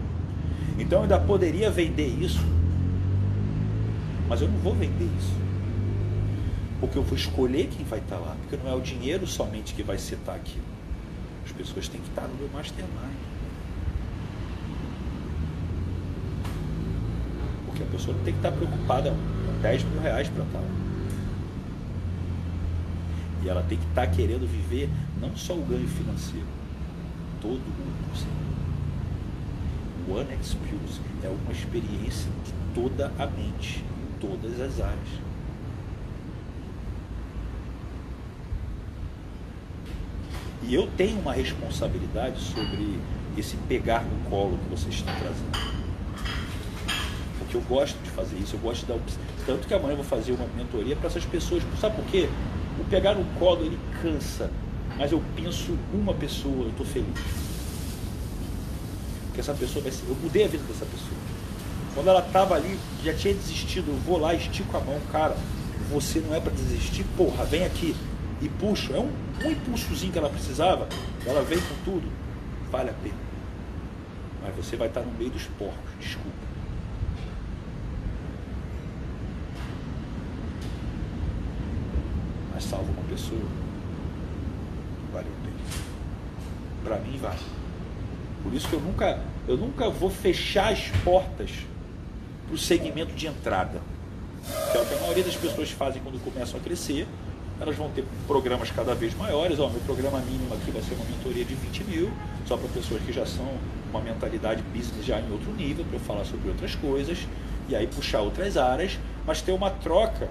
Então 0.76 0.98
eu 0.98 1.02
ainda 1.04 1.20
poderia 1.20 1.70
vender 1.70 2.08
isso, 2.08 2.44
mas 4.28 4.42
eu 4.42 4.48
não 4.48 4.58
vou 4.58 4.74
vender 4.74 5.08
isso. 5.16 5.36
Porque 6.80 6.98
eu 6.98 7.02
vou 7.04 7.16
escolher 7.16 7.68
quem 7.68 7.86
vai 7.86 8.00
estar 8.00 8.16
lá, 8.16 8.36
porque 8.40 8.56
não 8.56 8.72
é 8.72 8.74
o 8.74 8.80
dinheiro 8.80 9.24
somente 9.24 9.72
que 9.72 9.84
vai 9.84 9.96
setar 9.96 10.34
aquilo. 10.34 10.64
As 11.44 11.52
pessoas 11.52 11.86
têm 11.86 12.00
que 12.00 12.08
estar 12.08 12.26
no 12.26 12.34
meu 12.34 12.48
mastermind. 12.52 12.90
Porque 17.66 17.84
a 17.84 17.86
pessoa 17.86 18.16
não 18.16 18.24
tem 18.24 18.32
que 18.32 18.40
estar 18.40 18.50
preocupada 18.50 19.10
com 19.10 19.62
10 19.62 19.84
mil 19.84 20.00
reais 20.00 20.28
para 20.28 20.42
estar 20.42 20.58
lá. 20.58 20.85
E 23.46 23.48
ela 23.48 23.62
tem 23.62 23.78
que 23.78 23.86
estar 23.86 24.08
querendo 24.08 24.44
viver 24.44 24.90
não 25.20 25.36
só 25.36 25.54
o 25.54 25.62
ganho 25.62 25.86
financeiro, 25.86 26.48
todo 27.40 27.60
o 27.60 28.08
conceito. 28.08 28.46
O 30.08 30.14
One 30.14 30.34
Experience 30.34 31.00
é 31.22 31.28
uma 31.28 31.52
experiência 31.52 32.28
de 32.44 32.52
toda 32.74 33.12
a 33.16 33.26
mente, 33.26 33.84
em 33.84 34.18
todas 34.18 34.60
as 34.60 34.80
áreas. 34.80 35.08
E 40.64 40.74
eu 40.74 40.88
tenho 40.96 41.20
uma 41.20 41.32
responsabilidade 41.32 42.40
sobre 42.40 42.98
esse 43.38 43.56
pegar 43.68 44.02
no 44.02 44.28
colo 44.28 44.58
que 44.58 44.70
vocês 44.70 44.96
estão 44.96 45.14
trazendo. 45.14 45.76
Porque 47.38 47.56
eu 47.56 47.60
gosto 47.60 47.96
de 48.02 48.10
fazer 48.10 48.38
isso, 48.38 48.56
eu 48.56 48.60
gosto 48.60 48.80
de 48.80 48.92
dar 48.92 48.98
Tanto 49.46 49.68
que 49.68 49.74
amanhã 49.74 49.92
eu 49.92 49.98
vou 49.98 50.04
fazer 50.04 50.32
uma 50.32 50.48
mentoria 50.56 50.96
para 50.96 51.06
essas 51.06 51.24
pessoas. 51.24 51.62
Sabe 51.80 51.94
por 51.94 52.04
quê? 52.06 52.28
O 52.78 52.84
pegar 52.84 53.14
no 53.14 53.24
colo 53.38 53.64
ele 53.64 53.78
cansa. 54.02 54.50
Mas 54.96 55.12
eu 55.12 55.22
penso 55.34 55.76
uma 55.92 56.14
pessoa, 56.14 56.64
eu 56.64 56.70
estou 56.70 56.86
feliz. 56.86 57.06
Porque 59.26 59.40
essa 59.40 59.54
pessoa 59.54 59.82
vai 59.82 59.92
ser. 59.92 60.08
Eu 60.08 60.16
mudei 60.16 60.44
a 60.44 60.48
vida 60.48 60.64
dessa 60.64 60.86
pessoa. 60.86 61.20
Quando 61.94 62.08
ela 62.08 62.20
estava 62.20 62.54
ali, 62.54 62.78
já 63.02 63.14
tinha 63.14 63.34
desistido, 63.34 63.90
eu 63.90 63.96
vou 63.98 64.18
lá, 64.18 64.34
estico 64.34 64.76
a 64.76 64.80
mão, 64.80 65.00
cara. 65.12 65.36
Você 65.90 66.20
não 66.20 66.34
é 66.34 66.40
para 66.40 66.52
desistir, 66.52 67.04
porra, 67.16 67.44
vem 67.44 67.64
aqui 67.64 67.94
e 68.40 68.48
puxo. 68.48 68.94
É 68.94 68.98
um, 68.98 69.10
um 69.44 69.50
impulsozinho 69.50 70.12
que 70.12 70.18
ela 70.18 70.28
precisava, 70.28 70.88
ela 71.24 71.42
vem 71.42 71.58
com 71.58 71.74
tudo, 71.84 72.10
vale 72.70 72.90
a 72.90 72.94
pena. 72.94 73.14
Mas 74.42 74.54
você 74.56 74.76
vai 74.76 74.88
estar 74.88 75.00
no 75.00 75.12
meio 75.12 75.30
dos 75.30 75.44
porcos, 75.58 75.78
desculpa. 76.00 76.45
Salva 82.68 82.90
uma 82.90 83.02
pessoa, 83.08 83.40
vale 85.12 85.28
a 85.28 85.44
pena. 85.44 85.56
Para 86.84 86.98
mim 86.98 87.18
vale. 87.18 87.38
Por 88.42 88.52
isso 88.54 88.68
que 88.68 88.74
eu 88.74 88.80
nunca, 88.80 89.20
eu 89.48 89.56
nunca 89.56 89.88
vou 89.90 90.10
fechar 90.10 90.72
as 90.72 90.88
portas 91.04 91.50
para 92.46 92.54
o 92.54 92.58
segmento 92.58 93.12
de 93.14 93.26
entrada. 93.26 93.80
Que 94.70 94.78
é 94.78 94.80
o 94.80 94.86
que 94.86 94.94
a 94.94 94.98
maioria 94.98 95.24
das 95.24 95.36
pessoas 95.36 95.70
fazem 95.70 96.00
quando 96.02 96.22
começam 96.22 96.60
a 96.60 96.62
crescer 96.62 97.06
elas 97.60 97.76
vão 97.76 97.90
ter 97.90 98.04
programas 98.26 98.70
cada 98.70 98.94
vez 98.94 99.14
maiores. 99.14 99.58
Ó, 99.58 99.68
meu 99.68 99.80
programa 99.80 100.18
mínimo 100.20 100.52
aqui 100.54 100.70
vai 100.70 100.82
ser 100.82 100.94
uma 100.94 101.04
mentoria 101.04 101.44
de 101.44 101.54
20 101.54 101.84
mil, 101.84 102.12
só 102.46 102.56
para 102.56 102.68
pessoas 102.68 103.02
que 103.02 103.12
já 103.12 103.24
são 103.24 103.46
uma 103.90 104.00
mentalidade 104.00 104.62
business 104.74 105.04
já 105.04 105.18
em 105.20 105.30
outro 105.32 105.52
nível, 105.52 105.84
para 105.84 105.96
eu 105.96 106.00
falar 106.00 106.24
sobre 106.24 106.48
outras 106.48 106.74
coisas, 106.74 107.18
e 107.68 107.74
aí 107.74 107.86
puxar 107.86 108.20
outras 108.20 108.56
áreas, 108.56 108.98
mas 109.26 109.40
ter 109.40 109.52
uma 109.52 109.70
troca 109.70 110.28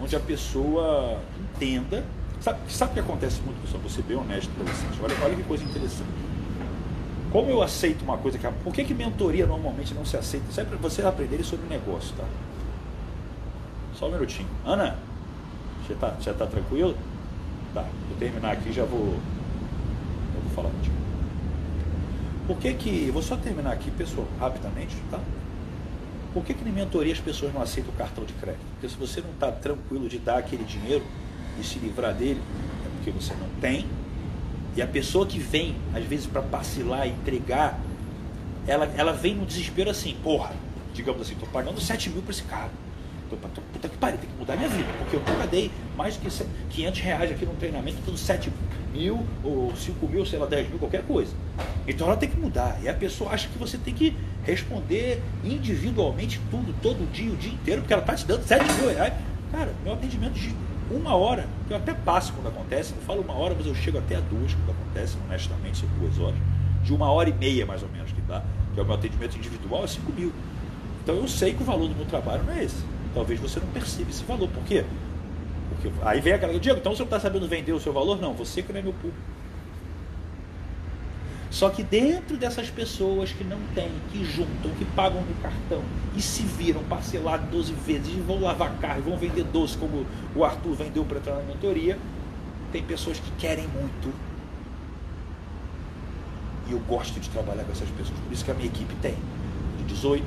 onde 0.00 0.14
a 0.16 0.20
pessoa 0.20 1.18
entenda. 1.38 2.04
Sabe, 2.40 2.58
sabe 2.68 2.90
o 2.92 2.94
que 2.94 3.00
acontece 3.00 3.40
muito, 3.42 3.60
pessoal? 3.62 3.82
Ser 3.88 4.02
bem 4.02 4.16
honesto 4.16 4.50
para 4.50 4.64
vocês. 4.64 4.92
Olha, 5.02 5.14
olha 5.24 5.36
que 5.36 5.42
coisa 5.42 5.64
interessante. 5.64 6.08
Como 7.32 7.50
eu 7.50 7.62
aceito 7.62 8.02
uma 8.02 8.18
coisa 8.18 8.38
que. 8.38 8.46
Por 8.46 8.72
que, 8.72 8.84
que 8.84 8.94
mentoria 8.94 9.46
normalmente 9.46 9.94
não 9.94 10.04
se 10.04 10.16
aceita? 10.16 10.46
Isso 10.50 10.60
é 10.60 10.64
para 10.64 10.76
vocês 10.76 11.06
aprenderem 11.06 11.44
sobre 11.44 11.66
negócio, 11.68 12.14
tá? 12.16 12.24
Só 13.94 14.08
um 14.08 14.12
minutinho. 14.12 14.48
Ana, 14.64 14.96
já 15.88 15.94
está 15.94 16.16
já 16.20 16.34
tá 16.34 16.46
tranquilo? 16.46 16.96
Tá, 17.74 17.82
vou 18.08 18.16
terminar 18.18 18.52
aqui 18.52 18.72
já 18.72 18.84
vou. 18.84 19.00
Eu 19.00 20.40
vou 20.42 20.50
falar 20.54 20.70
contigo. 20.70 20.94
Por 22.46 22.58
que 22.58 22.74
que. 22.74 23.10
Vou 23.10 23.22
só 23.22 23.36
terminar 23.36 23.72
aqui, 23.72 23.90
pessoal, 23.90 24.26
rapidamente, 24.38 24.96
tá? 25.10 25.18
Por 26.36 26.44
que, 26.44 26.52
que 26.52 26.68
em 26.68 26.70
mentoria 26.70 27.14
as 27.14 27.18
pessoas 27.18 27.54
não 27.54 27.62
aceitam 27.62 27.90
o 27.94 27.96
cartão 27.96 28.22
de 28.22 28.34
crédito? 28.34 28.60
Porque 28.72 28.86
se 28.90 28.94
você 28.96 29.22
não 29.22 29.30
está 29.30 29.50
tranquilo 29.50 30.06
de 30.06 30.18
dar 30.18 30.36
aquele 30.36 30.64
dinheiro 30.64 31.02
e 31.58 31.64
se 31.64 31.78
livrar 31.78 32.12
dele, 32.12 32.42
é 32.84 32.88
porque 32.94 33.10
você 33.10 33.32
não 33.32 33.48
tem. 33.58 33.86
E 34.76 34.82
a 34.82 34.86
pessoa 34.86 35.26
que 35.26 35.38
vem, 35.38 35.74
às 35.94 36.04
vezes, 36.04 36.26
para 36.26 36.42
parcelar 36.42 37.06
e 37.06 37.10
entregar, 37.10 37.80
ela, 38.66 38.84
ela 38.98 39.14
vem 39.14 39.34
no 39.34 39.46
desespero 39.46 39.88
assim, 39.88 40.14
porra, 40.22 40.54
digamos 40.92 41.22
assim, 41.22 41.32
estou 41.32 41.48
pagando 41.48 41.80
7 41.80 42.10
mil 42.10 42.20
para 42.20 42.32
esse 42.32 42.42
cara 42.42 42.70
puta 43.26 43.88
que 43.88 43.96
pariu, 43.96 44.18
tem 44.18 44.28
que 44.28 44.36
mudar 44.36 44.56
minha 44.56 44.68
vida, 44.68 44.88
porque 44.98 45.16
eu 45.16 45.20
nunca 45.20 45.46
dei 45.46 45.70
mais 45.96 46.16
que 46.16 46.28
500 46.70 47.00
reais 47.00 47.30
aqui 47.30 47.44
no 47.44 47.54
treinamento, 47.54 47.98
tudo 48.04 48.16
7 48.16 48.52
mil, 48.92 49.26
ou 49.42 49.74
5 49.74 50.06
mil, 50.08 50.24
sei 50.24 50.38
lá, 50.38 50.46
10 50.46 50.68
mil, 50.68 50.78
qualquer 50.78 51.02
coisa. 51.02 51.32
Então 51.86 52.06
ela 52.06 52.16
tem 52.16 52.28
que 52.28 52.38
mudar. 52.38 52.78
E 52.82 52.88
a 52.88 52.94
pessoa 52.94 53.32
acha 53.32 53.48
que 53.48 53.58
você 53.58 53.76
tem 53.78 53.92
que 53.92 54.16
responder 54.46 55.20
individualmente 55.44 56.40
tudo, 56.50 56.74
todo 56.80 57.10
dia, 57.12 57.32
o 57.32 57.36
dia 57.36 57.52
inteiro, 57.52 57.82
porque 57.82 57.92
ela 57.92 58.02
está 58.02 58.14
te 58.14 58.24
dando 58.24 58.44
7 58.44 58.72
mil 58.74 58.88
reais. 58.88 59.12
Cara, 59.52 59.74
meu 59.84 59.92
atendimento 59.92 60.34
de 60.34 60.54
uma 60.90 61.14
hora, 61.14 61.46
que 61.66 61.72
eu 61.72 61.76
até 61.76 61.92
passo 61.92 62.32
quando 62.32 62.46
acontece, 62.46 62.94
não 62.94 63.02
falo 63.02 63.20
uma 63.20 63.34
hora, 63.34 63.54
mas 63.56 63.66
eu 63.66 63.74
chego 63.74 63.98
até 63.98 64.16
a 64.16 64.20
duas 64.20 64.54
quando 64.54 64.70
acontece, 64.70 65.16
honestamente, 65.26 65.78
são 65.78 65.88
duas 65.98 66.18
horas. 66.18 66.38
De 66.82 66.94
uma 66.94 67.10
hora 67.10 67.28
e 67.28 67.34
meia, 67.34 67.66
mais 67.66 67.82
ou 67.82 67.88
menos, 67.88 68.12
que 68.12 68.20
dá, 68.22 68.42
que 68.72 68.80
é 68.80 68.82
o 68.82 68.86
meu 68.86 68.94
atendimento 68.94 69.36
individual, 69.36 69.84
é 69.84 69.86
5 69.88 70.12
mil. 70.12 70.32
Então 71.02 71.16
eu 71.16 71.28
sei 71.28 71.52
que 71.52 71.62
o 71.62 71.66
valor 71.66 71.88
do 71.88 71.94
meu 71.94 72.06
trabalho 72.06 72.44
não 72.44 72.52
é 72.52 72.64
esse 72.64 72.96
talvez 73.16 73.40
você 73.40 73.58
não 73.58 73.68
perceba 73.68 74.10
esse 74.10 74.22
valor. 74.24 74.46
Por 74.48 74.62
quê? 74.64 74.84
Porque 75.70 75.90
aí 76.02 76.20
vem 76.20 76.34
aquela. 76.34 76.58
Diego, 76.60 76.78
então 76.78 76.94
você 76.94 77.00
não 77.00 77.06
está 77.06 77.18
sabendo 77.18 77.48
vender 77.48 77.72
o 77.72 77.80
seu 77.80 77.92
valor? 77.92 78.20
Não, 78.20 78.34
você 78.34 78.62
que 78.62 78.70
não 78.72 78.78
é 78.78 78.82
meu 78.82 78.92
público. 78.92 79.16
Só 81.50 81.70
que 81.70 81.82
dentro 81.82 82.36
dessas 82.36 82.68
pessoas 82.68 83.32
que 83.32 83.44
não 83.44 83.58
têm, 83.74 83.90
que 84.10 84.24
juntam, 84.24 84.70
que 84.76 84.84
pagam 84.84 85.22
no 85.22 85.34
cartão 85.36 85.82
e 86.16 86.20
se 86.20 86.42
viram 86.42 86.82
parcelado 86.84 87.46
12 87.50 87.72
vezes 87.72 88.08
e 88.08 88.20
vão 88.20 88.40
lavar 88.40 88.76
carro, 88.78 89.02
vão 89.02 89.16
vender 89.16 89.44
doce, 89.44 89.78
como 89.78 90.04
o 90.34 90.44
Arthur 90.44 90.74
vendeu 90.74 91.04
para 91.04 91.18
entrar 91.18 91.36
na 91.36 91.42
mentoria, 91.42 91.98
tem 92.72 92.82
pessoas 92.82 93.18
que 93.18 93.30
querem 93.38 93.66
muito. 93.68 94.12
E 96.68 96.72
eu 96.72 96.80
gosto 96.80 97.20
de 97.20 97.30
trabalhar 97.30 97.62
com 97.64 97.72
essas 97.72 97.88
pessoas. 97.90 98.18
Por 98.18 98.32
isso 98.32 98.44
que 98.44 98.50
a 98.50 98.54
minha 98.54 98.66
equipe 98.66 98.94
tem 98.96 99.14
de 99.78 99.84
18, 99.84 100.24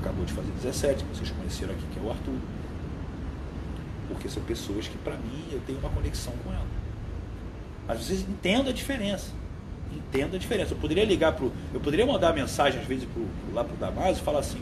acabou 0.00 0.24
de 0.24 0.32
fazer 0.32 0.50
17, 0.62 1.02
que 1.02 1.16
vocês 1.16 1.30
conheceram 1.30 1.72
aqui, 1.72 1.84
que 1.92 1.98
é 1.98 2.02
o 2.02 2.10
Arthur. 2.10 2.38
Porque 4.08 4.28
são 4.28 4.42
pessoas 4.44 4.86
que, 4.86 4.96
para 4.98 5.16
mim, 5.16 5.44
eu 5.50 5.60
tenho 5.66 5.78
uma 5.78 5.90
conexão 5.90 6.32
com 6.44 6.52
ela. 6.52 6.66
Mas 7.88 8.04
vocês 8.04 8.20
entendam 8.20 8.68
a 8.68 8.72
diferença. 8.72 9.32
Entendam 9.94 10.34
a 10.34 10.38
diferença. 10.38 10.74
Eu 10.74 10.78
poderia 10.78 11.04
ligar 11.04 11.32
pro. 11.32 11.52
Eu 11.72 11.80
poderia 11.80 12.06
mandar 12.06 12.32
mensagem, 12.32 12.80
às 12.80 12.86
vezes, 12.86 13.04
pro, 13.04 13.26
lá 13.54 13.64
pro 13.64 13.76
Damaso 13.76 14.20
e 14.20 14.22
falar 14.22 14.40
assim. 14.40 14.60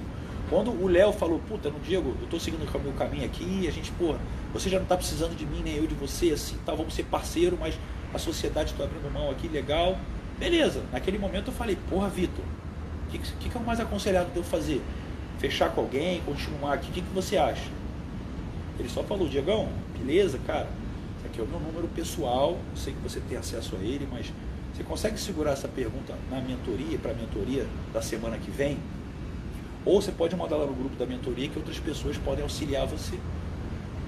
Quando 0.51 0.71
o 0.71 0.87
Léo 0.87 1.13
falou, 1.13 1.41
puta, 1.49 1.71
no 1.71 1.81
Diego, 1.81 2.15
eu 2.21 2.29
tô 2.29 2.39
seguindo 2.39 2.63
o 2.63 2.81
meu 2.81 2.93
caminho 2.93 3.25
aqui, 3.25 3.67
a 3.67 3.71
gente, 3.71 3.91
porra, 3.93 4.19
você 4.53 4.69
já 4.69 4.79
não 4.79 4.85
tá 4.85 4.99
precisando 4.99 5.35
de 5.35 5.47
mim, 5.47 5.63
nem 5.65 5.77
eu 5.77 5.87
de 5.87 5.95
você, 5.95 6.31
assim, 6.31 6.59
tá, 6.67 6.75
vamos 6.75 6.93
ser 6.93 7.05
parceiro, 7.05 7.57
mas 7.59 7.75
a 8.13 8.19
sociedade 8.19 8.73
está 8.73 8.85
abrindo 8.85 9.11
mão 9.11 9.31
aqui, 9.31 9.49
legal. 9.49 9.97
Beleza, 10.39 10.83
naquele 10.93 11.17
momento 11.17 11.47
eu 11.47 11.55
falei, 11.55 11.79
porra, 11.89 12.11
Vitor, 12.11 12.45
que, 13.13 13.19
que, 13.19 13.49
que 13.49 13.57
é 13.57 13.61
o 13.61 13.65
mais 13.65 13.81
aconselhado 13.81 14.31
de 14.31 14.37
eu 14.37 14.43
fazer? 14.43 14.81
Fechar 15.39 15.71
com 15.71 15.83
alguém, 15.83 16.21
continuar 16.23 16.75
aqui? 16.75 16.91
O 16.91 16.93
que, 16.93 17.03
que 17.03 17.15
você 17.15 17.37
acha? 17.37 17.71
Ele 18.79 18.89
só 18.89 19.03
falou, 19.03 19.29
Diegão, 19.29 19.69
beleza, 19.99 20.39
cara. 20.47 20.69
Isso 21.19 21.27
aqui 21.27 21.41
é 21.41 21.45
o 21.45 21.47
meu 21.47 21.61
número 21.61 21.89
pessoal, 21.89 22.53
eu 22.71 22.77
sei 22.77 22.93
que 22.93 23.01
você 23.01 23.21
tem 23.21 23.37
acesso 23.37 23.77
a 23.77 23.85
ele, 23.85 24.09
mas 24.11 24.33
você 24.83 24.89
consegue 24.89 25.19
segurar 25.19 25.53
essa 25.53 25.69
pergunta 25.69 26.15
na 26.31 26.41
mentoria, 26.41 26.99
para 26.99 27.13
a 27.13 27.15
mentoria 27.15 27.67
da 27.93 28.03
semana 28.03 28.37
que 28.37 28.51
vem? 28.51 28.79
Ou 29.85 30.03
você 30.03 30.11
pode 30.11 30.35
mandar 30.37 30.57
lá 30.57 30.67
no 30.67 30.75
grupo 30.75 30.97
da 30.97 31.07
mentoria 31.07 31.49
que 31.49 31.59
outras 31.59 31.79
pessoas 31.79 32.17
podem 32.19 32.43
auxiliar 32.43 32.87
você. 32.87 33.19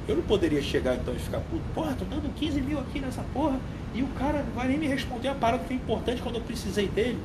Eu 0.06 0.16
não 0.16 0.22
poderia 0.22 0.60
chegar 0.60 0.96
então 0.96 1.14
e 1.14 1.18
ficar 1.18 1.38
puto, 1.40 1.62
porra, 1.74 1.94
tô 1.94 2.04
dando 2.04 2.32
15 2.34 2.60
mil 2.60 2.78
aqui 2.78 3.00
nessa 3.00 3.22
porra, 3.32 3.58
e 3.94 4.02
o 4.02 4.08
cara 4.08 4.42
não 4.42 4.52
vai 4.52 4.68
nem 4.68 4.78
me 4.78 4.86
responder 4.86 5.28
a 5.28 5.34
parada 5.34 5.64
que 5.64 5.72
é 5.72 5.76
importante 5.76 6.20
quando 6.20 6.36
eu 6.36 6.42
precisei 6.42 6.88
dele. 6.88 7.18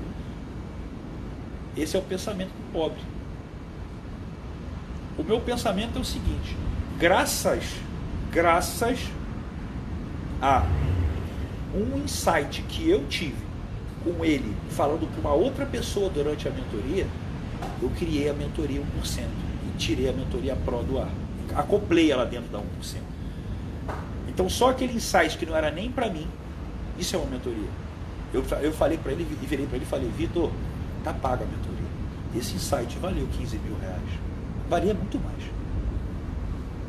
Esse 1.75 1.97
é 1.97 1.99
o 1.99 2.03
pensamento 2.03 2.49
do 2.49 2.71
pobre. 2.71 2.99
O 5.17 5.23
meu 5.23 5.41
pensamento 5.41 5.97
é 5.97 6.01
o 6.01 6.05
seguinte: 6.05 6.55
graças, 6.97 7.63
graças 8.31 9.09
a 10.41 10.65
um 11.75 11.97
insight 11.97 12.61
que 12.63 12.89
eu 12.89 13.05
tive 13.07 13.49
com 14.03 14.23
ele, 14.23 14.55
falando 14.69 15.07
com 15.13 15.21
uma 15.21 15.33
outra 15.33 15.65
pessoa 15.65 16.09
durante 16.09 16.47
a 16.47 16.51
mentoria, 16.51 17.05
eu 17.81 17.89
criei 17.91 18.29
a 18.29 18.33
mentoria 18.33 18.81
1% 18.81 19.23
e 19.67 19.77
tirei 19.77 20.09
a 20.09 20.13
mentoria 20.13 20.55
Pro 20.55 20.83
do 20.83 20.99
ar. 20.99 21.09
Acoplei 21.55 22.11
ela 22.11 22.25
dentro 22.25 22.49
da 22.49 22.59
1%. 22.59 22.63
Então 24.27 24.49
só 24.49 24.69
aquele 24.69 24.93
insight 24.93 25.37
que 25.37 25.45
não 25.45 25.55
era 25.55 25.69
nem 25.69 25.91
para 25.91 26.09
mim, 26.09 26.27
isso 26.97 27.15
é 27.15 27.19
uma 27.19 27.29
mentoria. 27.29 27.69
Eu, 28.33 28.43
eu 28.61 28.71
falei 28.71 28.97
para 28.97 29.11
ele 29.11 29.27
e 29.41 29.45
virei 29.45 29.65
para 29.65 29.75
ele 29.75 29.85
e 29.85 29.87
falei, 29.87 30.09
Vitor, 30.09 30.51
tá 31.03 31.13
paga 31.13 31.43
a 31.43 31.47
mentoria. 31.47 31.79
Esse 32.35 32.55
insight 32.55 32.97
valeu 32.99 33.27
15 33.37 33.57
mil 33.57 33.77
reais. 33.79 34.01
Valia 34.69 34.93
muito 34.93 35.19
mais. 35.19 35.39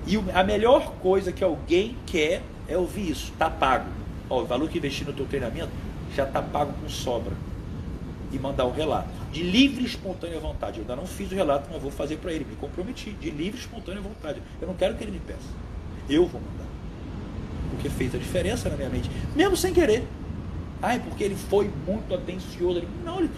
E 0.07 0.17
a 0.35 0.45
melhor 0.45 0.93
coisa 1.01 1.33
que 1.33 1.43
alguém 1.43 1.97
quer 2.07 2.43
é 2.69 2.77
ouvir 2.77 3.11
isso. 3.11 3.33
Tá 3.39 3.49
pago. 3.49 4.00
Ó, 4.31 4.43
o 4.43 4.47
valor 4.47 4.71
que 4.71 4.79
investi 4.79 5.05
no 5.05 5.13
teu 5.13 5.27
treinamento 5.27 5.73
já 6.15 6.25
tá 6.25 6.41
pago 6.41 6.73
com 6.81 6.89
sobra. 6.89 7.35
E 8.33 8.39
mandar 8.39 8.65
um 8.65 8.71
relato. 8.71 9.09
De 9.33 9.43
livre 9.43 9.83
e 9.83 9.87
espontânea 9.87 10.39
vontade. 10.39 10.79
Eu 10.79 10.83
ainda 10.83 10.95
não 10.95 11.05
fiz 11.05 11.33
o 11.33 11.35
relato, 11.35 11.69
mas 11.71 11.83
vou 11.83 11.91
fazer 11.91 12.17
para 12.19 12.33
ele. 12.33 12.47
Me 12.49 12.55
comprometi. 12.55 13.11
De 13.11 13.29
livre 13.29 13.59
e 13.59 13.61
espontânea 13.61 14.01
vontade. 14.01 14.41
Eu 14.61 14.69
não 14.69 14.75
quero 14.75 14.95
que 14.95 15.03
ele 15.03 15.11
me 15.11 15.19
peça. 15.19 15.49
Eu 16.09 16.27
vou 16.27 16.41
mandar. 16.41 16.67
Porque 17.71 17.89
fez 17.91 18.15
a 18.15 18.19
diferença 18.19 18.69
na 18.69 18.77
minha 18.77 18.89
mente. 18.89 19.11
Mesmo 19.35 19.57
sem 19.57 19.75
querer. 19.75 20.07
Ai, 20.81 21.01
porque 21.01 21.25
ele 21.25 21.35
foi 21.35 21.69
muito 21.85 22.15
atencioso. 22.15 22.83
Não, 23.05 23.29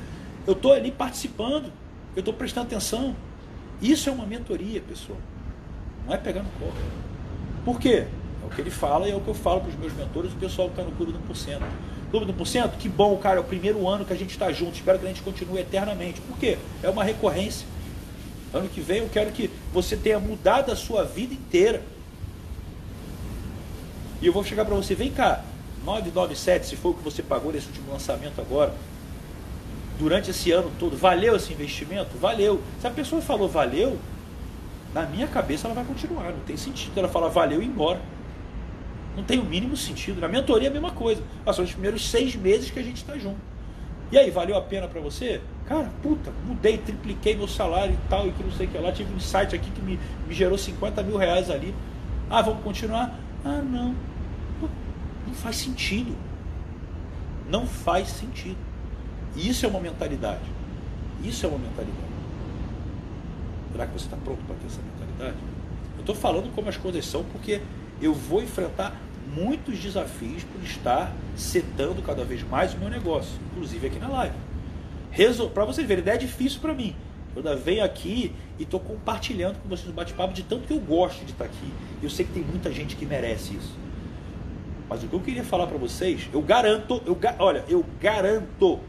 eu 0.46 0.52
estou 0.52 0.74
ali 0.74 0.92
participando. 0.92 1.72
Eu 2.14 2.20
estou 2.20 2.34
prestando 2.34 2.66
atenção. 2.66 3.16
Isso 3.80 4.10
é 4.10 4.12
uma 4.12 4.26
mentoria, 4.26 4.82
pessoal. 4.82 5.18
Não 6.06 6.12
é 6.12 6.18
pegar 6.18 6.42
no 6.42 6.50
colo. 6.50 6.74
Por 7.64 7.80
quê? 7.80 8.06
É 8.42 8.46
o 8.46 8.50
que 8.50 8.60
ele 8.60 8.70
fala 8.70 9.08
e 9.08 9.12
é 9.12 9.16
o 9.16 9.20
que 9.20 9.28
eu 9.28 9.34
falo 9.34 9.60
para 9.60 9.70
os 9.70 9.76
meus 9.76 9.92
mentores, 9.92 10.32
o 10.32 10.36
pessoal 10.36 10.68
que 10.68 10.74
está 10.74 10.84
no 10.84 10.96
clube 10.96 11.12
do 11.12 11.18
1%. 11.32 11.60
Clube 12.10 12.26
do 12.26 12.34
1%, 12.34 12.72
que 12.78 12.88
bom, 12.88 13.16
cara, 13.16 13.38
é 13.38 13.40
o 13.40 13.44
primeiro 13.44 13.88
ano 13.88 14.04
que 14.04 14.12
a 14.12 14.16
gente 14.16 14.30
está 14.30 14.52
junto. 14.52 14.74
Espero 14.74 14.98
que 14.98 15.04
a 15.06 15.08
gente 15.08 15.22
continue 15.22 15.60
eternamente. 15.60 16.20
Por 16.20 16.36
quê? 16.36 16.58
É 16.82 16.90
uma 16.90 17.04
recorrência. 17.04 17.66
Ano 18.52 18.68
que 18.68 18.80
vem 18.80 18.98
eu 18.98 19.08
quero 19.08 19.32
que 19.32 19.50
você 19.72 19.96
tenha 19.96 20.18
mudado 20.18 20.70
a 20.70 20.76
sua 20.76 21.04
vida 21.04 21.32
inteira. 21.32 21.82
E 24.20 24.26
eu 24.26 24.32
vou 24.32 24.44
chegar 24.44 24.64
para 24.64 24.74
você, 24.74 24.94
vem 24.94 25.10
cá, 25.10 25.42
997, 25.84 26.66
se 26.66 26.76
for 26.76 26.90
o 26.90 26.94
que 26.94 27.02
você 27.02 27.22
pagou 27.22 27.52
nesse 27.52 27.66
último 27.66 27.92
lançamento 27.92 28.40
agora, 28.40 28.72
durante 29.98 30.30
esse 30.30 30.50
ano 30.52 30.70
todo, 30.78 30.96
valeu 30.96 31.36
esse 31.36 31.52
investimento? 31.52 32.16
Valeu. 32.18 32.60
Se 32.80 32.86
a 32.86 32.90
pessoa 32.90 33.20
falou 33.20 33.48
valeu, 33.48 33.98
na 34.94 35.06
minha 35.06 35.26
cabeça 35.26 35.66
ela 35.66 35.74
vai 35.74 35.84
continuar. 35.84 36.30
Não 36.30 36.40
tem 36.40 36.56
sentido 36.56 36.96
ela 36.98 37.08
falar 37.08 37.28
valeu 37.28 37.62
e 37.62 37.64
ir 37.64 37.68
embora. 37.68 38.00
Não 39.16 39.22
tem 39.22 39.38
o 39.38 39.44
mínimo 39.44 39.76
sentido. 39.76 40.20
Na 40.20 40.28
mentoria 40.28 40.68
é 40.68 40.70
a 40.70 40.72
mesma 40.72 40.92
coisa. 40.92 41.22
Ah, 41.44 41.52
são 41.52 41.64
os 41.64 41.72
primeiros 41.72 42.08
seis 42.08 42.34
meses 42.34 42.70
que 42.70 42.78
a 42.78 42.82
gente 42.82 42.96
está 42.96 43.16
junto. 43.18 43.40
E 44.10 44.18
aí, 44.18 44.30
valeu 44.30 44.56
a 44.56 44.60
pena 44.60 44.86
para 44.86 45.00
você? 45.00 45.40
Cara, 45.66 45.90
puta, 46.02 46.30
mudei, 46.46 46.76
tripliquei 46.76 47.34
meu 47.34 47.48
salário 47.48 47.94
e 47.94 48.08
tal, 48.08 48.26
e 48.28 48.32
que 48.32 48.42
não 48.42 48.52
sei 48.52 48.66
o 48.66 48.70
que 48.70 48.78
lá. 48.78 48.92
Tive 48.92 49.14
um 49.14 49.20
site 49.20 49.54
aqui 49.54 49.70
que 49.70 49.80
me, 49.80 49.98
me 50.26 50.34
gerou 50.34 50.58
50 50.58 51.02
mil 51.02 51.16
reais 51.16 51.50
ali. 51.50 51.74
Ah, 52.28 52.42
vamos 52.42 52.62
continuar? 52.62 53.18
Ah, 53.44 53.62
não. 53.62 53.94
Não 55.26 55.34
faz 55.34 55.56
sentido. 55.56 56.14
Não 57.48 57.66
faz 57.66 58.08
sentido. 58.08 58.58
Isso 59.36 59.64
é 59.64 59.68
uma 59.68 59.80
mentalidade. 59.80 60.42
Isso 61.24 61.46
é 61.46 61.48
uma 61.48 61.58
mentalidade. 61.58 62.12
Será 63.72 63.86
que 63.86 63.92
você 63.92 64.04
está 64.04 64.16
pronto 64.18 64.42
para 64.46 64.56
ter 64.56 64.66
essa 64.66 64.80
mentalidade? 64.82 65.36
Eu 65.96 66.00
estou 66.00 66.14
falando 66.14 66.54
como 66.54 66.68
as 66.68 66.76
coisas 66.76 67.06
são 67.06 67.24
porque 67.24 67.62
eu 68.02 68.12
vou 68.12 68.42
enfrentar 68.42 69.00
muitos 69.34 69.78
desafios 69.78 70.44
por 70.44 70.62
estar 70.62 71.14
setando 71.36 72.02
cada 72.02 72.24
vez 72.24 72.42
mais 72.42 72.74
o 72.74 72.78
meu 72.78 72.90
negócio, 72.90 73.32
inclusive 73.52 73.86
aqui 73.86 73.98
na 73.98 74.08
live. 74.08 74.34
Para 75.54 75.64
vocês 75.64 75.86
verem, 75.86 76.02
ideia 76.02 76.16
é 76.16 76.18
difícil 76.18 76.60
para 76.60 76.74
mim. 76.74 76.94
Eu 77.34 77.38
ainda 77.38 77.56
venho 77.56 77.82
aqui 77.82 78.34
e 78.58 78.64
estou 78.64 78.80
compartilhando 78.80 79.58
com 79.62 79.68
vocês 79.68 79.88
o 79.88 79.92
bate-papo 79.92 80.34
de 80.34 80.42
tanto 80.42 80.66
que 80.66 80.72
eu 80.72 80.80
gosto 80.80 81.24
de 81.24 81.32
estar 81.32 81.44
aqui. 81.44 81.72
Eu 82.02 82.10
sei 82.10 82.26
que 82.26 82.32
tem 82.32 82.42
muita 82.42 82.70
gente 82.72 82.96
que 82.96 83.06
merece 83.06 83.54
isso. 83.54 83.74
Mas 84.88 85.02
o 85.02 85.08
que 85.08 85.14
eu 85.14 85.20
queria 85.20 85.44
falar 85.44 85.66
para 85.66 85.78
vocês, 85.78 86.28
eu 86.32 86.42
garanto, 86.42 87.00
eu, 87.06 87.18
olha, 87.38 87.64
eu 87.68 87.84
garanto 88.00 88.80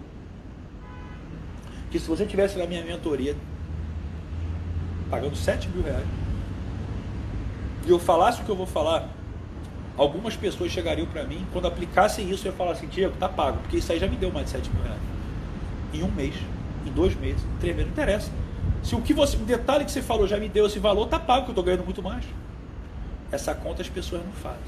que 1.89 1.99
se 1.99 2.07
você 2.07 2.26
tivesse 2.26 2.57
na 2.57 2.66
minha 2.66 2.84
mentoria 2.84 3.36
pagando 5.09 5.36
7 5.36 5.70
mil 5.70 5.84
reais 5.84 6.07
e 7.86 7.89
eu 7.89 7.99
falasse 7.99 8.41
o 8.41 8.45
que 8.45 8.49
eu 8.49 8.55
vou 8.55 8.65
falar, 8.65 9.09
algumas 9.97 10.36
pessoas 10.36 10.71
chegariam 10.71 11.07
para 11.07 11.23
mim, 11.23 11.45
quando 11.51 11.67
aplicassem 11.67 12.29
isso, 12.29 12.47
eu 12.47 12.51
ia 12.51 12.57
falar 12.57 12.71
assim, 12.71 12.88
Diego, 12.88 13.15
tá 13.19 13.27
pago, 13.27 13.59
porque 13.59 13.77
isso 13.77 13.91
aí 13.91 13.99
já 13.99 14.07
me 14.07 14.15
deu 14.15 14.31
mais 14.31 14.45
de 14.45 14.51
7 14.51 14.69
mil 14.69 14.84
reais. 14.84 15.01
Em 15.93 16.03
um 16.03 16.11
mês, 16.11 16.36
em 16.86 16.91
dois 16.91 17.15
meses, 17.15 17.43
em 17.43 17.57
três 17.59 17.75
meses, 17.75 17.91
não 17.91 17.93
interessa. 17.93 18.31
Se 18.81 18.95
o 18.95 19.01
que 19.01 19.13
você, 19.13 19.38
um 19.38 19.45
detalhe 19.45 19.86
que 19.86 19.91
você 19.91 20.01
falou 20.01 20.27
já 20.27 20.38
me 20.38 20.49
deu 20.49 20.65
esse 20.65 20.79
valor, 20.79 21.07
tá 21.07 21.19
pago, 21.19 21.43
que 21.43 21.49
eu 21.49 21.53
estou 21.53 21.63
ganhando 21.63 21.86
muito 21.86 22.01
mais. 22.01 22.25
Essa 23.31 23.53
conta 23.55 23.81
as 23.81 23.89
pessoas 23.89 24.23
não 24.25 24.34
fazem. 24.34 24.59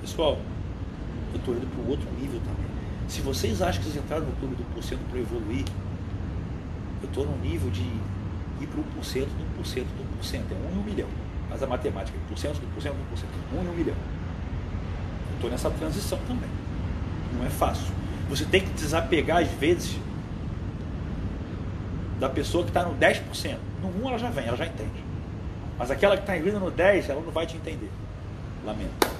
Pessoal, 0.00 0.38
eu 1.32 1.38
estou 1.38 1.54
indo 1.54 1.66
para 1.66 1.80
o 1.80 1.90
outro 1.90 2.08
nível 2.20 2.40
também. 2.40 2.66
Se 3.08 3.20
vocês 3.20 3.62
acham 3.62 3.82
que 3.82 3.88
vocês 3.88 4.04
entraram 4.04 4.26
no 4.26 4.32
clube 4.32 4.54
do 4.56 4.64
1% 4.80 4.98
para 5.10 5.20
evoluir, 5.20 5.64
eu 7.02 7.08
estou 7.08 7.24
no 7.24 7.36
nível 7.38 7.70
de 7.70 7.82
ir 7.82 8.66
para 8.66 8.80
o 8.80 8.84
1% 9.00 9.24
do 9.24 9.62
1% 9.62 9.84
do 9.84 10.05
1%. 10.22 10.34
É 10.34 10.54
1 10.54 10.76
em 10.76 10.78
1 10.78 10.82
milhão. 10.82 11.08
Mas 11.48 11.62
a 11.62 11.66
matemática 11.66 12.16
é 12.16 12.34
1% 12.34 12.52
do 12.54 12.66
1% 12.80 12.82
do 12.82 13.16
1%. 13.16 13.60
1 13.60 13.64
em 13.64 13.68
1 13.68 13.72
milhão. 13.72 13.96
Eu 15.30 15.34
estou 15.34 15.50
nessa 15.50 15.70
transição 15.70 16.18
também. 16.26 16.50
Não 17.36 17.46
é 17.46 17.50
fácil. 17.50 17.92
Você 18.28 18.44
tem 18.44 18.62
que 18.62 18.70
desapegar, 18.70 19.38
às 19.38 19.50
vezes, 19.52 19.98
da 22.18 22.28
pessoa 22.28 22.64
que 22.64 22.70
está 22.70 22.82
no 22.82 22.94
10%. 22.94 23.58
No 23.82 24.04
1 24.04 24.08
ela 24.08 24.18
já 24.18 24.30
vem, 24.30 24.46
ela 24.46 24.56
já 24.56 24.66
entende. 24.66 25.04
Mas 25.78 25.90
aquela 25.90 26.16
que 26.16 26.22
está 26.22 26.36
indo 26.36 26.58
no 26.58 26.70
10, 26.70 27.10
ela 27.10 27.20
não 27.20 27.30
vai 27.30 27.46
te 27.46 27.56
entender. 27.56 27.90
Lamento 28.64 29.16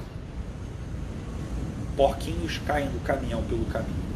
porquinhos 1.96 2.58
caem 2.58 2.90
do 2.90 3.00
caminhão 3.00 3.42
pelo 3.44 3.64
caminho. 3.66 4.06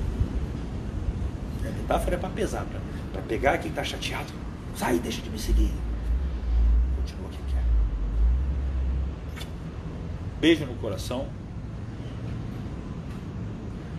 A 1.66 1.70
metáfora 1.70 2.16
é 2.16 2.18
para 2.18 2.28
pesar, 2.28 2.66
para 3.12 3.22
pegar 3.22 3.58
quem 3.58 3.70
está 3.70 3.82
chateado. 3.82 4.32
Sai, 4.76 4.98
deixa 4.98 5.22
de 5.22 5.30
me 5.30 5.38
seguir. 5.38 5.72
Continua 6.96 7.30
quem 7.30 7.40
quer. 7.48 7.64
Beijo 10.40 10.64
no 10.64 10.74
coração. 10.76 11.28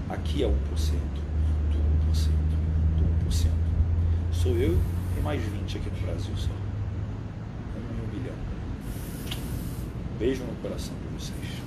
Aqui 0.09 0.43
é 0.43 0.47
1% 0.47 0.49
do 0.49 1.77
1% 2.11 2.29
do 2.97 3.29
1%. 3.29 3.47
Sou 4.33 4.57
eu 4.57 4.75
e 5.17 5.21
mais 5.21 5.39
20 5.39 5.77
aqui 5.77 5.89
no 5.91 6.07
Brasil 6.07 6.35
só. 6.35 6.49
Um 7.77 8.17
milhão. 8.17 8.35
Beijo 10.17 10.43
no 10.43 10.55
coração 10.63 10.95
de 10.95 11.23
vocês. 11.23 11.60